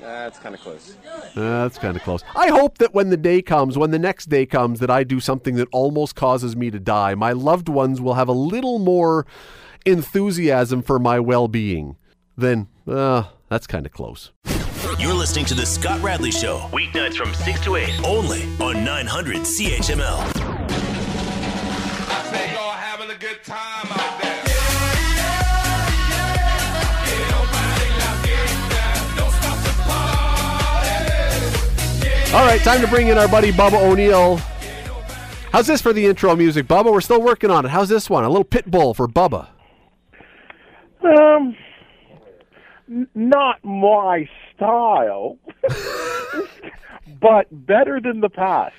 That's 0.00 0.38
kind 0.38 0.54
of 0.54 0.60
close. 0.60 0.96
Uh, 1.06 1.62
that's 1.62 1.78
kind 1.78 1.96
of 1.96 2.02
close. 2.02 2.24
I 2.34 2.48
hope 2.48 2.78
that 2.78 2.94
when 2.94 3.10
the 3.10 3.16
day 3.16 3.42
comes, 3.42 3.78
when 3.78 3.90
the 3.90 3.98
next 3.98 4.26
day 4.26 4.46
comes, 4.46 4.80
that 4.80 4.90
I 4.90 5.04
do 5.04 5.20
something 5.20 5.54
that 5.56 5.68
almost 5.70 6.16
causes 6.16 6.56
me 6.56 6.70
to 6.70 6.80
die, 6.80 7.14
my 7.14 7.32
loved 7.32 7.68
ones 7.68 8.00
will 8.00 8.14
have 8.14 8.28
a 8.28 8.32
little 8.32 8.78
more 8.78 9.26
enthusiasm 9.84 10.82
for 10.82 10.98
my 10.98 11.20
well 11.20 11.48
being, 11.48 11.96
then 12.36 12.68
uh, 12.86 13.24
that's 13.48 13.66
kind 13.66 13.86
of 13.86 13.92
close. 13.92 14.32
You're 14.98 15.14
listening 15.14 15.44
to 15.46 15.54
The 15.54 15.66
Scott 15.66 16.02
Radley 16.02 16.30
Show, 16.30 16.58
weeknights 16.72 17.14
from 17.14 17.32
6 17.32 17.60
to 17.64 17.76
8, 17.76 18.04
only 18.04 18.42
on 18.60 18.84
900 18.84 19.38
CHML. 19.38 20.18
having 22.98 23.10
a 23.10 23.18
good 23.18 23.42
time 23.44 23.86
out 23.90 24.22
there. 24.22 24.28
All 32.34 32.44
right, 32.44 32.60
time 32.60 32.82
to 32.82 32.86
bring 32.86 33.08
in 33.08 33.16
our 33.16 33.26
buddy 33.26 33.50
Bubba 33.50 33.80
O'Neill. 33.82 34.36
How's 35.50 35.66
this 35.66 35.80
for 35.80 35.94
the 35.94 36.04
intro 36.04 36.36
music, 36.36 36.66
Bubba? 36.66 36.92
We're 36.92 37.00
still 37.00 37.22
working 37.22 37.50
on 37.50 37.64
it. 37.64 37.70
How's 37.70 37.88
this 37.88 38.10
one? 38.10 38.24
A 38.24 38.28
little 38.28 38.44
Pitbull 38.44 38.94
for 38.94 39.08
Bubba. 39.08 39.48
Um, 41.02 41.56
not 43.14 43.64
my 43.64 44.28
style, 44.54 45.38
but 47.20 47.46
better 47.50 48.00
than 48.00 48.20
the 48.20 48.28
past. 48.28 48.74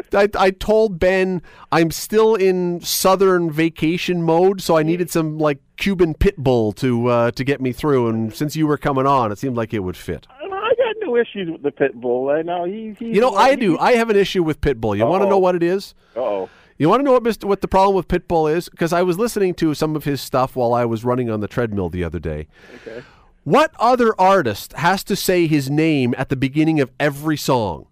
I, 0.12 0.28
I 0.38 0.50
told 0.50 0.98
Ben 0.98 1.42
I'm 1.70 1.90
still 1.90 2.34
in 2.34 2.80
southern 2.80 3.50
vacation 3.50 4.22
mode, 4.22 4.60
so 4.60 4.76
I 4.76 4.82
needed 4.82 5.10
some 5.10 5.38
like 5.38 5.58
Cuban 5.76 6.14
Pitbull 6.14 6.74
to 6.76 7.08
uh, 7.08 7.30
to 7.32 7.44
get 7.44 7.60
me 7.60 7.72
through. 7.72 8.08
And 8.08 8.34
since 8.34 8.56
you 8.56 8.66
were 8.66 8.78
coming 8.78 9.06
on, 9.06 9.32
it 9.32 9.38
seemed 9.38 9.56
like 9.56 9.74
it 9.74 9.80
would 9.80 9.96
fit. 9.96 10.26
I 10.30 10.74
got 10.76 10.96
no 11.00 11.16
issues 11.16 11.50
with 11.50 11.62
the 11.62 11.70
Pitbull. 11.70 12.34
I 12.34 12.42
know 12.42 12.64
he. 12.64 12.96
he 12.98 13.14
You 13.14 13.20
know, 13.20 13.34
I 13.34 13.54
do. 13.54 13.78
I 13.78 13.92
have 13.92 14.08
an 14.10 14.16
issue 14.16 14.42
with 14.42 14.60
Pitbull. 14.60 14.96
You 14.96 15.06
want 15.06 15.22
to 15.22 15.28
know 15.28 15.38
what 15.38 15.54
it 15.54 15.62
is? 15.62 15.94
Oh. 16.16 16.48
You 16.82 16.88
want 16.88 16.98
to 16.98 17.04
know 17.04 17.12
what 17.12 17.22
Mr. 17.22 17.44
what 17.44 17.60
the 17.60 17.68
problem 17.68 17.94
with 17.94 18.08
Pitbull 18.08 18.52
is? 18.52 18.68
Because 18.68 18.92
I 18.92 19.04
was 19.04 19.16
listening 19.16 19.54
to 19.54 19.72
some 19.72 19.94
of 19.94 20.02
his 20.02 20.20
stuff 20.20 20.56
while 20.56 20.74
I 20.74 20.84
was 20.84 21.04
running 21.04 21.30
on 21.30 21.38
the 21.38 21.46
treadmill 21.46 21.90
the 21.90 22.02
other 22.02 22.18
day. 22.18 22.48
Okay. 22.74 23.04
What 23.44 23.70
other 23.78 24.20
artist 24.20 24.72
has 24.72 25.04
to 25.04 25.14
say 25.14 25.46
his 25.46 25.70
name 25.70 26.12
at 26.18 26.28
the 26.28 26.34
beginning 26.34 26.80
of 26.80 26.90
every 26.98 27.36
song? 27.36 27.86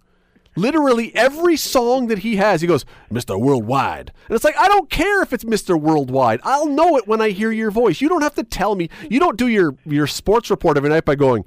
Literally 0.57 1.15
every 1.15 1.57
song 1.57 2.09
that 2.09 2.19
he 2.19 2.35
has, 2.35 2.63
he 2.63 2.67
goes, 2.67 2.85
Mr. 3.13 3.41
Worldwide. 3.41 4.11
And 4.27 4.35
it's 4.35 4.43
like, 4.43 4.57
I 4.57 4.67
don't 4.67 4.91
care 4.91 5.23
if 5.23 5.33
it's 5.33 5.45
Mr. 5.45 5.81
Worldwide. 5.81 6.41
I'll 6.43 6.67
know 6.67 6.97
it 6.97 7.07
when 7.07 7.21
I 7.21 7.31
hear 7.31 7.53
your 7.53 7.71
voice. 7.71 8.01
You 8.01 8.09
don't 8.09 8.23
have 8.23 8.35
to 8.35 8.43
tell 8.43 8.75
me. 8.75 8.91
You 9.09 9.21
don't 9.21 9.39
do 9.39 9.47
your, 9.47 9.77
your 9.87 10.09
sports 10.09 10.51
report 10.51 10.77
every 10.77 10.91
night 10.91 11.05
by 11.05 11.15
going, 11.15 11.45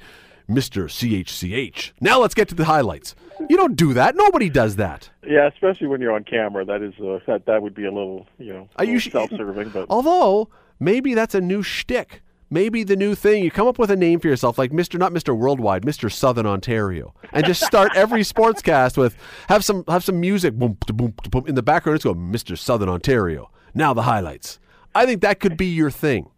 Mr. 0.49 0.85
CHCH. 0.85 1.91
Now 1.99 2.21
let's 2.21 2.35
get 2.35 2.47
to 2.47 2.55
the 2.55 2.65
highlights. 2.65 3.15
You 3.49 3.57
don't 3.57 3.75
do 3.75 3.93
that. 3.93 4.15
Nobody 4.15 4.49
does 4.49 4.75
that. 4.77 5.09
Yeah, 5.25 5.47
especially 5.47 5.87
when 5.87 6.01
you're 6.01 6.13
on 6.13 6.23
camera, 6.23 6.63
that 6.65 6.81
is 6.81 6.93
uh, 6.99 7.19
that 7.27 7.45
that 7.45 7.61
would 7.61 7.73
be 7.73 7.85
a 7.85 7.91
little 7.91 8.27
you 8.37 8.53
know 8.53 8.69
Are 8.77 8.85
you 8.85 8.99
sh- 8.99 9.11
self-serving. 9.11 9.69
But 9.69 9.87
Although 9.89 10.49
maybe 10.79 11.13
that's 11.13 11.35
a 11.35 11.41
new 11.41 11.63
shtick. 11.63 12.21
maybe 12.49 12.83
the 12.83 12.95
new 12.95 13.15
thing, 13.15 13.43
you 13.43 13.49
come 13.49 13.67
up 13.67 13.79
with 13.79 13.89
a 13.89 13.95
name 13.95 14.19
for 14.19 14.27
yourself, 14.27 14.57
like 14.59 14.71
Mr. 14.71 14.99
not 14.99 15.11
Mr. 15.11 15.35
Worldwide, 15.35 15.83
Mr. 15.83 16.11
Southern 16.11 16.45
Ontario, 16.45 17.13
and 17.31 17.45
just 17.45 17.63
start 17.63 17.91
every 17.95 18.21
sportscast 18.33 18.95
with 18.97 19.15
have 19.49 19.63
some 19.65 19.83
have 19.87 20.03
some 20.03 20.19
music, 20.19 20.53
boom, 20.53 20.77
boom, 20.87 21.13
boom, 21.31 21.45
in 21.47 21.55
the 21.55 21.63
background. 21.63 21.95
It's 21.95 22.03
go 22.03 22.13
Mr. 22.13 22.57
Southern 22.57 22.89
Ontario. 22.89 23.49
Now 23.73 23.93
the 23.93 24.03
highlights. 24.03 24.59
I 24.93 25.07
think 25.07 25.21
that 25.21 25.39
could 25.39 25.57
be 25.57 25.65
your 25.65 25.89
thing. 25.89 26.29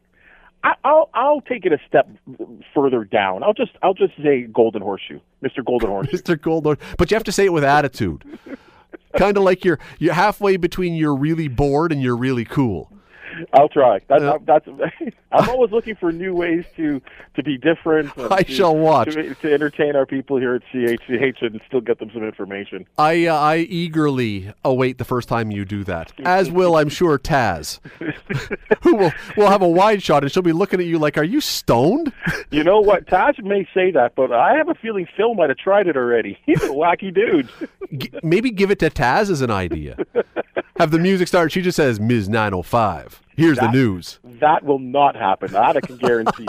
I, 0.65 0.73
I'll 0.83 1.09
I'll 1.13 1.41
take 1.41 1.65
it 1.67 1.73
a 1.73 1.77
step 1.87 2.09
further 2.73 3.03
down. 3.03 3.43
I'll 3.43 3.53
just 3.53 3.71
I'll 3.83 3.93
just 3.93 4.13
say 4.21 4.41
Golden 4.43 4.81
Horseshoe, 4.81 5.19
Mr. 5.43 5.63
Golden 5.63 5.89
Horseshoe. 5.91 6.17
Mr. 6.17 6.41
Golden, 6.41 6.77
but 6.97 7.11
you 7.11 7.15
have 7.15 7.23
to 7.25 7.31
say 7.31 7.45
it 7.45 7.53
with 7.53 7.63
attitude. 7.63 8.25
kind 9.15 9.37
of 9.37 9.43
like 9.43 9.63
you're 9.63 9.79
you're 9.99 10.15
halfway 10.15 10.57
between 10.57 10.95
you're 10.95 11.15
really 11.15 11.47
bored 11.47 11.91
and 11.91 12.01
you're 12.01 12.17
really 12.17 12.45
cool. 12.45 12.91
I'll 13.53 13.69
try. 13.69 13.99
That's, 14.07 14.23
that's 14.45 14.67
I'm 15.31 15.49
always 15.49 15.71
looking 15.71 15.95
for 15.95 16.11
new 16.11 16.33
ways 16.33 16.65
to 16.77 17.01
to 17.35 17.43
be 17.43 17.57
different. 17.57 18.11
I 18.17 18.43
to- 18.43 18.51
shall 18.51 18.75
watch. 18.75 19.13
to, 19.13 19.35
to 19.35 19.53
entertain 19.53 19.95
our 19.95 20.05
people 20.05 20.37
here 20.37 20.55
at 20.55 20.61
CHCH 20.73 21.41
and 21.41 21.59
still 21.67 21.81
get 21.81 21.99
them 21.99 22.09
some 22.13 22.23
information. 22.23 22.85
I 22.97 23.25
uh, 23.27 23.35
I 23.35 23.57
eagerly 23.57 24.51
await 24.63 24.97
the 24.97 25.05
first 25.05 25.27
time 25.29 25.51
you 25.51 25.65
do 25.65 25.83
that. 25.83 26.13
As 26.23 26.49
will 26.51 26.75
I'm 26.77 26.89
sure 26.89 27.17
Taz, 27.19 27.79
who 28.83 28.95
will 28.95 29.11
will 29.35 29.49
have 29.49 29.61
a 29.61 29.67
wide 29.69 30.01
shot 30.01 30.23
and 30.23 30.31
she'll 30.31 30.43
be 30.43 30.51
looking 30.53 30.79
at 30.79 30.85
you 30.85 30.97
like, 30.99 31.17
"Are 31.17 31.23
you 31.23 31.41
stoned?" 31.41 32.11
You 32.51 32.63
know 32.63 32.79
what? 32.79 33.05
Taz 33.07 33.41
may 33.43 33.67
say 33.73 33.91
that, 33.91 34.13
but 34.15 34.31
I 34.31 34.55
have 34.55 34.69
a 34.69 34.75
feeling 34.75 35.07
Phil 35.17 35.33
might 35.33 35.49
have 35.49 35.57
tried 35.57 35.87
it 35.87 35.97
already. 35.97 36.37
He's 36.45 36.63
a 36.63 36.69
wacky 36.69 37.13
dude. 37.13 37.49
G- 37.97 38.11
Maybe 38.23 38.49
give 38.51 38.71
it 38.71 38.79
to 38.79 38.89
Taz 38.89 39.29
as 39.29 39.41
an 39.41 39.51
idea. 39.51 39.97
Have 40.77 40.91
the 40.91 40.99
music 40.99 41.27
start. 41.27 41.51
She 41.51 41.61
just 41.61 41.75
says 41.75 41.99
Ms. 41.99 42.29
905. 42.29 43.21
Here's 43.37 43.57
the 43.57 43.71
news. 43.71 44.19
That 44.23 44.63
will 44.63 44.79
not 44.79 45.15
happen. 45.15 45.51
That 45.51 45.77
I 45.77 45.81
can 45.81 45.97
guarantee. 45.97 46.47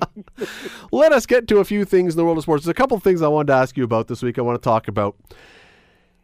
Let 0.92 1.12
us 1.12 1.26
get 1.26 1.48
to 1.48 1.58
a 1.58 1.64
few 1.64 1.84
things 1.84 2.14
in 2.14 2.16
the 2.16 2.24
world 2.24 2.38
of 2.38 2.44
sports. 2.44 2.64
There's 2.64 2.70
a 2.70 2.74
couple 2.74 2.96
of 2.96 3.02
things 3.02 3.22
I 3.22 3.28
wanted 3.28 3.48
to 3.48 3.54
ask 3.54 3.76
you 3.76 3.84
about 3.84 4.08
this 4.08 4.22
week. 4.22 4.38
I 4.38 4.42
want 4.42 4.60
to 4.60 4.64
talk 4.64 4.88
about. 4.88 5.16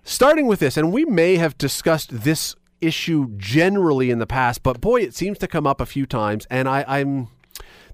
Starting 0.05 0.47
with 0.47 0.61
this, 0.61 0.77
and 0.77 0.93
we 0.93 1.05
may 1.05 1.37
have 1.37 1.57
discussed 1.57 2.11
this 2.22 2.55
issue 2.81 3.31
generally 3.37 4.11
in 4.11 4.18
the 4.18 4.27
past, 4.27 4.62
but 4.62 4.81
boy, 4.81 5.01
it 5.01 5.14
seems 5.14 5.39
to 5.39 5.49
come 5.49 5.66
up 5.66 5.81
a 5.81 5.87
few 5.87 6.05
times. 6.05 6.47
And 6.51 6.68
I, 6.68 6.85
I'm 6.87 7.29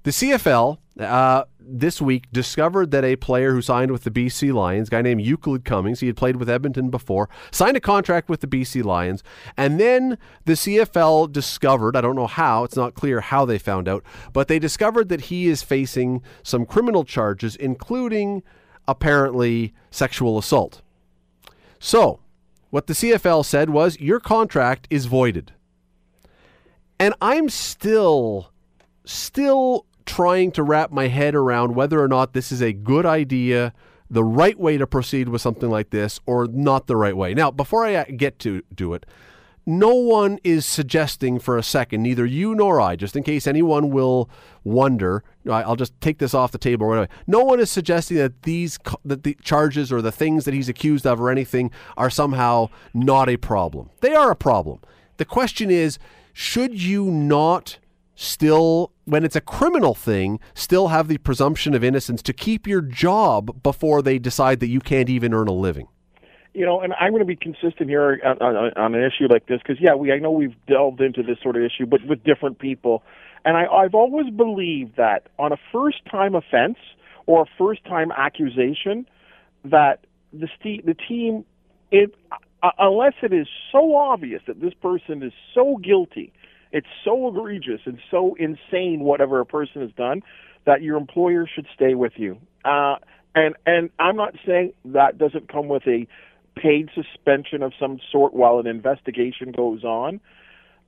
the 0.03 0.11
CFL 0.11 0.77
uh, 0.99 1.45
this 1.59 2.01
week 2.01 2.27
discovered 2.31 2.91
that 2.91 3.05
a 3.05 3.15
player 3.15 3.53
who 3.53 3.61
signed 3.61 3.91
with 3.91 4.03
the 4.03 4.11
BC 4.11 4.53
Lions, 4.53 4.89
guy 4.89 5.01
named 5.01 5.21
Euclid 5.21 5.63
Cummings, 5.63 6.01
he 6.01 6.07
had 6.07 6.17
played 6.17 6.35
with 6.35 6.49
Edmonton 6.49 6.89
before, 6.89 7.29
signed 7.49 7.77
a 7.77 7.81
contract 7.81 8.29
with 8.29 8.41
the 8.41 8.47
BC 8.47 8.83
Lions, 8.83 9.23
and 9.55 9.79
then 9.79 10.17
the 10.45 10.53
CFL 10.53 11.31
discovered, 11.31 11.95
I 11.95 12.01
don't 12.01 12.15
know 12.15 12.27
how, 12.27 12.63
it's 12.65 12.75
not 12.75 12.93
clear 12.93 13.21
how 13.21 13.45
they 13.45 13.57
found 13.57 13.87
out, 13.87 14.03
but 14.33 14.47
they 14.47 14.59
discovered 14.59 15.09
that 15.09 15.21
he 15.21 15.47
is 15.47 15.63
facing 15.63 16.21
some 16.43 16.65
criminal 16.65 17.05
charges, 17.05 17.55
including 17.55 18.43
apparently 18.87 19.73
sexual 19.91 20.37
assault. 20.37 20.81
So, 21.79 22.19
what 22.69 22.87
the 22.87 22.93
CFL 22.93 23.45
said 23.45 23.69
was 23.69 23.99
your 23.99 24.19
contract 24.19 24.87
is 24.89 25.05
voided. 25.05 25.53
And 26.99 27.13
I'm 27.21 27.49
still 27.49 28.51
still 29.03 29.85
trying 30.11 30.51
to 30.51 30.61
wrap 30.61 30.91
my 30.91 31.07
head 31.07 31.33
around 31.33 31.73
whether 31.73 32.03
or 32.03 32.07
not 32.09 32.33
this 32.33 32.51
is 32.51 32.61
a 32.61 32.73
good 32.73 33.05
idea, 33.05 33.73
the 34.09 34.25
right 34.25 34.59
way 34.59 34.77
to 34.77 34.85
proceed 34.85 35.29
with 35.29 35.41
something 35.41 35.69
like 35.69 35.89
this, 35.91 36.19
or 36.25 36.47
not 36.47 36.87
the 36.87 36.97
right 36.97 37.15
way. 37.15 37.33
Now, 37.33 37.49
before 37.49 37.85
I 37.85 37.95
uh, 37.95 38.03
get 38.17 38.37
to 38.39 38.61
do 38.75 38.93
it, 38.93 39.05
no 39.65 39.95
one 39.95 40.37
is 40.43 40.65
suggesting 40.65 41.39
for 41.39 41.57
a 41.57 41.63
second, 41.63 42.03
neither 42.03 42.25
you 42.25 42.53
nor 42.53 42.81
I, 42.81 42.97
just 42.97 43.15
in 43.15 43.23
case 43.23 43.47
anyone 43.47 43.89
will 43.89 44.29
wonder. 44.65 45.23
I'll 45.49 45.77
just 45.77 45.93
take 46.01 46.17
this 46.17 46.33
off 46.33 46.51
the 46.51 46.57
table 46.57 46.87
right 46.87 46.97
away. 46.97 47.07
No 47.25 47.45
one 47.45 47.61
is 47.61 47.71
suggesting 47.71 48.17
that 48.17 48.41
these 48.41 48.77
that 49.05 49.23
the 49.23 49.37
charges 49.41 49.93
or 49.93 50.01
the 50.01 50.11
things 50.11 50.43
that 50.43 50.53
he's 50.53 50.67
accused 50.67 51.07
of 51.07 51.21
or 51.21 51.29
anything 51.29 51.71
are 51.95 52.09
somehow 52.09 52.67
not 52.93 53.29
a 53.29 53.37
problem. 53.37 53.91
They 54.01 54.13
are 54.13 54.29
a 54.29 54.35
problem. 54.35 54.79
The 55.15 55.25
question 55.25 55.71
is, 55.71 55.99
should 56.33 56.81
you 56.81 57.05
not 57.05 57.77
still, 58.15 58.91
when 59.11 59.25
it's 59.25 59.35
a 59.35 59.41
criminal 59.41 59.93
thing, 59.93 60.39
still 60.53 60.87
have 60.87 61.07
the 61.07 61.17
presumption 61.17 61.73
of 61.73 61.83
innocence 61.83 62.21
to 62.21 62.33
keep 62.33 62.65
your 62.65 62.81
job 62.81 63.61
before 63.61 64.01
they 64.01 64.17
decide 64.17 64.61
that 64.61 64.69
you 64.69 64.79
can't 64.79 65.09
even 65.09 65.33
earn 65.33 65.47
a 65.47 65.53
living? 65.53 65.87
you 66.53 66.65
know, 66.65 66.81
and 66.81 66.93
I'm 66.99 67.11
going 67.11 67.21
to 67.21 67.25
be 67.25 67.35
consistent 67.35 67.89
here 67.89 68.19
on, 68.25 68.37
on, 68.41 68.73
on 68.75 68.95
an 68.95 69.01
issue 69.01 69.27
like 69.29 69.45
this 69.47 69.59
because, 69.65 69.77
yeah, 69.79 69.95
we 69.95 70.11
I 70.11 70.19
know 70.19 70.31
we've 70.31 70.55
delved 70.67 70.99
into 70.99 71.23
this 71.23 71.37
sort 71.41 71.55
of 71.55 71.63
issue, 71.63 71.85
but 71.85 72.05
with 72.05 72.23
different 72.23 72.59
people, 72.59 73.03
and 73.45 73.55
I, 73.55 73.65
I've 73.67 73.95
always 73.95 74.29
believed 74.29 74.97
that 74.97 75.27
on 75.39 75.53
a 75.53 75.57
first-time 75.71 76.35
offense 76.35 76.77
or 77.25 77.43
a 77.43 77.45
first-time 77.57 78.11
accusation, 78.11 79.07
that 79.63 80.05
the 80.33 80.49
st- 80.59 80.85
the 80.85 80.93
team, 80.93 81.45
it 81.89 82.13
uh, 82.63 82.71
unless 82.77 83.13
it 83.23 83.31
is 83.31 83.47
so 83.71 83.95
obvious 83.95 84.41
that 84.45 84.59
this 84.59 84.73
person 84.73 85.23
is 85.23 85.31
so 85.55 85.77
guilty, 85.77 86.33
it's 86.71 86.87
so 87.03 87.27
egregious 87.27 87.81
and 87.85 87.99
so 88.09 88.35
insane, 88.39 89.01
whatever 89.01 89.39
a 89.39 89.45
person 89.45 89.81
has 89.81 89.91
done, 89.91 90.21
that 90.65 90.81
your 90.81 90.97
employer 90.97 91.47
should 91.53 91.67
stay 91.73 91.95
with 91.95 92.13
you. 92.17 92.37
Uh, 92.63 92.95
and 93.33 93.55
and 93.65 93.89
I'm 93.99 94.15
not 94.15 94.35
saying 94.45 94.73
that 94.85 95.17
doesn't 95.17 95.51
come 95.51 95.67
with 95.67 95.83
a 95.87 96.07
paid 96.55 96.89
suspension 96.93 97.63
of 97.63 97.73
some 97.79 97.99
sort 98.11 98.33
while 98.33 98.59
an 98.59 98.67
investigation 98.67 99.51
goes 99.51 99.83
on. 99.83 100.19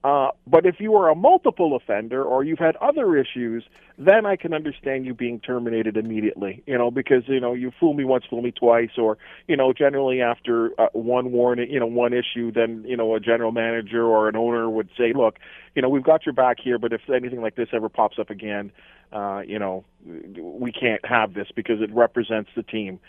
Uh, 0.04 0.30
but 0.46 0.66
if 0.66 0.76
you 0.80 0.96
are 0.96 1.10
a 1.10 1.16
multiple 1.16 1.76
offender 1.76 2.24
or 2.24 2.44
you've 2.44 2.60
had 2.60 2.76
other 2.78 3.16
issues, 3.16 3.64
then 3.98 4.26
I 4.26 4.36
can 4.36 4.54
understand 4.54 5.06
you 5.06 5.14
being 5.14 5.40
terminated 5.40 5.96
immediately. 5.96 6.62
You 6.66 6.78
know, 6.78 6.92
because 6.92 7.24
you 7.28 7.40
know 7.40 7.54
you 7.54 7.72
fool 7.80 7.94
me 7.94 8.04
once, 8.04 8.26
fool 8.30 8.42
me 8.42 8.52
twice, 8.52 8.98
or 8.98 9.18
you 9.48 9.56
know, 9.56 9.72
generally 9.72 10.22
after 10.22 10.72
uh, 10.78 10.88
one 10.92 11.32
warning, 11.32 11.72
you 11.72 11.80
know, 11.80 11.86
one 11.86 12.12
issue, 12.14 12.52
then 12.52 12.84
you 12.86 12.98
know 12.98 13.16
a 13.16 13.20
general 13.20 13.54
manager 13.54 14.04
or 14.04 14.28
an 14.28 14.36
owner 14.36 14.70
would 14.70 14.90
say, 14.98 15.14
look, 15.16 15.38
you 15.74 15.82
know, 15.82 15.90
we've 15.90 16.04
got 16.04 16.26
your 16.26 16.34
back 16.34 16.58
here, 16.62 16.78
but 16.78 16.92
if 16.92 17.02
anything 17.10 17.42
like 17.42 17.56
this 17.56 17.70
ever 17.72 17.88
pops 17.88 18.20
up 18.20 18.30
again, 18.30 18.72
uh, 19.14 19.42
you 19.46 19.58
know, 19.58 19.86
we 20.06 20.72
can't 20.72 21.06
have 21.06 21.34
this 21.34 21.48
because 21.56 21.82
it 21.82 21.94
represents 21.94 22.50
the 22.56 22.64
team. 22.64 23.00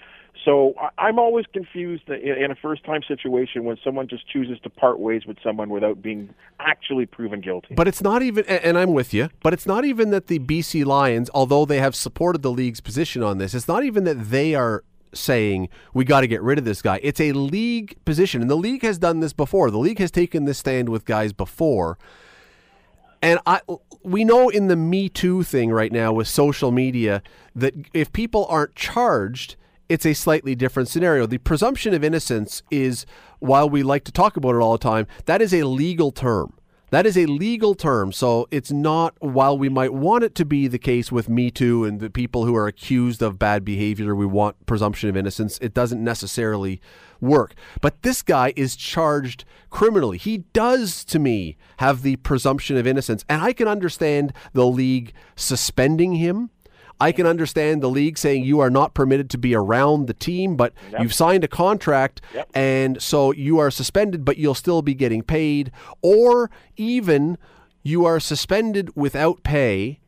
So 0.44 0.74
I'm 0.98 1.18
always 1.18 1.46
confused 1.52 2.08
in 2.08 2.18
in 2.18 2.50
a 2.50 2.54
first-time 2.56 3.02
situation 3.06 3.64
when 3.64 3.78
someone 3.82 4.08
just 4.08 4.28
chooses 4.28 4.58
to 4.60 4.70
part 4.70 4.98
ways 4.98 5.24
with 5.26 5.38
someone 5.42 5.70
without 5.70 6.02
being 6.02 6.34
actually 6.60 7.06
proven 7.06 7.40
guilty. 7.40 7.74
But 7.74 7.88
it's 7.88 8.02
not 8.02 8.22
even, 8.22 8.44
and 8.46 8.76
I'm 8.76 8.92
with 8.92 9.14
you, 9.14 9.30
but 9.42 9.52
it's 9.52 9.66
not 9.66 9.84
even 9.84 10.10
that 10.10 10.26
the 10.26 10.40
BC 10.40 10.84
Lions, 10.84 11.30
although 11.32 11.64
they 11.64 11.78
have 11.78 11.94
supported 11.94 12.42
the 12.42 12.50
league's 12.50 12.80
position 12.80 13.22
on 13.22 13.38
this, 13.38 13.54
it's 13.54 13.68
not 13.68 13.84
even 13.84 14.04
that 14.04 14.30
they 14.30 14.54
are 14.54 14.84
saying 15.12 15.68
we 15.94 16.04
got 16.04 16.22
to 16.22 16.26
get 16.26 16.42
rid 16.42 16.58
of 16.58 16.64
this 16.64 16.82
guy. 16.82 17.00
It's 17.02 17.20
a 17.20 17.32
league 17.32 17.96
position, 18.04 18.42
and 18.42 18.50
the 18.50 18.56
league 18.56 18.82
has 18.82 18.98
done 18.98 19.20
this 19.20 19.32
before. 19.32 19.70
The 19.70 19.78
league 19.78 19.98
has 19.98 20.10
taken 20.10 20.44
this 20.44 20.58
stand 20.58 20.88
with 20.88 21.04
guys 21.04 21.32
before. 21.32 21.98
And 23.22 23.38
I, 23.46 23.62
we 24.02 24.24
know 24.24 24.50
in 24.50 24.68
the 24.68 24.76
Me 24.76 25.08
Too 25.08 25.42
thing 25.42 25.70
right 25.70 25.90
now 25.90 26.12
with 26.12 26.28
social 26.28 26.70
media 26.70 27.22
that 27.54 27.72
if 27.94 28.12
people 28.12 28.44
aren't 28.50 28.74
charged, 28.74 29.56
it's 29.88 30.06
a 30.06 30.14
slightly 30.14 30.54
different 30.54 30.88
scenario. 30.88 31.26
The 31.26 31.38
presumption 31.38 31.94
of 31.94 32.02
innocence 32.02 32.62
is, 32.70 33.06
while 33.38 33.68
we 33.68 33.82
like 33.82 34.04
to 34.04 34.12
talk 34.12 34.36
about 34.36 34.54
it 34.54 34.58
all 34.58 34.72
the 34.72 34.78
time, 34.78 35.06
that 35.26 35.42
is 35.42 35.52
a 35.52 35.64
legal 35.64 36.10
term. 36.10 36.54
That 36.90 37.06
is 37.06 37.18
a 37.18 37.26
legal 37.26 37.74
term. 37.74 38.12
So 38.12 38.46
it's 38.52 38.70
not, 38.70 39.16
while 39.18 39.58
we 39.58 39.68
might 39.68 39.92
want 39.92 40.22
it 40.22 40.34
to 40.36 40.44
be 40.44 40.68
the 40.68 40.78
case 40.78 41.10
with 41.10 41.28
Me 41.28 41.50
Too 41.50 41.84
and 41.84 41.98
the 41.98 42.08
people 42.08 42.44
who 42.44 42.54
are 42.54 42.68
accused 42.68 43.20
of 43.20 43.38
bad 43.38 43.64
behavior, 43.64 44.14
we 44.14 44.26
want 44.26 44.64
presumption 44.66 45.08
of 45.08 45.16
innocence, 45.16 45.58
it 45.60 45.74
doesn't 45.74 46.04
necessarily 46.04 46.80
work. 47.20 47.54
But 47.80 48.02
this 48.02 48.22
guy 48.22 48.52
is 48.54 48.76
charged 48.76 49.44
criminally. 49.70 50.18
He 50.18 50.38
does, 50.52 51.04
to 51.06 51.18
me, 51.18 51.56
have 51.78 52.02
the 52.02 52.16
presumption 52.16 52.76
of 52.76 52.86
innocence. 52.86 53.24
And 53.28 53.42
I 53.42 53.52
can 53.52 53.66
understand 53.66 54.32
the 54.52 54.66
league 54.66 55.12
suspending 55.34 56.14
him. 56.14 56.50
I 57.00 57.12
can 57.12 57.26
understand 57.26 57.82
the 57.82 57.90
league 57.90 58.16
saying 58.18 58.44
you 58.44 58.60
are 58.60 58.70
not 58.70 58.94
permitted 58.94 59.28
to 59.30 59.38
be 59.38 59.54
around 59.54 60.06
the 60.06 60.14
team, 60.14 60.56
but 60.56 60.72
Yep. 60.92 61.00
you've 61.02 61.14
signed 61.14 61.44
a 61.44 61.48
contract 61.48 62.20
Yep. 62.34 62.50
and 62.54 63.02
so 63.02 63.32
you 63.32 63.58
are 63.58 63.70
suspended, 63.70 64.24
but 64.24 64.38
you'll 64.38 64.54
still 64.54 64.80
be 64.82 64.94
getting 64.94 65.22
paid. 65.22 65.70
Or 66.02 66.50
even 66.76 67.36
you 67.82 68.04
are 68.04 68.20
suspended 68.20 68.94
without 68.96 69.42
pay, 69.42 69.98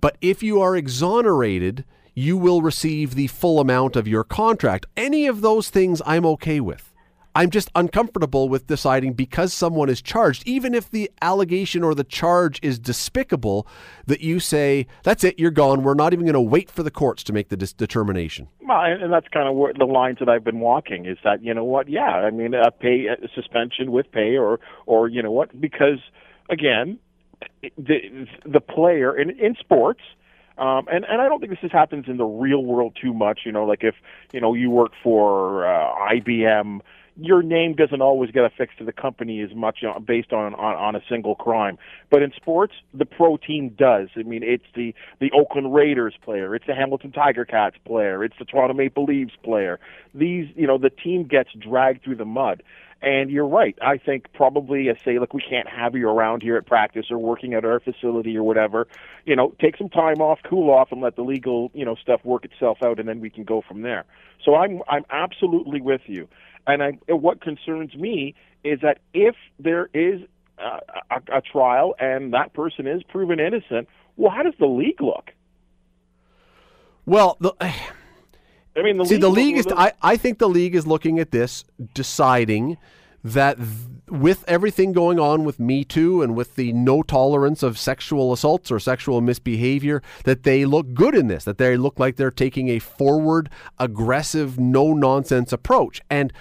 but 0.00 0.16
if 0.20 0.42
you 0.42 0.60
are 0.60 0.76
exonerated, 0.76 1.84
you 2.14 2.36
will 2.36 2.62
receive 2.62 3.14
the 3.16 3.26
full 3.26 3.58
amount 3.60 3.96
of 3.96 4.06
your 4.06 4.22
contract. 4.24 4.86
Any 4.96 5.26
of 5.26 5.40
those 5.40 5.68
things 5.68 6.00
I'm 6.06 6.24
okay 6.26 6.60
with. 6.60 6.93
I'm 7.34 7.50
just 7.50 7.70
uncomfortable 7.74 8.48
with 8.48 8.66
deciding 8.66 9.14
because 9.14 9.52
someone 9.52 9.88
is 9.88 10.00
charged, 10.00 10.46
even 10.46 10.72
if 10.72 10.90
the 10.90 11.10
allegation 11.20 11.82
or 11.82 11.94
the 11.94 12.04
charge 12.04 12.60
is 12.62 12.78
despicable, 12.78 13.66
that 14.06 14.20
you 14.20 14.38
say, 14.38 14.86
that's 15.02 15.24
it, 15.24 15.38
you're 15.38 15.50
gone. 15.50 15.82
We're 15.82 15.94
not 15.94 16.12
even 16.12 16.26
going 16.26 16.34
to 16.34 16.40
wait 16.40 16.70
for 16.70 16.82
the 16.82 16.92
courts 16.92 17.24
to 17.24 17.32
make 17.32 17.48
the 17.48 17.56
dis- 17.56 17.72
determination. 17.72 18.48
Well, 18.60 18.82
and 18.82 19.12
that's 19.12 19.26
kind 19.28 19.48
of 19.48 19.56
where 19.56 19.72
the 19.72 19.84
lines 19.84 20.18
that 20.20 20.28
I've 20.28 20.44
been 20.44 20.60
walking 20.60 21.06
is 21.06 21.18
that 21.24 21.42
you 21.42 21.52
know 21.52 21.64
what? 21.64 21.88
Yeah, 21.88 22.02
I 22.02 22.30
mean, 22.30 22.54
a 22.54 22.70
pay 22.70 23.06
a 23.06 23.28
suspension 23.34 23.90
with 23.90 24.10
pay, 24.12 24.36
or 24.36 24.60
or 24.86 25.08
you 25.08 25.22
know 25.22 25.32
what? 25.32 25.60
Because 25.60 25.98
again, 26.48 26.98
the 27.76 28.26
the 28.44 28.60
player 28.60 29.16
in 29.16 29.30
in 29.30 29.56
sports. 29.58 30.00
Um, 30.56 30.86
and 30.86 31.04
and 31.06 31.20
I 31.20 31.28
don't 31.28 31.40
think 31.40 31.50
this 31.50 31.58
is, 31.64 31.72
happens 31.72 32.04
in 32.06 32.16
the 32.16 32.24
real 32.24 32.64
world 32.64 32.96
too 33.00 33.12
much. 33.12 33.40
You 33.44 33.50
know, 33.50 33.64
like 33.64 33.82
if 33.82 33.96
you 34.32 34.40
know 34.40 34.54
you 34.54 34.70
work 34.70 34.92
for 35.02 35.66
uh, 35.66 36.12
IBM, 36.12 36.80
your 37.16 37.42
name 37.42 37.74
doesn't 37.74 38.02
always 38.02 38.30
get 38.30 38.44
affixed 38.44 38.78
to 38.78 38.84
the 38.84 38.92
company 38.92 39.40
as 39.40 39.54
much 39.54 39.78
based 40.04 40.32
on, 40.32 40.54
on 40.54 40.74
on 40.74 40.96
a 40.96 41.00
single 41.08 41.34
crime. 41.34 41.78
But 42.10 42.22
in 42.22 42.32
sports, 42.34 42.74
the 42.92 43.04
pro 43.04 43.36
team 43.36 43.70
does. 43.70 44.08
I 44.16 44.22
mean, 44.22 44.42
it's 44.42 44.64
the 44.74 44.94
the 45.20 45.30
Oakland 45.32 45.74
Raiders 45.74 46.14
player, 46.24 46.54
it's 46.54 46.66
the 46.66 46.74
Hamilton 46.74 47.12
Tiger 47.12 47.44
Cats 47.44 47.76
player, 47.84 48.24
it's 48.24 48.36
the 48.38 48.44
Toronto 48.44 48.74
Maple 48.74 49.04
Leafs 49.04 49.34
player. 49.42 49.78
These, 50.14 50.48
you 50.56 50.66
know, 50.66 50.78
the 50.78 50.90
team 50.90 51.24
gets 51.24 51.50
dragged 51.52 52.02
through 52.04 52.16
the 52.16 52.24
mud. 52.24 52.62
And 53.04 53.30
you're 53.30 53.46
right. 53.46 53.76
I 53.82 53.98
think 53.98 54.32
probably 54.32 54.88
a 54.88 54.98
say, 55.04 55.18
look, 55.18 55.34
we 55.34 55.42
can't 55.42 55.68
have 55.68 55.94
you 55.94 56.08
around 56.08 56.42
here 56.42 56.56
at 56.56 56.64
practice 56.64 57.10
or 57.10 57.18
working 57.18 57.52
at 57.52 57.62
our 57.62 57.78
facility 57.78 58.34
or 58.34 58.42
whatever. 58.42 58.88
You 59.26 59.36
know, 59.36 59.54
take 59.60 59.76
some 59.76 59.90
time 59.90 60.22
off, 60.22 60.38
cool 60.48 60.70
off, 60.70 60.90
and 60.90 61.02
let 61.02 61.14
the 61.14 61.22
legal, 61.22 61.70
you 61.74 61.84
know, 61.84 61.96
stuff 61.96 62.24
work 62.24 62.46
itself 62.46 62.78
out, 62.82 62.98
and 62.98 63.06
then 63.06 63.20
we 63.20 63.28
can 63.28 63.44
go 63.44 63.60
from 63.60 63.82
there. 63.82 64.06
So 64.42 64.54
I'm 64.54 64.80
I'm 64.88 65.04
absolutely 65.10 65.82
with 65.82 66.00
you. 66.06 66.28
And 66.66 66.82
I, 66.82 66.92
what 67.12 67.42
concerns 67.42 67.94
me 67.94 68.34
is 68.64 68.80
that 68.80 69.00
if 69.12 69.34
there 69.58 69.90
is 69.92 70.22
a, 70.56 70.80
a, 71.10 71.38
a 71.38 71.40
trial 71.42 71.94
and 71.98 72.32
that 72.32 72.54
person 72.54 72.86
is 72.86 73.02
proven 73.02 73.38
innocent, 73.38 73.86
well, 74.16 74.32
how 74.34 74.44
does 74.44 74.54
the 74.58 74.64
league 74.64 75.02
look? 75.02 75.30
Well, 77.04 77.36
the. 77.38 77.52
I 78.76 78.82
mean, 78.82 78.96
the 78.96 79.04
See, 79.04 79.14
league 79.14 79.22
the 79.22 79.28
league 79.28 79.56
is. 79.56 79.66
I, 79.76 79.92
I 80.02 80.16
think 80.16 80.38
the 80.38 80.48
league 80.48 80.74
is 80.74 80.86
looking 80.86 81.18
at 81.18 81.30
this, 81.30 81.64
deciding 81.94 82.76
that 83.22 83.56
th- 83.56 83.68
with 84.08 84.44
everything 84.46 84.92
going 84.92 85.18
on 85.18 85.44
with 85.44 85.58
Me 85.58 85.84
Too 85.84 86.22
and 86.22 86.36
with 86.36 86.56
the 86.56 86.72
no 86.72 87.02
tolerance 87.02 87.62
of 87.62 87.78
sexual 87.78 88.32
assaults 88.32 88.70
or 88.70 88.78
sexual 88.78 89.20
misbehavior, 89.20 90.02
that 90.24 90.42
they 90.42 90.64
look 90.64 90.92
good 90.92 91.14
in 91.14 91.28
this, 91.28 91.44
that 91.44 91.58
they 91.58 91.76
look 91.76 91.98
like 91.98 92.16
they're 92.16 92.30
taking 92.30 92.68
a 92.68 92.78
forward, 92.78 93.48
aggressive, 93.78 94.58
no 94.58 94.92
nonsense 94.92 95.52
approach. 95.52 96.02
And 96.10 96.32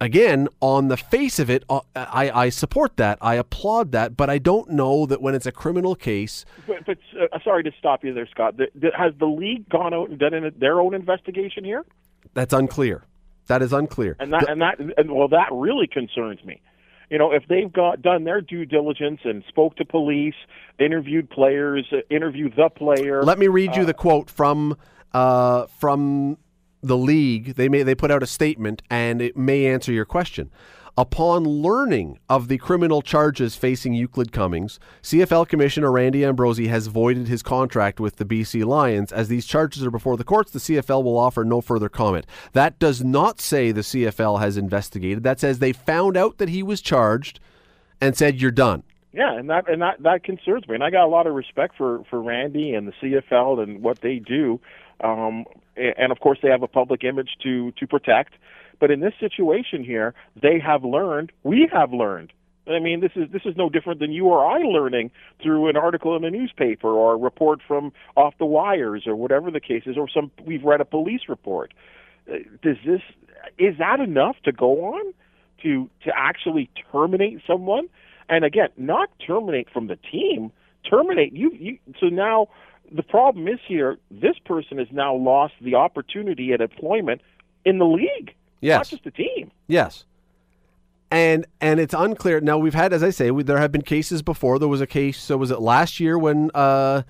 again, 0.00 0.48
on 0.60 0.88
the 0.88 0.96
face 0.96 1.38
of 1.38 1.50
it, 1.50 1.64
uh, 1.68 1.80
I, 1.94 2.30
I 2.30 2.48
support 2.48 2.96
that. 2.96 3.18
I 3.20 3.34
applaud 3.34 3.92
that. 3.92 4.16
But 4.16 4.30
I 4.30 4.38
don't 4.38 4.70
know 4.70 5.06
that 5.06 5.20
when 5.20 5.34
it's 5.34 5.46
a 5.46 5.52
criminal 5.52 5.94
case, 5.94 6.44
But, 6.66 6.86
but 6.86 6.98
uh, 7.20 7.38
sorry 7.44 7.62
to 7.64 7.72
stop 7.78 8.04
you 8.04 8.14
there, 8.14 8.28
Scott. 8.30 8.56
The, 8.56 8.66
the, 8.74 8.90
has 8.96 9.12
the 9.18 9.26
league 9.26 9.68
gone 9.68 9.94
out 9.94 10.10
and 10.10 10.18
done 10.18 10.34
an, 10.34 10.52
their 10.58 10.80
own 10.80 10.94
investigation 10.94 11.64
here? 11.64 11.84
that's 12.34 12.52
unclear. 12.52 13.04
That 13.46 13.62
is 13.62 13.72
unclear. 13.72 14.16
And 14.18 14.32
that 14.32 14.48
and 14.48 14.60
that 14.60 14.78
and 14.78 15.10
well, 15.12 15.28
that 15.28 15.48
really 15.52 15.86
concerns 15.86 16.44
me. 16.44 16.60
You 17.10 17.18
know, 17.18 17.32
if 17.32 17.44
they've 17.48 17.72
got 17.72 18.02
done 18.02 18.24
their 18.24 18.40
due 18.40 18.64
diligence 18.64 19.20
and 19.24 19.44
spoke 19.48 19.76
to 19.76 19.84
police, 19.84 20.34
interviewed 20.80 21.30
players, 21.30 21.86
uh, 21.92 21.98
interviewed 22.10 22.54
the 22.56 22.68
player. 22.68 23.22
Let 23.22 23.38
me 23.38 23.46
read 23.46 23.76
you 23.76 23.82
uh, 23.82 23.86
the 23.86 23.94
quote 23.94 24.28
from 24.28 24.76
uh, 25.14 25.66
from 25.66 26.38
the 26.86 26.96
league. 26.96 27.54
They 27.54 27.68
may 27.68 27.82
they 27.82 27.94
put 27.94 28.10
out 28.10 28.22
a 28.22 28.26
statement, 28.26 28.82
and 28.90 29.20
it 29.20 29.36
may 29.36 29.66
answer 29.66 29.92
your 29.92 30.04
question. 30.04 30.50
Upon 30.98 31.44
learning 31.44 32.18
of 32.30 32.48
the 32.48 32.56
criminal 32.56 33.02
charges 33.02 33.54
facing 33.54 33.92
Euclid 33.92 34.32
Cummings, 34.32 34.80
CFL 35.02 35.46
Commissioner 35.46 35.92
Randy 35.92 36.24
Ambrosie 36.24 36.68
has 36.68 36.86
voided 36.86 37.28
his 37.28 37.42
contract 37.42 38.00
with 38.00 38.16
the 38.16 38.24
BC 38.24 38.64
Lions. 38.64 39.12
As 39.12 39.28
these 39.28 39.44
charges 39.44 39.84
are 39.84 39.90
before 39.90 40.16
the 40.16 40.24
courts, 40.24 40.52
the 40.52 40.58
CFL 40.58 41.04
will 41.04 41.18
offer 41.18 41.44
no 41.44 41.60
further 41.60 41.90
comment. 41.90 42.24
That 42.54 42.78
does 42.78 43.04
not 43.04 43.42
say 43.42 43.72
the 43.72 43.82
CFL 43.82 44.40
has 44.40 44.56
investigated. 44.56 45.22
That 45.22 45.38
says 45.38 45.58
they 45.58 45.74
found 45.74 46.16
out 46.16 46.38
that 46.38 46.48
he 46.48 46.62
was 46.62 46.80
charged 46.80 47.40
and 48.00 48.16
said, 48.16 48.40
You're 48.40 48.50
done. 48.50 48.82
Yeah, 49.12 49.38
and 49.38 49.50
that 49.50 49.68
and 49.68 49.82
that 49.82 50.02
that 50.02 50.24
concerns 50.24 50.66
me. 50.66 50.76
And 50.76 50.84
I 50.84 50.90
got 50.90 51.04
a 51.04 51.08
lot 51.08 51.26
of 51.26 51.34
respect 51.34 51.76
for 51.76 52.04
for 52.08 52.22
Randy 52.22 52.74
and 52.74 52.88
the 52.88 52.92
CFL 53.02 53.62
and 53.62 53.82
what 53.82 54.00
they 54.00 54.18
do. 54.18 54.60
Um, 55.02 55.44
and 55.76 56.12
of 56.12 56.20
course, 56.20 56.38
they 56.42 56.48
have 56.48 56.62
a 56.62 56.68
public 56.68 57.04
image 57.04 57.36
to 57.42 57.72
to 57.72 57.86
protect. 57.86 58.34
But 58.78 58.90
in 58.90 59.00
this 59.00 59.14
situation 59.18 59.84
here, 59.84 60.14
they 60.40 60.58
have 60.58 60.84
learned. 60.84 61.32
We 61.42 61.68
have 61.72 61.92
learned. 61.92 62.32
I 62.68 62.80
mean, 62.80 63.00
this 63.00 63.12
is 63.14 63.30
this 63.30 63.42
is 63.44 63.56
no 63.56 63.68
different 63.68 64.00
than 64.00 64.12
you 64.12 64.26
or 64.26 64.44
I 64.44 64.58
learning 64.58 65.10
through 65.42 65.68
an 65.68 65.76
article 65.76 66.16
in 66.16 66.24
a 66.24 66.30
newspaper 66.30 66.88
or 66.88 67.14
a 67.14 67.16
report 67.16 67.60
from 67.66 67.92
off 68.16 68.34
the 68.38 68.46
wires 68.46 69.04
or 69.06 69.14
whatever 69.14 69.50
the 69.50 69.60
case 69.60 69.84
is, 69.86 69.96
or 69.96 70.08
some 70.08 70.30
we've 70.44 70.64
read 70.64 70.80
a 70.80 70.84
police 70.84 71.22
report. 71.28 71.72
Uh, 72.28 72.38
Does 72.62 72.76
this 72.84 73.02
is 73.58 73.78
that 73.78 74.00
enough 74.00 74.36
to 74.44 74.52
go 74.52 74.94
on 74.94 75.14
to 75.62 75.88
to 76.04 76.10
actually 76.16 76.68
terminate 76.90 77.40
someone? 77.46 77.88
And 78.28 78.44
again, 78.44 78.68
not 78.76 79.10
terminate 79.24 79.68
from 79.72 79.86
the 79.86 79.96
team, 79.96 80.50
terminate 80.88 81.32
you. 81.32 81.52
you 81.52 81.78
so 82.00 82.06
now 82.06 82.48
the 82.92 83.02
problem 83.02 83.48
is 83.48 83.58
here. 83.66 83.96
This 84.10 84.36
person 84.44 84.78
has 84.78 84.88
now 84.92 85.14
lost 85.14 85.54
the 85.60 85.74
opportunity 85.74 86.52
at 86.52 86.60
employment 86.60 87.20
in 87.64 87.78
the 87.78 87.84
league, 87.86 88.34
Yes. 88.60 88.78
not 88.78 88.86
just 88.88 89.04
the 89.04 89.10
team. 89.10 89.50
Yes. 89.66 90.04
And 91.10 91.46
and 91.60 91.78
it's 91.78 91.94
unclear. 91.94 92.40
Now 92.40 92.58
we've 92.58 92.74
had, 92.74 92.92
as 92.92 93.02
I 93.02 93.10
say, 93.10 93.30
we, 93.30 93.42
there 93.44 93.58
have 93.58 93.70
been 93.70 93.82
cases 93.82 94.22
before. 94.22 94.58
There 94.58 94.68
was 94.68 94.80
a 94.80 94.86
case. 94.86 95.18
So 95.20 95.36
was 95.36 95.50
it 95.52 95.60
last 95.60 96.00
year 96.00 96.18
when 96.18 96.50
uh, 96.52 97.02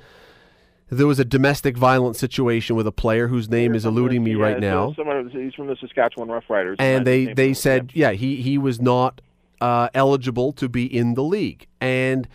there 0.91 1.07
was 1.07 1.19
a 1.19 1.25
domestic 1.25 1.77
violence 1.79 2.19
situation 2.19 2.77
with 2.77 2.87
a 2.87 2.93
player 2.93 3.29
whose 3.29 3.49
name 3.49 3.75
is 3.75 3.87
eluding 3.87 4.23
me 4.23 4.33
Yeah, 4.33 4.43
right 4.43 4.61
now. 4.61 4.93
someone, 4.95 5.31
he's 5.31 5.55
from 5.55 5.67
the 5.69 5.77
Saskatchewan 5.81 6.29
Roughriders, 6.29 6.77
and 6.79 7.07
they 7.07 7.33
they 7.33 7.55
said 7.55 7.91
yeah 7.95 8.11
he 8.13 8.37
he 8.43 8.59
was 8.59 8.81
not 8.81 9.21
uh, 9.63 9.89
eligible 9.95 10.53
to 10.53 10.69
be 10.69 10.85
in 10.85 11.15
the 11.15 11.23
league 11.25 11.67
and 11.81 12.29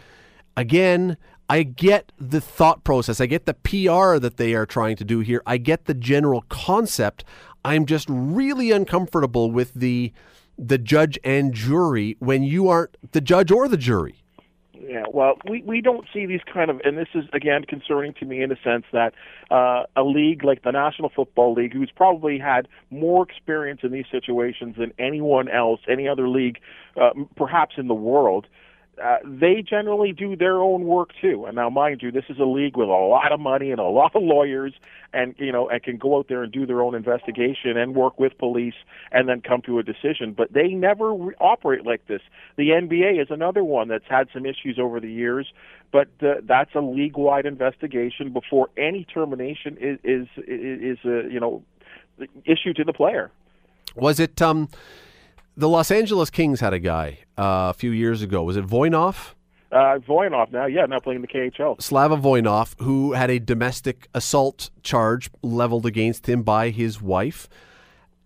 again 0.58 1.16
I 1.52 1.64
get 1.64 2.14
the 2.18 2.39
thought 2.39 2.86
process. 2.86 3.20
I 3.20 3.26
get 3.26 3.45
the 3.45 3.54
PR 3.54 4.20
that 4.20 4.38
they 4.38 4.54
are 4.54 4.66
trying 4.66 4.95
to 4.95 5.04
do 5.04 5.20
here. 5.20 5.43
I 5.45 5.58
get 5.58 5.84
the 5.84 5.93
general 5.93 6.45
concept. 6.47 7.26
I'm 7.66 7.86
just 7.86 8.08
really 8.10 8.72
uncomfortable 8.72 9.52
with 9.52 9.74
the 9.74 10.14
the 10.58 10.78
judge 10.78 11.20
and 11.26 11.54
jury 11.54 12.16
when 12.20 12.43
you 12.43 12.70
aren't 12.70 12.95
the 13.12 13.20
judge 13.20 13.52
or 13.52 13.68
the 13.68 13.76
jury. 13.76 14.16
Yeah, 14.80 15.04
well, 15.12 15.34
we, 15.49 15.62
we 15.64 15.82
don't 15.82 16.06
see 16.14 16.26
these 16.26 16.39
kind 16.54 16.72
of, 16.72 16.80
and 16.86 16.97
this 16.97 17.08
is 17.14 17.26
again 17.34 17.64
concerning 17.66 18.14
to 18.16 18.26
me 18.26 18.41
in 18.41 18.52
a 18.52 18.58
sense 18.64 18.86
that 18.93 19.14
uh, 19.49 19.84
a 19.97 20.04
league 20.04 20.45
like 20.45 20.64
the 20.64 20.72
National 20.72 21.10
Football 21.10 21.54
League, 21.54 21.74
who's 21.74 21.91
probably 21.93 22.39
had 22.39 22.70
more 22.91 23.24
experience 23.30 23.82
in 23.84 23.91
these 23.91 24.06
situations 24.10 24.78
than 24.78 24.93
anyone 24.97 25.49
else, 25.49 25.82
any 25.89 26.08
other 26.08 26.30
league, 26.30 26.60
uh, 26.95 27.10
perhaps 27.36 27.76
in 27.78 27.89
the 27.89 27.93
world, 27.93 28.47
uh, 29.02 29.18
they 29.24 29.64
generally 29.68 30.12
do 30.12 30.36
their 30.36 30.60
own 30.62 30.84
work 30.84 31.10
too. 31.20 31.45
And 31.45 31.56
now, 31.56 31.70
mind 31.70 32.02
you, 32.02 32.12
this 32.12 32.26
is 32.30 32.38
a 32.39 32.45
league 32.45 32.78
with 32.78 32.88
a 32.88 32.91
lot 32.91 33.32
of 33.32 33.39
money 33.39 33.72
and 33.72 33.80
a 33.80 33.86
lot 33.86 34.16
of 34.16 34.24
lawyers, 34.24 34.74
and 35.14 35.36
you 35.38 35.52
know, 35.52 35.70
and 35.70 35.82
can 35.82 35.97
go 35.97 36.18
out 36.18 36.28
there 36.28 36.43
and 36.43 36.52
do 36.52 36.66
their 36.66 36.82
own 36.82 36.95
investigation 36.95 37.78
and 37.78 37.95
work 37.95 38.20
with 38.20 38.38
police, 38.38 38.76
and 39.12 39.28
then 39.28 39.41
come 39.41 39.62
to 39.64 39.80
a 39.80 39.84
decision. 39.84 40.34
But 40.34 40.54
they 40.54 40.70
never 40.70 41.14
re- 41.14 41.36
operate 41.39 41.86
like 41.86 42.06
this. 42.08 42.22
The 42.58 42.70
NBA 42.70 43.22
is 43.22 43.28
another 43.30 43.64
one 43.64 43.88
that's 43.88 44.08
had 44.08 44.28
some 44.34 44.45
issues 44.45 44.78
over 44.80 44.99
the 44.99 45.12
years, 45.12 45.52
but 45.91 46.10
uh, 46.22 46.36
that's 46.43 46.74
a 46.76 46.82
league-wide 46.82 47.45
investigation 47.45 48.32
before 48.32 48.70
any 48.78 49.06
termination 49.06 49.78
is 49.78 49.99
is 50.04 50.28
is, 50.38 50.97
is 50.97 51.06
uh, 51.06 51.28
you 51.28 51.39
know 51.39 51.64
issued 52.45 52.76
to 52.76 52.84
the 52.84 52.93
player. 52.93 53.32
was 53.95 54.20
it 54.20 54.41
um 54.41 54.70
the 55.56 55.70
Los 55.70 55.91
Angeles 55.91 56.30
Kings 56.30 56.60
had 56.60 56.74
a 56.74 56.80
guy 56.80 57.20
uh, 57.38 57.70
a 57.70 57.74
few 57.74 57.91
years 57.91 58.22
ago 58.22 58.43
was 58.43 58.58
it 58.58 58.66
Voinov 58.66 59.34
Uh, 59.72 59.99
Voinov 59.99 60.52
now, 60.52 60.66
yeah, 60.66 60.86
now 60.86 60.99
playing 60.99 61.18
in 61.18 61.22
the 61.22 61.28
KHL. 61.28 61.82
Slava 61.82 62.18
Voinov, 62.18 62.76
who 62.82 63.14
had 63.14 63.30
a 63.30 63.39
domestic 63.39 64.08
assault 64.14 64.70
charge 64.84 65.30
leveled 65.41 65.86
against 65.86 66.28
him 66.28 66.43
by 66.43 66.70
his 66.72 67.02
wife. 67.02 67.47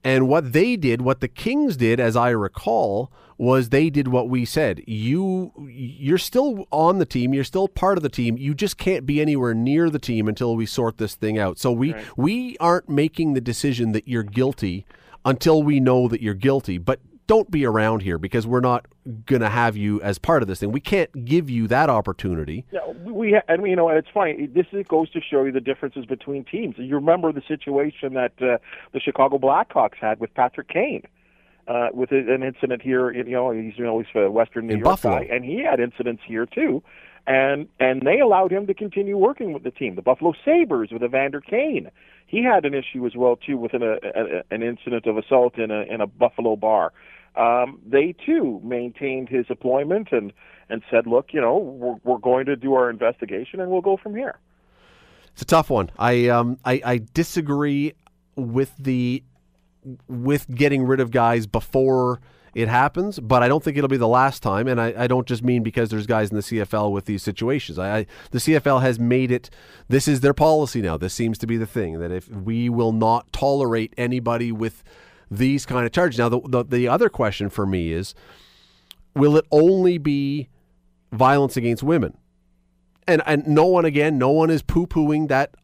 And 0.04 0.28
what 0.28 0.54
they 0.54 0.76
did, 0.76 1.02
what 1.02 1.20
the 1.20 1.28
Kings 1.28 1.78
did, 1.78 2.00
as 2.00 2.16
I 2.16 2.30
recall, 2.30 3.12
was 3.38 3.70
they 3.70 3.90
did 3.90 4.08
what 4.08 4.30
we 4.30 4.46
said. 4.46 4.82
You 4.88 5.52
you're 5.68 6.20
still 6.20 6.68
on 6.72 7.00
the 7.00 7.06
team, 7.06 7.34
you're 7.34 7.44
still 7.44 7.68
part 7.68 7.98
of 7.98 8.04
the 8.04 8.10
team. 8.10 8.38
You 8.38 8.54
just 8.54 8.78
can't 8.78 9.06
be 9.06 9.20
anywhere 9.20 9.54
near 9.54 9.90
the 9.90 10.00
team 10.00 10.28
until 10.28 10.56
we 10.56 10.66
sort 10.68 10.98
this 10.98 11.16
thing 11.16 11.38
out. 11.40 11.58
So 11.60 11.72
we 11.72 11.94
Right. 11.94 12.06
we 12.18 12.58
aren't 12.60 12.88
making 12.88 13.34
the 13.34 13.42
decision 13.42 13.92
that 13.94 14.08
you're 14.08 14.24
guilty 14.24 14.86
until 15.26 15.64
we 15.64 15.80
know 15.80 16.08
that 16.08 16.22
you're 16.22 16.34
guilty. 16.36 16.78
But 16.78 17.00
don't 17.28 17.50
be 17.50 17.66
around 17.66 18.02
here 18.02 18.18
because 18.18 18.46
we're 18.46 18.60
not 18.60 18.86
going 19.26 19.42
to 19.42 19.50
have 19.50 19.76
you 19.76 20.02
as 20.02 20.18
part 20.20 20.42
of 20.42 20.48
this 20.48 20.60
thing. 20.60 20.72
We 20.72 20.80
can't 20.80 21.26
give 21.26 21.50
you 21.50 21.68
that 21.68 21.90
opportunity. 21.90 22.66
Yeah, 22.72 22.88
we- 23.04 23.40
and 23.48 23.68
you 23.68 23.76
know, 23.76 23.90
and 23.90 23.98
it's 23.98 24.08
funny. 24.14 24.46
This 24.48 24.68
is, 24.72 24.86
goes 24.88 25.10
to 25.12 25.22
show 25.22 25.44
you 25.44 25.52
the 25.52 25.60
differences 25.62 26.06
between 26.06 26.44
teams. 26.46 26.76
You 26.78 26.96
remember 26.96 27.32
the 27.32 27.42
situation 27.48 28.14
that 28.14 28.34
uh, 28.42 28.58
the 28.94 29.00
Chicago 29.00 29.38
Blackhawks 29.38 29.98
had 30.00 30.20
with 30.20 30.34
Patrick 30.34 30.68
Kane, 30.70 31.04
uh, 31.68 31.88
with 31.94 32.12
an 32.12 32.44
incident 32.44 32.82
here. 32.82 33.12
You 33.12 33.24
know, 33.24 33.52
he's 33.52 33.74
you 33.78 33.84
know 33.84 34.00
he's 34.00 34.08
a 34.16 34.30
Western 34.30 34.68
New 34.68 34.74
In 34.74 34.80
York 34.80 34.86
Buffalo. 35.02 35.20
guy, 35.20 35.28
and 35.32 35.44
he 35.44 35.64
had 35.64 35.80
incidents 35.80 36.22
here 36.26 36.46
too. 36.46 36.84
And 37.28 37.68
and 37.80 38.04
they 38.04 38.20
allowed 38.20 38.52
him 38.52 38.68
to 38.68 38.76
continue 38.76 39.18
working 39.18 39.52
with 39.52 39.64
the 39.64 39.72
team. 39.72 39.96
The 39.96 40.04
Buffalo 40.04 40.34
Sabres 40.46 40.92
with 40.92 41.02
Evander 41.04 41.42
Kane, 41.42 41.90
he 42.28 42.44
had 42.44 42.66
an 42.66 42.76
issue 42.76 43.04
as 43.08 43.16
well 43.16 43.36
too 43.36 43.58
with 43.58 43.74
an, 43.74 43.82
a, 43.82 43.94
a, 44.04 44.44
an 44.52 44.62
incident 44.62 45.08
of 45.08 45.18
assault 45.18 45.58
in 45.58 45.72
a 45.72 45.82
in 45.92 46.02
a 46.02 46.06
Buffalo 46.08 46.56
bar. 46.56 46.94
Um, 47.38 47.80
they 47.86 48.16
too 48.26 48.62
maintained 48.64 49.30
his 49.30 49.46
employment 49.50 50.10
and 50.12 50.32
and 50.70 50.82
said, 50.90 51.06
look, 51.06 51.28
you 51.32 51.42
know, 51.42 51.58
we're, 51.58 51.96
we're 52.04 52.18
going 52.18 52.48
to 52.48 52.56
do 52.56 52.74
our 52.74 52.90
investigation 52.90 53.60
and 53.60 53.70
we'll 53.70 53.82
go 53.82 53.98
from 53.98 54.16
here. 54.16 54.40
It's 55.34 55.42
a 55.42 55.46
tough 55.46 55.70
one. 55.70 55.92
I 56.00 56.30
um 56.30 56.58
I, 56.64 56.82
I 56.86 57.02
disagree 57.14 57.94
with 58.36 58.74
the 58.80 59.24
with 60.08 60.54
getting 60.54 60.84
rid 60.84 61.00
of 61.00 61.12
guys 61.12 61.46
before 61.46 62.22
it 62.56 62.70
happens, 62.70 63.20
but 63.20 63.44
I 63.44 63.50
don't 63.50 63.62
think 63.62 63.76
it'll 63.76 63.90
be 63.90 63.98
the 63.98 64.08
last 64.08 64.42
time. 64.42 64.70
And 64.70 64.80
I, 64.80 64.94
I 64.98 65.08
don't 65.08 65.28
just 65.28 65.44
mean 65.44 65.62
because 65.62 65.90
there's 65.90 66.08
guys 66.08 66.30
in 66.30 66.38
the 66.38 66.42
CFL 66.42 66.90
with 66.90 67.04
these 67.04 67.22
situations. 67.22 67.78
I, 67.78 67.98
I 67.98 68.06
the 68.32 68.40
CFL 68.40 68.82
has 68.82 68.98
made 68.98 69.30
it. 69.30 69.50
This 69.90 70.08
is 70.08 70.22
their 70.22 70.34
policy 70.34 70.82
now. 70.82 70.96
This 70.96 71.14
seems 71.14 71.38
to 71.40 71.48
be 71.48 71.58
the 71.58 71.66
thing 71.66 72.00
that 72.00 72.12
if 72.12 72.30
we 72.30 72.70
will 72.70 72.94
not 72.94 73.32
tolerate 73.34 73.94
anybody 73.98 74.54
with 74.54 74.86
these 75.30 75.66
kind 75.66 75.86
of 75.86 75.92
charges. 75.92 76.20
Now, 76.20 76.30
the, 76.30 76.42
the, 76.42 76.64
the 76.64 76.88
other 76.88 77.10
question 77.10 77.50
for 77.50 77.66
me 77.66 77.92
is, 77.92 78.14
will 79.16 79.38
it 79.38 79.46
only 79.52 79.98
be 79.98 80.50
violence 81.12 81.58
against 81.58 81.84
women? 81.84 82.18
and 83.08 83.22
and 83.26 83.48
no 83.48 83.66
one 83.66 83.86
again, 83.86 84.18
no 84.18 84.30
one 84.30 84.50
is 84.50 84.62
poo 84.62 84.88
pooing 84.88 85.28
that 85.28 85.56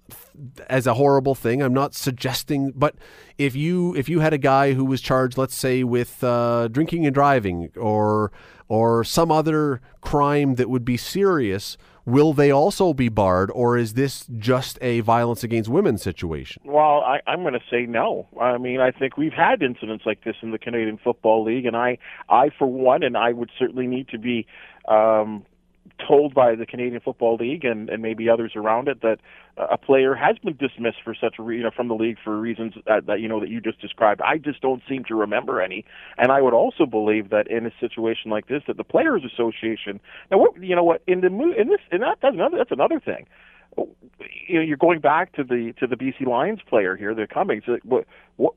as 0.69 0.87
a 0.87 0.93
horrible 0.95 1.35
thing. 1.35 1.61
I'm 1.61 1.73
not 1.73 1.93
suggesting, 1.93 2.71
but 2.75 2.95
if 3.37 3.55
you 3.55 3.95
if 3.95 4.09
you 4.09 4.19
had 4.19 4.33
a 4.33 4.37
guy 4.37 4.73
who 4.73 4.85
was 4.85 5.01
charged, 5.01 5.37
let's 5.37 5.55
say, 5.55 5.83
with 5.83 6.23
uh, 6.23 6.67
drinking 6.67 7.05
and 7.05 7.13
driving 7.13 7.69
or 7.75 8.31
or 8.67 9.03
some 9.03 9.31
other 9.31 9.81
crime 10.01 10.55
that 10.55 10.69
would 10.69 10.85
be 10.85 10.97
serious, 10.97 11.77
will 12.05 12.33
they 12.33 12.51
also 12.51 12.93
be 12.93 13.09
barred, 13.09 13.51
or 13.53 13.77
is 13.77 13.93
this 13.93 14.25
just 14.37 14.77
a 14.81 15.01
violence 15.01 15.43
against 15.43 15.69
women 15.69 15.97
situation? 15.97 16.61
Well, 16.65 17.01
I, 17.01 17.19
I'm 17.27 17.41
going 17.41 17.53
to 17.53 17.61
say 17.69 17.85
no. 17.85 18.27
I 18.39 18.57
mean, 18.57 18.79
I 18.79 18.91
think 18.91 19.17
we've 19.17 19.33
had 19.33 19.61
incidents 19.61 20.05
like 20.05 20.23
this 20.23 20.35
in 20.41 20.51
the 20.51 20.59
Canadian 20.59 20.97
Football 20.97 21.43
League, 21.43 21.65
and 21.65 21.75
I, 21.75 21.97
I 22.29 22.49
for 22.57 22.67
one, 22.67 23.03
and 23.03 23.17
I 23.17 23.31
would 23.31 23.51
certainly 23.57 23.87
need 23.87 24.07
to 24.09 24.17
be 24.17 24.47
um, 24.87 25.45
told 26.07 26.33
by 26.33 26.55
the 26.55 26.65
Canadian 26.65 27.01
Football 27.01 27.37
League 27.39 27.65
and, 27.65 27.89
and 27.89 28.01
maybe 28.01 28.29
others 28.29 28.53
around 28.55 28.87
it 28.87 29.01
that 29.01 29.19
a 29.57 29.77
player 29.77 30.15
has 30.15 30.37
been 30.43 30.55
dismissed 30.57 30.97
for 31.03 31.13
such 31.13 31.35
a 31.39 31.43
you 31.43 31.63
know 31.63 31.71
from 31.75 31.87
the 31.87 31.95
league 31.95 32.17
for 32.23 32.39
reasons 32.39 32.73
that, 32.85 33.05
that 33.05 33.19
you 33.19 33.27
know 33.27 33.39
that 33.39 33.49
you 33.49 33.61
just 33.61 33.79
described. 33.79 34.21
I 34.21 34.37
just 34.37 34.61
don't 34.61 34.81
seem 34.87 35.03
to 35.05 35.15
remember 35.15 35.61
any, 35.61 35.85
and 36.17 36.31
I 36.31 36.41
would 36.41 36.53
also 36.53 36.85
believe 36.85 37.29
that 37.29 37.47
in 37.47 37.65
a 37.65 37.71
situation 37.79 38.31
like 38.31 38.47
this, 38.47 38.63
that 38.67 38.77
the 38.77 38.83
Players 38.83 39.23
Association. 39.23 39.99
Now, 40.29 40.37
what 40.39 40.61
you 40.61 40.75
know 40.75 40.83
what 40.83 41.01
in 41.07 41.21
the 41.21 41.27
in 41.27 41.69
this 41.69 41.81
and 41.91 42.01
that 42.01 42.17
that's 42.21 42.35
another 42.35 42.57
that's 42.57 42.71
another 42.71 42.99
thing. 42.99 43.27
You 43.77 44.59
know, 44.59 44.61
you're 44.61 44.77
going 44.77 44.99
back 44.99 45.33
to 45.33 45.43
the 45.43 45.73
to 45.79 45.87
the 45.87 45.95
BC 45.95 46.25
Lions 46.25 46.59
player 46.67 46.95
here. 46.95 47.13
They're 47.13 47.27
coming. 47.27 47.61
So 47.65 47.77
what, 47.83 48.05
what 48.37 48.53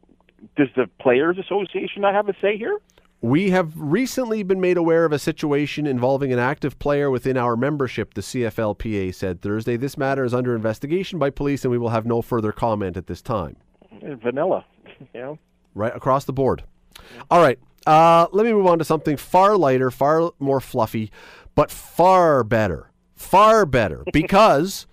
does 0.56 0.68
the 0.76 0.88
Players 1.00 1.38
Association 1.38 2.02
not 2.02 2.14
have 2.14 2.28
a 2.28 2.34
say 2.40 2.56
here? 2.56 2.78
We 3.24 3.52
have 3.52 3.72
recently 3.74 4.42
been 4.42 4.60
made 4.60 4.76
aware 4.76 5.06
of 5.06 5.12
a 5.12 5.18
situation 5.18 5.86
involving 5.86 6.30
an 6.30 6.38
active 6.38 6.78
player 6.78 7.10
within 7.10 7.38
our 7.38 7.56
membership, 7.56 8.12
the 8.12 8.20
CFLPA 8.20 9.14
said 9.14 9.40
Thursday. 9.40 9.78
This 9.78 9.96
matter 9.96 10.26
is 10.26 10.34
under 10.34 10.54
investigation 10.54 11.18
by 11.18 11.30
police 11.30 11.64
and 11.64 11.72
we 11.72 11.78
will 11.78 11.88
have 11.88 12.04
no 12.04 12.20
further 12.20 12.52
comment 12.52 12.98
at 12.98 13.06
this 13.06 13.22
time. 13.22 13.56
Vanilla, 14.02 14.66
you 15.14 15.20
know? 15.20 15.38
Right 15.74 15.96
across 15.96 16.26
the 16.26 16.34
board. 16.34 16.64
All 17.30 17.40
right. 17.40 17.58
Uh, 17.86 18.26
let 18.32 18.44
me 18.44 18.52
move 18.52 18.66
on 18.66 18.78
to 18.78 18.84
something 18.84 19.16
far 19.16 19.56
lighter, 19.56 19.90
far 19.90 20.32
more 20.38 20.60
fluffy, 20.60 21.10
but 21.54 21.70
far 21.70 22.44
better. 22.44 22.90
Far 23.16 23.64
better 23.64 24.04
because 24.12 24.86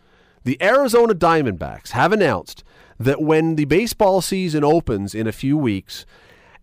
the 0.46 0.58
Arizona 0.64 1.14
Diamondbacks 1.14 1.90
have 1.90 2.14
announced 2.14 2.64
that 2.98 3.22
when 3.22 3.58
the 3.58 3.66
baseball 3.66 4.22
season 4.22 4.64
opens 4.64 5.14
in 5.14 5.28
a 5.28 5.34
few 5.34 5.58
weeks, 5.58 6.06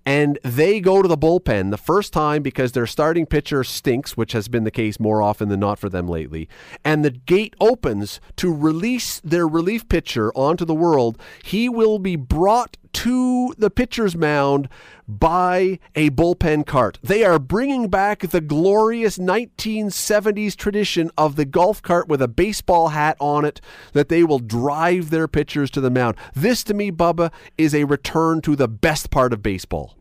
and 0.08 0.38
they 0.42 0.80
go 0.80 1.02
to 1.02 1.06
the 1.06 1.18
bullpen 1.18 1.70
the 1.70 1.76
first 1.76 2.14
time 2.14 2.42
because 2.42 2.72
their 2.72 2.86
starting 2.86 3.26
pitcher 3.26 3.62
stinks, 3.62 4.16
which 4.16 4.32
has 4.32 4.48
been 4.48 4.64
the 4.64 4.70
case 4.70 4.98
more 4.98 5.20
often 5.20 5.50
than 5.50 5.60
not 5.60 5.78
for 5.78 5.90
them 5.90 6.08
lately. 6.08 6.48
And 6.82 7.04
the 7.04 7.10
gate 7.10 7.54
opens 7.60 8.18
to 8.36 8.50
release 8.50 9.20
their 9.20 9.46
relief 9.46 9.86
pitcher 9.86 10.32
onto 10.32 10.64
the 10.64 10.74
world. 10.74 11.18
He 11.44 11.68
will 11.68 11.98
be 11.98 12.16
brought 12.16 12.78
to 12.92 13.54
the 13.58 13.70
pitcher's 13.70 14.16
mound 14.16 14.68
by 15.06 15.78
a 15.94 16.10
bullpen 16.10 16.66
cart. 16.66 16.98
They 17.02 17.24
are 17.24 17.38
bringing 17.38 17.88
back 17.88 18.20
the 18.20 18.40
glorious 18.40 19.18
1970s 19.18 20.54
tradition 20.56 21.10
of 21.16 21.36
the 21.36 21.44
golf 21.44 21.80
cart 21.80 22.08
with 22.08 22.20
a 22.20 22.28
baseball 22.28 22.88
hat 22.88 23.16
on 23.18 23.44
it 23.44 23.60
that 23.92 24.08
they 24.08 24.24
will 24.24 24.38
drive 24.38 25.10
their 25.10 25.28
pitchers 25.28 25.70
to 25.72 25.80
the 25.80 25.90
mound. 25.90 26.16
This, 26.34 26.62
to 26.64 26.74
me, 26.74 26.90
Bubba, 26.90 27.32
is 27.56 27.74
a 27.74 27.84
return 27.84 28.40
to 28.42 28.54
the 28.54 28.68
best 28.68 29.10
part 29.10 29.32
of 29.32 29.42
baseball. 29.42 29.96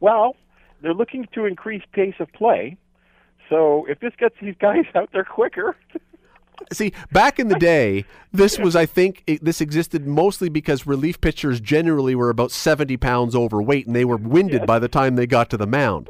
Well, 0.00 0.36
they're 0.82 0.94
looking 0.94 1.26
to 1.34 1.46
increase 1.46 1.82
pace 1.92 2.14
of 2.20 2.30
play. 2.32 2.76
So 3.48 3.86
if 3.88 4.00
this 4.00 4.12
gets 4.18 4.34
these 4.40 4.56
guys 4.60 4.84
out 4.94 5.10
there 5.12 5.24
quicker. 5.24 5.76
See, 6.72 6.92
back 7.12 7.38
in 7.38 7.48
the 7.48 7.58
day, 7.58 8.04
this 8.32 8.58
was, 8.58 8.74
I 8.74 8.86
think, 8.86 9.22
it, 9.26 9.44
this 9.44 9.60
existed 9.60 10.06
mostly 10.06 10.48
because 10.48 10.86
relief 10.86 11.20
pitchers 11.20 11.60
generally 11.60 12.14
were 12.14 12.30
about 12.30 12.50
70 12.50 12.96
pounds 12.96 13.34
overweight 13.34 13.86
and 13.86 13.94
they 13.94 14.04
were 14.04 14.16
winded 14.16 14.62
yes. 14.62 14.66
by 14.66 14.78
the 14.78 14.88
time 14.88 15.16
they 15.16 15.26
got 15.26 15.50
to 15.50 15.56
the 15.56 15.66
mound. 15.66 16.08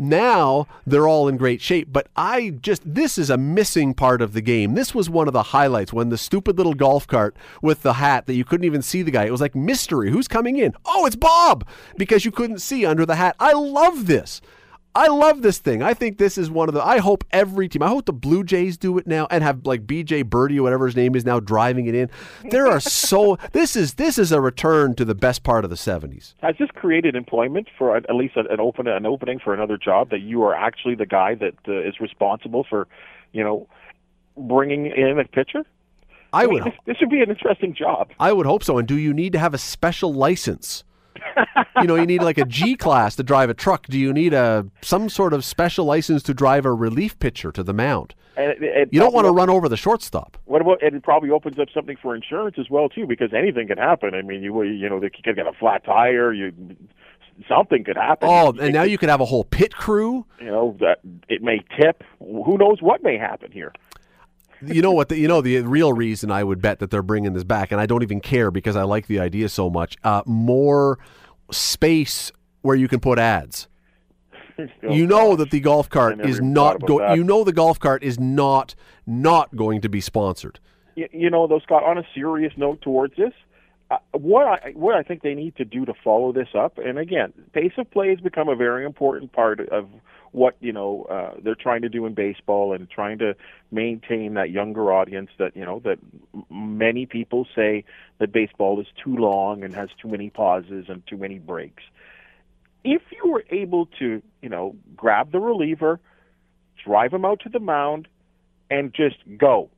Now 0.00 0.68
they're 0.86 1.08
all 1.08 1.26
in 1.26 1.36
great 1.36 1.60
shape, 1.60 1.88
but 1.90 2.06
I 2.14 2.50
just 2.50 2.82
this 2.84 3.18
is 3.18 3.30
a 3.30 3.36
missing 3.36 3.94
part 3.94 4.22
of 4.22 4.32
the 4.32 4.40
game. 4.40 4.74
This 4.74 4.94
was 4.94 5.10
one 5.10 5.26
of 5.26 5.32
the 5.32 5.42
highlights 5.42 5.92
when 5.92 6.08
the 6.08 6.16
stupid 6.16 6.56
little 6.56 6.74
golf 6.74 7.08
cart 7.08 7.36
with 7.62 7.82
the 7.82 7.94
hat 7.94 8.26
that 8.26 8.34
you 8.34 8.44
couldn't 8.44 8.64
even 8.64 8.80
see 8.80 9.02
the 9.02 9.10
guy. 9.10 9.24
It 9.24 9.32
was 9.32 9.40
like 9.40 9.56
mystery. 9.56 10.12
Who's 10.12 10.28
coming 10.28 10.56
in? 10.56 10.72
Oh, 10.84 11.04
it's 11.04 11.16
Bob 11.16 11.66
because 11.96 12.24
you 12.24 12.30
couldn't 12.30 12.60
see 12.60 12.86
under 12.86 13.04
the 13.04 13.16
hat. 13.16 13.34
I 13.40 13.54
love 13.54 14.06
this. 14.06 14.40
I 14.98 15.06
love 15.06 15.42
this 15.42 15.58
thing. 15.58 15.80
I 15.80 15.94
think 15.94 16.18
this 16.18 16.36
is 16.36 16.50
one 16.50 16.68
of 16.68 16.74
the. 16.74 16.84
I 16.84 16.98
hope 16.98 17.22
every 17.30 17.68
team. 17.68 17.84
I 17.84 17.88
hope 17.88 18.06
the 18.06 18.12
Blue 18.12 18.42
Jays 18.42 18.76
do 18.76 18.98
it 18.98 19.06
now 19.06 19.28
and 19.30 19.44
have 19.44 19.64
like 19.64 19.86
BJ 19.86 20.26
Birdy, 20.26 20.58
or 20.58 20.64
whatever 20.64 20.86
his 20.86 20.96
name 20.96 21.14
is 21.14 21.24
now, 21.24 21.38
driving 21.38 21.86
it 21.86 21.94
in. 21.94 22.10
There 22.50 22.66
are 22.66 22.80
so. 22.80 23.38
this 23.52 23.76
is 23.76 23.94
this 23.94 24.18
is 24.18 24.32
a 24.32 24.40
return 24.40 24.96
to 24.96 25.04
the 25.04 25.14
best 25.14 25.44
part 25.44 25.62
of 25.62 25.70
the 25.70 25.76
'70s. 25.76 26.34
Has 26.42 26.56
this 26.58 26.68
created 26.74 27.14
employment 27.14 27.68
for 27.78 27.96
at 27.96 28.12
least 28.12 28.36
an 28.36 28.46
open 28.58 28.88
an 28.88 29.06
opening 29.06 29.38
for 29.38 29.54
another 29.54 29.78
job 29.78 30.10
that 30.10 30.20
you 30.20 30.42
are 30.42 30.54
actually 30.54 30.96
the 30.96 31.06
guy 31.06 31.36
that 31.36 31.54
uh, 31.68 31.80
is 31.80 32.00
responsible 32.00 32.66
for, 32.68 32.88
you 33.30 33.44
know, 33.44 33.68
bringing 34.36 34.86
in 34.86 35.20
a 35.20 35.24
pitcher? 35.28 35.64
I, 36.32 36.42
I 36.42 36.46
mean, 36.46 36.54
would. 36.54 36.64
This, 36.64 36.80
this 36.86 36.96
would 37.00 37.10
be 37.10 37.22
an 37.22 37.30
interesting 37.30 37.72
job. 37.72 38.10
I 38.18 38.32
would 38.32 38.46
hope 38.46 38.64
so. 38.64 38.78
And 38.78 38.88
do 38.88 38.96
you 38.96 39.14
need 39.14 39.32
to 39.34 39.38
have 39.38 39.54
a 39.54 39.58
special 39.58 40.12
license? 40.12 40.82
You 41.80 41.86
know, 41.86 41.94
you 41.94 42.06
need 42.06 42.22
like 42.22 42.38
a 42.38 42.44
G 42.44 42.76
class 42.76 43.16
to 43.16 43.22
drive 43.22 43.50
a 43.50 43.54
truck. 43.54 43.86
Do 43.86 43.98
you 43.98 44.12
need 44.12 44.34
a 44.34 44.66
some 44.82 45.08
sort 45.08 45.32
of 45.32 45.44
special 45.44 45.84
license 45.84 46.22
to 46.24 46.34
drive 46.34 46.64
a 46.64 46.72
relief 46.72 47.18
pitcher 47.18 47.52
to 47.52 47.62
the 47.62 47.72
mound? 47.72 48.14
And 48.36 48.52
it, 48.52 48.62
it 48.62 48.88
you 48.92 49.00
don't 49.00 49.12
want 49.14 49.26
to 49.26 49.32
run 49.32 49.50
over 49.50 49.68
the 49.68 49.76
shortstop. 49.76 50.38
What 50.44 50.62
about? 50.62 50.82
and 50.82 50.94
It 50.94 51.02
probably 51.02 51.30
opens 51.30 51.58
up 51.58 51.68
something 51.74 51.96
for 52.00 52.14
insurance 52.14 52.56
as 52.58 52.70
well 52.70 52.88
too, 52.88 53.06
because 53.06 53.32
anything 53.32 53.68
can 53.68 53.78
happen. 53.78 54.14
I 54.14 54.22
mean, 54.22 54.42
you 54.42 54.62
you 54.62 54.88
know, 54.88 55.00
they 55.00 55.10
could 55.10 55.24
get 55.24 55.46
a 55.46 55.52
flat 55.52 55.84
tire. 55.84 56.32
You 56.32 56.52
something 57.48 57.84
could 57.84 57.96
happen. 57.96 58.28
Oh, 58.30 58.52
and 58.60 58.72
now 58.72 58.82
you 58.82 58.98
could 58.98 59.08
have 59.08 59.20
a 59.20 59.24
whole 59.24 59.44
pit 59.44 59.74
crew. 59.74 60.26
You 60.40 60.46
know, 60.46 60.76
that 60.80 61.00
it 61.28 61.42
may 61.42 61.64
tip. 61.78 62.02
Who 62.18 62.58
knows 62.58 62.80
what 62.80 63.02
may 63.02 63.16
happen 63.18 63.52
here? 63.52 63.72
You 64.66 64.82
know 64.82 64.92
what? 64.92 65.08
The, 65.08 65.18
you 65.18 65.28
know 65.28 65.40
the 65.40 65.60
real 65.60 65.92
reason 65.92 66.30
I 66.30 66.44
would 66.44 66.60
bet 66.60 66.78
that 66.80 66.90
they're 66.90 67.02
bringing 67.02 67.32
this 67.32 67.44
back, 67.44 67.72
and 67.72 67.80
I 67.80 67.86
don't 67.86 68.02
even 68.02 68.20
care 68.20 68.50
because 68.50 68.76
I 68.76 68.82
like 68.82 69.06
the 69.06 69.20
idea 69.20 69.48
so 69.48 69.70
much. 69.70 69.96
Uh, 70.04 70.22
more 70.26 70.98
space 71.50 72.32
where 72.62 72.76
you 72.76 72.88
can 72.88 73.00
put 73.00 73.18
ads. 73.18 73.68
You 74.90 75.06
know 75.06 75.36
that 75.36 75.52
the 75.52 75.60
golf 75.60 75.88
cart 75.88 76.20
is 76.26 76.40
not 76.40 76.84
going. 76.84 77.16
You 77.16 77.22
know 77.22 77.44
the 77.44 77.52
golf 77.52 77.78
cart 77.78 78.02
is 78.02 78.18
not 78.18 78.74
not 79.06 79.54
going 79.54 79.80
to 79.82 79.88
be 79.88 80.00
sponsored. 80.00 80.58
You, 80.96 81.08
you 81.12 81.30
know, 81.30 81.46
though, 81.46 81.60
Scott. 81.60 81.84
On 81.84 81.96
a 81.96 82.02
serious 82.12 82.52
note 82.56 82.82
towards 82.82 83.14
this, 83.14 83.32
uh, 83.92 83.98
what 84.12 84.48
I 84.48 84.72
what 84.74 84.96
I 84.96 85.04
think 85.04 85.22
they 85.22 85.34
need 85.34 85.54
to 85.56 85.64
do 85.64 85.84
to 85.84 85.94
follow 86.02 86.32
this 86.32 86.48
up, 86.54 86.76
and 86.76 86.98
again, 86.98 87.32
pace 87.52 87.70
of 87.78 87.88
play 87.92 88.08
has 88.08 88.18
become 88.18 88.48
a 88.48 88.56
very 88.56 88.84
important 88.84 89.32
part 89.32 89.60
of 89.60 89.88
what 90.38 90.56
you 90.60 90.72
know 90.72 91.06
uh, 91.10 91.34
they're 91.42 91.54
trying 91.54 91.82
to 91.82 91.88
do 91.88 92.06
in 92.06 92.14
baseball 92.14 92.72
and 92.72 92.88
trying 92.88 93.18
to 93.18 93.34
maintain 93.70 94.34
that 94.34 94.50
younger 94.50 94.92
audience 94.92 95.30
that 95.38 95.56
you 95.56 95.64
know 95.64 95.80
that 95.84 95.98
many 96.50 97.04
people 97.04 97.46
say 97.54 97.84
that 98.18 98.32
baseball 98.32 98.80
is 98.80 98.86
too 99.02 99.16
long 99.16 99.62
and 99.62 99.74
has 99.74 99.88
too 100.00 100.08
many 100.08 100.30
pauses 100.30 100.86
and 100.88 101.02
too 101.06 101.16
many 101.16 101.38
breaks. 101.38 101.82
If 102.84 103.02
you 103.12 103.30
were 103.30 103.44
able 103.50 103.86
to, 103.98 104.22
you 104.40 104.48
know, 104.48 104.76
grab 104.96 105.32
the 105.32 105.40
reliever, 105.40 106.00
drive 106.84 107.12
him 107.12 107.24
out 107.24 107.40
to 107.40 107.48
the 107.48 107.58
mound, 107.58 108.06
and 108.70 108.94
just 108.94 109.16
go, 109.36 109.68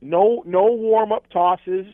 no 0.00 0.42
no 0.46 0.66
warm 0.66 1.10
up 1.12 1.28
tosses, 1.30 1.86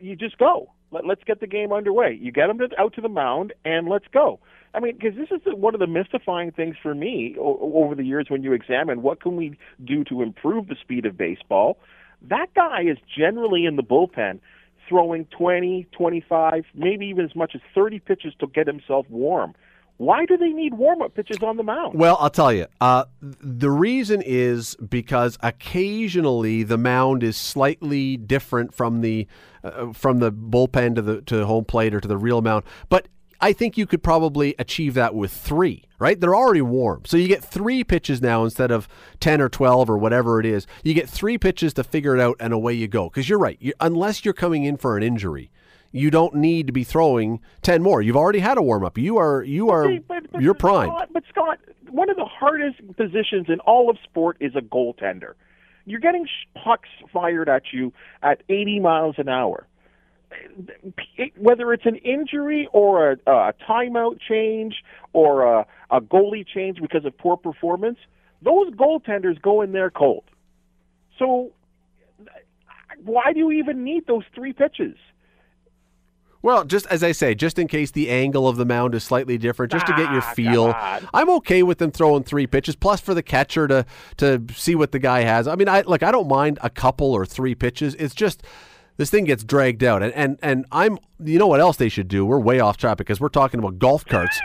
you 0.00 0.16
just 0.16 0.36
go. 0.38 0.72
Let, 0.90 1.06
let's 1.06 1.24
get 1.24 1.40
the 1.40 1.46
game 1.46 1.72
underway. 1.72 2.18
You 2.20 2.32
get 2.32 2.50
him 2.50 2.58
to, 2.58 2.68
out 2.78 2.94
to 2.94 3.00
the 3.00 3.08
mound 3.08 3.52
and 3.64 3.88
let's 3.88 4.06
go. 4.12 4.40
I 4.74 4.80
mean, 4.80 4.96
because 4.96 5.16
this 5.16 5.28
is 5.30 5.40
one 5.54 5.74
of 5.74 5.80
the 5.80 5.86
mystifying 5.86 6.52
things 6.52 6.76
for 6.82 6.94
me 6.94 7.36
o- 7.38 7.72
over 7.74 7.94
the 7.94 8.04
years 8.04 8.26
when 8.28 8.42
you 8.42 8.52
examine 8.52 9.02
what 9.02 9.22
can 9.22 9.36
we 9.36 9.58
do 9.84 10.04
to 10.04 10.22
improve 10.22 10.68
the 10.68 10.76
speed 10.80 11.06
of 11.06 11.16
baseball. 11.16 11.78
That 12.22 12.52
guy 12.54 12.82
is 12.82 12.98
generally 13.16 13.64
in 13.64 13.76
the 13.76 13.82
bullpen 13.82 14.40
throwing 14.88 15.26
20, 15.26 15.86
25, 15.92 16.64
maybe 16.74 17.06
even 17.06 17.24
as 17.24 17.36
much 17.36 17.52
as 17.54 17.60
30 17.74 17.98
pitches 18.00 18.32
to 18.40 18.46
get 18.46 18.66
himself 18.66 19.06
warm. 19.10 19.54
Why 19.98 20.26
do 20.26 20.36
they 20.36 20.50
need 20.50 20.74
warm 20.74 21.02
up 21.02 21.14
pitches 21.14 21.38
on 21.42 21.56
the 21.56 21.64
mound? 21.64 21.98
Well, 21.98 22.16
I'll 22.20 22.30
tell 22.30 22.52
you. 22.52 22.66
Uh, 22.80 23.06
the 23.20 23.70
reason 23.70 24.22
is 24.24 24.76
because 24.76 25.36
occasionally 25.42 26.62
the 26.62 26.78
mound 26.78 27.24
is 27.24 27.36
slightly 27.36 28.16
different 28.16 28.72
from 28.72 29.00
the 29.00 29.26
uh, 29.64 29.92
from 29.92 30.20
the 30.20 30.30
bullpen 30.30 30.94
to 30.94 31.02
the 31.02 31.20
to 31.22 31.44
home 31.46 31.64
plate 31.64 31.94
or 31.94 32.00
to 32.00 32.08
the 32.08 32.16
real 32.16 32.40
mound, 32.42 32.64
but. 32.88 33.08
I 33.40 33.52
think 33.52 33.78
you 33.78 33.86
could 33.86 34.02
probably 34.02 34.54
achieve 34.58 34.94
that 34.94 35.14
with 35.14 35.32
three, 35.32 35.84
right? 35.98 36.18
They're 36.18 36.34
already 36.34 36.62
warm. 36.62 37.02
So 37.06 37.16
you 37.16 37.28
get 37.28 37.44
three 37.44 37.84
pitches 37.84 38.20
now 38.20 38.42
instead 38.44 38.70
of 38.70 38.88
10 39.20 39.40
or 39.40 39.48
12 39.48 39.88
or 39.88 39.96
whatever 39.96 40.40
it 40.40 40.46
is. 40.46 40.66
You 40.82 40.92
get 40.92 41.08
three 41.08 41.38
pitches 41.38 41.72
to 41.74 41.84
figure 41.84 42.16
it 42.16 42.20
out 42.20 42.36
and 42.40 42.52
away 42.52 42.72
you 42.74 42.88
go. 42.88 43.08
Because 43.08 43.28
you're 43.28 43.38
right. 43.38 43.56
You, 43.60 43.74
unless 43.80 44.24
you're 44.24 44.34
coming 44.34 44.64
in 44.64 44.76
for 44.76 44.96
an 44.96 45.04
injury, 45.04 45.50
you 45.92 46.10
don't 46.10 46.34
need 46.34 46.66
to 46.66 46.72
be 46.72 46.84
throwing 46.84 47.40
10 47.62 47.82
more. 47.82 48.02
You've 48.02 48.16
already 48.16 48.40
had 48.40 48.58
a 48.58 48.62
warm 48.62 48.84
up. 48.84 48.98
You 48.98 49.18
are, 49.18 49.42
you 49.42 49.70
are, 49.70 49.84
Okay, 49.86 49.98
but, 49.98 50.30
but 50.32 50.42
you're 50.42 50.54
prime. 50.54 50.90
But 51.12 51.22
Scott, 51.28 51.58
one 51.90 52.10
of 52.10 52.16
the 52.16 52.26
hardest 52.26 52.78
positions 52.96 53.46
in 53.48 53.60
all 53.60 53.88
of 53.88 53.96
sport 54.02 54.36
is 54.40 54.54
a 54.56 54.60
goaltender. 54.60 55.34
You're 55.86 56.00
getting 56.00 56.26
pucks 56.62 56.88
fired 57.12 57.48
at 57.48 57.72
you 57.72 57.92
at 58.22 58.42
80 58.48 58.80
miles 58.80 59.14
an 59.18 59.28
hour. 59.28 59.66
Whether 61.36 61.72
it's 61.72 61.86
an 61.86 61.96
injury 61.96 62.68
or 62.72 63.12
a, 63.12 63.16
a 63.26 63.54
timeout 63.68 64.18
change 64.20 64.82
or 65.12 65.42
a, 65.60 65.66
a 65.90 66.00
goalie 66.00 66.46
change 66.46 66.80
because 66.80 67.04
of 67.04 67.16
poor 67.16 67.36
performance, 67.36 67.98
those 68.42 68.70
goaltenders 68.72 69.40
go 69.40 69.62
in 69.62 69.72
there 69.72 69.90
cold. 69.90 70.24
So, 71.18 71.50
why 73.04 73.32
do 73.32 73.38
you 73.40 73.50
even 73.52 73.84
need 73.84 74.06
those 74.06 74.24
three 74.34 74.52
pitches? 74.52 74.96
Well, 76.40 76.64
just 76.64 76.86
as 76.86 77.02
I 77.02 77.10
say, 77.12 77.34
just 77.34 77.58
in 77.58 77.66
case 77.66 77.90
the 77.90 78.08
angle 78.10 78.46
of 78.46 78.56
the 78.56 78.64
mound 78.64 78.94
is 78.94 79.02
slightly 79.02 79.38
different, 79.38 79.72
just 79.72 79.86
to 79.86 79.92
get 79.94 80.12
your 80.12 80.22
Ah, 80.22 80.32
feel. 80.34 80.64
on. 80.66 81.08
I'm 81.12 81.28
okay 81.30 81.64
with 81.64 81.78
them 81.78 81.90
throwing 81.90 82.22
three 82.22 82.46
pitches, 82.46 82.76
plus 82.76 83.00
for 83.00 83.12
the 83.12 83.24
catcher 83.24 83.66
to 83.66 83.84
to 84.18 84.44
see 84.54 84.76
what 84.76 84.92
the 84.92 85.00
guy 85.00 85.22
has. 85.22 85.48
I 85.48 85.56
mean, 85.56 85.68
I 85.68 85.80
like 85.80 86.04
I 86.04 86.12
don't 86.12 86.28
mind 86.28 86.60
a 86.62 86.70
couple 86.70 87.12
or 87.12 87.26
three 87.26 87.56
pitches. 87.56 87.96
It's 87.96 88.14
just 88.14 88.44
this 88.98 89.08
thing 89.08 89.24
gets 89.24 89.42
dragged 89.42 89.82
out, 89.82 90.02
and 90.02 90.12
and 90.12 90.38
and 90.42 90.66
I'm 90.70 90.98
you 91.24 91.38
know 91.38 91.46
what 91.46 91.60
else 91.60 91.78
they 91.78 91.88
should 91.88 92.08
do? 92.08 92.26
We're 92.26 92.38
way 92.38 92.60
off 92.60 92.76
track 92.76 92.98
because 92.98 93.20
we're 93.20 93.28
talking 93.30 93.58
about 93.58 93.78
golf 93.78 94.04
carts. 94.04 94.38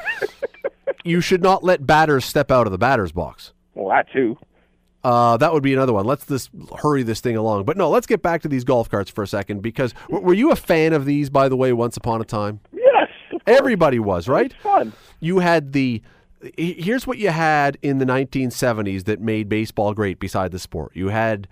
you 1.03 1.19
should 1.19 1.43
not 1.43 1.63
let 1.63 1.85
batters 1.85 2.23
step 2.23 2.49
out 2.49 2.65
of 2.65 2.71
the 2.71 2.77
batter's 2.77 3.11
box. 3.11 3.51
Well, 3.73 3.89
that 3.89 4.09
too. 4.13 4.37
Uh, 5.03 5.35
that 5.35 5.51
would 5.51 5.63
be 5.63 5.73
another 5.73 5.91
one. 5.91 6.05
Let's 6.05 6.25
just 6.25 6.49
hurry 6.81 7.03
this 7.03 7.19
thing 7.19 7.35
along. 7.35 7.65
But 7.65 7.75
no, 7.75 7.89
let's 7.89 8.07
get 8.07 8.21
back 8.21 8.41
to 8.43 8.47
these 8.47 8.63
golf 8.63 8.89
carts 8.89 9.11
for 9.11 9.21
a 9.21 9.27
second 9.27 9.61
because 9.61 9.93
w- 10.07 10.25
were 10.25 10.33
you 10.33 10.51
a 10.51 10.55
fan 10.55 10.93
of 10.93 11.05
these, 11.05 11.29
by 11.29 11.49
the 11.49 11.57
way, 11.57 11.73
once 11.73 11.97
upon 11.97 12.21
a 12.21 12.23
time? 12.23 12.61
Yes. 12.71 13.09
Everybody 13.45 13.99
was, 13.99 14.29
right? 14.29 14.53
fun. 14.61 14.93
You 15.19 15.39
had 15.39 15.73
the. 15.73 16.01
Here's 16.57 17.07
what 17.07 17.17
you 17.17 17.29
had 17.29 17.77
in 17.81 17.97
the 17.99 18.05
1970s 18.05 19.05
that 19.05 19.21
made 19.21 19.47
baseball 19.47 19.93
great 19.93 20.19
beside 20.19 20.51
the 20.51 20.59
sport. 20.59 20.91
You 20.93 21.07
had 21.07 21.47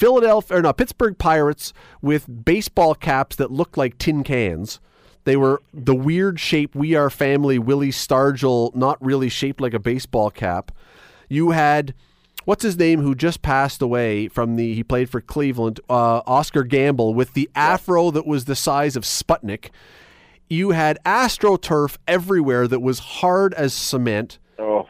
Philadelphia, 0.00 0.56
or 0.56 0.62
no, 0.62 0.72
Pittsburgh 0.72 1.18
Pirates 1.18 1.74
with 2.00 2.44
baseball 2.46 2.94
caps 2.94 3.36
that 3.36 3.52
looked 3.52 3.76
like 3.76 3.98
tin 3.98 4.24
cans. 4.24 4.80
They 5.24 5.36
were 5.36 5.60
the 5.74 5.94
weird 5.94 6.40
shape, 6.40 6.74
We 6.74 6.94
Are 6.94 7.10
Family, 7.10 7.58
Willie 7.58 7.90
Stargell, 7.90 8.74
not 8.74 8.96
really 9.04 9.28
shaped 9.28 9.60
like 9.60 9.74
a 9.74 9.78
baseball 9.78 10.30
cap. 10.30 10.72
You 11.28 11.50
had, 11.50 11.92
what's 12.46 12.62
his 12.62 12.78
name, 12.78 13.02
who 13.02 13.14
just 13.14 13.42
passed 13.42 13.82
away 13.82 14.28
from 14.28 14.56
the, 14.56 14.72
he 14.72 14.82
played 14.82 15.10
for 15.10 15.20
Cleveland, 15.20 15.80
uh, 15.90 16.22
Oscar 16.26 16.64
Gamble, 16.64 17.12
with 17.12 17.34
the 17.34 17.50
afro 17.54 18.10
that 18.10 18.26
was 18.26 18.46
the 18.46 18.56
size 18.56 18.96
of 18.96 19.04
Sputnik. 19.04 19.68
You 20.48 20.70
had 20.70 20.98
AstroTurf 21.04 21.98
everywhere 22.08 22.66
that 22.66 22.80
was 22.80 23.00
hard 23.00 23.52
as 23.52 23.74
cement. 23.74 24.38
Oh, 24.58 24.88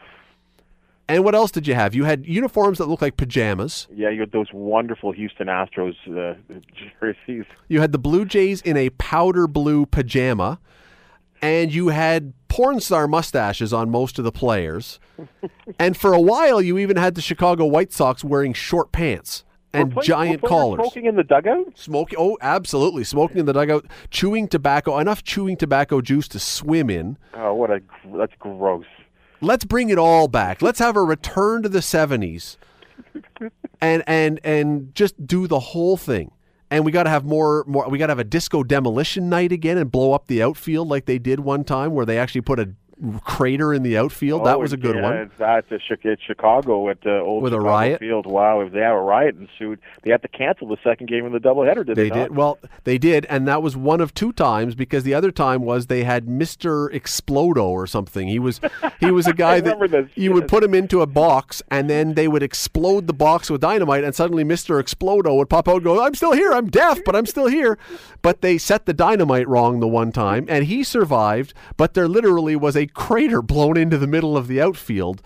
And 1.11 1.23
what 1.23 1.35
else 1.35 1.51
did 1.51 1.67
you 1.67 1.73
have? 1.73 1.93
You 1.93 2.05
had 2.05 2.25
uniforms 2.25 2.77
that 2.77 2.87
looked 2.87 3.01
like 3.01 3.17
pajamas. 3.17 3.87
yeah, 3.93 4.09
you 4.09 4.21
had 4.21 4.31
those 4.31 4.47
wonderful 4.53 5.11
Houston 5.11 5.47
Astros 5.47 5.95
uh, 6.07 6.35
jerseys. 6.99 7.45
You 7.67 7.81
had 7.81 7.91
the 7.91 7.99
Blue 7.99 8.25
Jays 8.25 8.61
in 8.61 8.77
a 8.77 8.89
powder 8.91 9.47
blue 9.47 9.85
pajama, 9.85 10.59
and 11.41 11.73
you 11.73 11.89
had 11.89 12.33
porn 12.47 12.79
star 12.79 13.07
mustaches 13.07 13.73
on 13.73 13.89
most 13.89 14.19
of 14.19 14.23
the 14.23 14.31
players. 14.31 14.99
and 15.79 15.97
for 15.97 16.13
a 16.13 16.21
while, 16.21 16.61
you 16.61 16.77
even 16.77 16.97
had 16.97 17.15
the 17.15 17.21
Chicago 17.21 17.65
White 17.65 17.91
Sox 17.91 18.23
wearing 18.23 18.53
short 18.53 18.91
pants 18.91 19.43
and 19.73 19.93
play- 19.93 20.05
giant 20.05 20.41
collars. 20.41 20.79
Smoking 20.81 21.05
in 21.05 21.15
the 21.15 21.23
dugout. 21.23 21.77
Smoking, 21.77 22.17
oh, 22.19 22.37
absolutely, 22.41 23.03
smoking 23.03 23.37
in 23.37 23.45
the 23.45 23.53
dugout, 23.53 23.85
chewing 24.09 24.47
tobacco, 24.47 24.97
enough 24.97 25.23
chewing 25.23 25.57
tobacco 25.57 26.01
juice 26.01 26.27
to 26.29 26.39
swim 26.39 26.89
in. 26.89 27.17
Oh, 27.33 27.53
what 27.53 27.69
a 27.69 27.81
that's 28.15 28.33
gross. 28.39 28.85
Let's 29.41 29.65
bring 29.65 29.89
it 29.89 29.97
all 29.97 30.27
back. 30.27 30.61
Let's 30.61 30.79
have 30.79 30.95
a 30.95 31.03
return 31.03 31.63
to 31.63 31.69
the 31.69 31.79
'70s, 31.79 32.57
and 33.81 34.03
and 34.05 34.39
and 34.43 34.93
just 34.93 35.25
do 35.25 35.47
the 35.47 35.59
whole 35.59 35.97
thing. 35.97 36.31
And 36.69 36.85
we 36.85 36.91
got 36.93 37.03
to 37.03 37.09
have 37.09 37.25
more, 37.25 37.65
more. 37.67 37.89
We 37.89 37.97
got 37.97 38.07
to 38.07 38.11
have 38.11 38.19
a 38.19 38.23
disco 38.23 38.63
demolition 38.63 39.27
night 39.27 39.51
again 39.51 39.77
and 39.77 39.91
blow 39.91 40.13
up 40.13 40.27
the 40.27 40.41
outfield 40.41 40.87
like 40.87 41.05
they 41.05 41.19
did 41.19 41.41
one 41.41 41.63
time, 41.63 41.93
where 41.93 42.05
they 42.05 42.17
actually 42.17 42.41
put 42.41 42.59
a 42.59 42.69
crater 43.23 43.73
in 43.73 43.83
the 43.83 43.97
outfield. 43.97 44.45
that 44.45 44.57
Oh, 44.57 44.59
was 44.59 44.73
a 44.73 44.77
good 44.77 44.95
yeah, 44.95 45.01
one. 45.01 45.31
That's 45.37 45.65
at 45.71 46.05
at 46.05 46.19
Chicago 46.25 46.89
at 46.89 46.97
uh, 47.05 47.19
old 47.21 47.43
With 47.43 47.53
a 47.53 47.59
riot? 47.59 47.99
Field. 47.99 48.25
Wow, 48.25 48.61
if 48.61 48.71
they 48.73 48.79
have 48.79 48.95
a 48.95 49.01
riot 49.01 49.35
ensued, 49.37 49.79
they 50.03 50.11
had 50.11 50.21
to 50.21 50.27
cancel 50.27 50.67
the 50.67 50.77
second 50.83 51.07
game 51.09 51.25
of 51.25 51.31
the 51.31 51.39
doubleheader. 51.39 51.85
Did 51.85 51.95
they, 51.95 52.09
They 52.09 52.09
not? 52.09 52.15
did 52.29 52.35
well. 52.35 52.59
They 52.83 52.97
did, 52.97 53.25
and 53.25 53.47
that 53.47 53.61
was 53.63 53.75
one 53.75 54.01
of 54.01 54.13
two 54.13 54.31
times 54.33 54.75
because 54.75 55.03
the 55.03 55.13
other 55.13 55.31
time 55.31 55.61
was 55.63 55.87
they 55.87 56.03
had 56.03 56.27
Mister 56.27 56.89
Explodo 56.89 57.63
or 57.65 57.87
something. 57.87 58.27
He 58.27 58.39
was 58.39 58.59
he 58.99 59.09
was 59.11 59.27
a 59.27 59.33
guy 59.45 59.59
that 59.61 59.79
this, 59.89 60.09
you 60.15 60.31
would 60.33 60.47
put 60.47 60.63
him 60.63 60.73
into 60.73 61.01
a 61.01 61.07
box, 61.07 61.61
and 61.71 61.89
then 61.89 62.13
they 62.13 62.27
would 62.27 62.43
explode 62.43 63.07
the 63.07 63.13
box 63.13 63.49
with 63.49 63.61
dynamite, 63.61 64.03
and 64.03 64.13
suddenly 64.13 64.43
Mister 64.43 64.81
Explodo 64.81 65.35
would 65.37 65.49
pop 65.49 65.67
out 65.67 65.75
and 65.75 65.83
go, 65.83 66.03
"I'm 66.03 66.15
still 66.15 66.33
here. 66.33 66.51
I'm 66.51 66.69
deaf, 66.69 66.99
but 67.05 67.15
I'm 67.15 67.25
still 67.25 67.47
here." 67.47 67.77
But 68.21 68.41
they 68.41 68.57
set 68.57 68.85
the 68.85 68.93
dynamite 68.93 69.47
wrong 69.47 69.79
the 69.79 69.87
one 69.87 70.11
time, 70.11 70.45
and 70.47 70.65
he 70.65 70.83
survived. 70.83 71.53
But 71.77 71.93
there 71.93 72.07
literally 72.07 72.55
was 72.55 72.75
a 72.75 72.87
crater 72.93 73.41
blown 73.41 73.77
into 73.77 73.97
the 73.97 74.07
middle 74.07 74.37
of 74.37 74.47
the 74.47 74.61
outfield. 74.61 75.21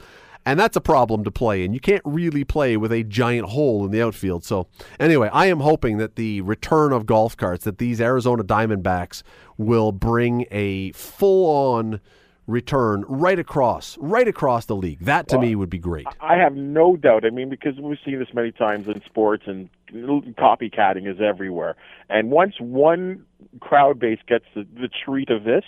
And 0.48 0.60
that's 0.60 0.78
a 0.78 0.82
problem 0.82 1.24
to 1.24 1.32
play 1.32 1.64
in. 1.64 1.74
You 1.74 1.80
can't 1.80 2.04
really 2.06 2.44
play 2.44 2.78
with 2.78 2.92
a 2.92 3.04
giant 3.04 3.50
hole 3.50 3.84
in 3.84 3.92
the 3.92 4.02
outfield. 4.04 4.44
So, 4.44 4.68
anyway, 5.00 5.28
I 5.34 5.48
am 5.48 5.60
hoping 5.60 5.98
that 5.98 6.18
the 6.18 6.42
return 6.42 6.94
of 6.94 7.08
golf 7.08 7.36
carts, 7.36 7.64
that 7.64 7.80
these 7.80 8.00
Arizona 8.00 8.44
Diamondbacks 8.44 9.24
will 9.58 9.92
bring 9.92 10.46
a 10.52 10.92
full 10.92 11.74
on 11.74 12.00
return 12.48 13.04
right 13.08 13.40
across, 13.40 13.98
right 13.98 14.28
across 14.28 14.66
the 14.66 14.76
league. 14.76 15.00
That 15.00 15.28
to 15.30 15.40
me 15.40 15.56
would 15.56 15.72
be 15.72 15.80
great. 15.80 16.06
I 16.22 16.36
have 16.36 16.56
no 16.56 16.96
doubt. 16.96 17.26
I 17.26 17.32
mean, 17.32 17.50
because 17.50 17.80
we've 17.80 17.98
seen 18.06 18.20
this 18.20 18.34
many 18.34 18.52
times 18.52 18.88
in 18.88 19.02
sports, 19.04 19.46
and 19.48 19.68
copycatting 19.92 21.08
is 21.12 21.20
everywhere. 21.20 21.76
And 22.10 22.30
once 22.30 22.56
one 22.60 23.26
crowd 23.62 24.00
base 24.00 24.20
gets 24.28 24.46
the, 24.54 24.68
the 24.76 24.90
treat 24.90 25.32
of 25.32 25.44
this, 25.44 25.64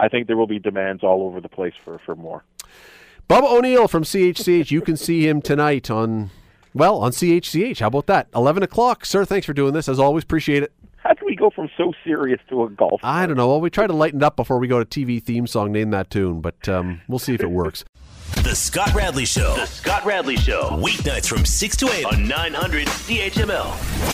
I 0.00 0.08
think 0.08 0.26
there 0.26 0.36
will 0.36 0.46
be 0.46 0.58
demands 0.58 1.04
all 1.04 1.22
over 1.22 1.40
the 1.40 1.48
place 1.48 1.74
for, 1.84 1.98
for 1.98 2.16
more. 2.16 2.42
Bob 3.28 3.44
O'Neill 3.44 3.86
from 3.86 4.02
CHCH. 4.02 4.70
You 4.70 4.80
can 4.80 4.96
see 4.96 5.28
him 5.28 5.42
tonight 5.42 5.90
on, 5.90 6.30
well, 6.74 6.98
on 6.98 7.12
CHCH. 7.12 7.80
How 7.80 7.88
about 7.88 8.06
that? 8.06 8.28
11 8.34 8.62
o'clock. 8.62 9.04
Sir, 9.04 9.24
thanks 9.24 9.46
for 9.46 9.52
doing 9.52 9.74
this. 9.74 9.88
As 9.88 10.00
always, 10.00 10.24
appreciate 10.24 10.62
it. 10.62 10.72
How 10.96 11.14
can 11.14 11.26
we 11.26 11.36
go 11.36 11.50
from 11.50 11.68
so 11.76 11.92
serious 12.04 12.40
to 12.48 12.64
a 12.64 12.70
golf? 12.70 13.00
I 13.02 13.26
don't 13.26 13.36
know. 13.36 13.48
Well, 13.48 13.60
we 13.60 13.70
try 13.70 13.86
to 13.86 13.92
lighten 13.92 14.20
it 14.20 14.24
up 14.24 14.36
before 14.36 14.58
we 14.58 14.68
go 14.68 14.82
to 14.82 14.84
TV 14.84 15.22
theme 15.22 15.46
song, 15.46 15.72
name 15.72 15.90
that 15.90 16.10
tune, 16.10 16.40
but 16.40 16.68
um, 16.68 17.02
we'll 17.08 17.18
see 17.18 17.34
if 17.34 17.42
it 17.42 17.50
works. 17.50 17.84
The 18.42 18.54
Scott 18.54 18.94
Radley 18.94 19.24
Show. 19.24 19.54
The 19.54 19.66
Scott 19.66 20.04
Radley 20.04 20.36
Show. 20.36 20.70
Weeknights 20.82 21.28
from 21.28 21.44
6 21.44 21.76
to 21.78 21.90
8 21.92 22.04
on 22.06 22.28
900 22.28 22.86
CHML. 22.86 24.06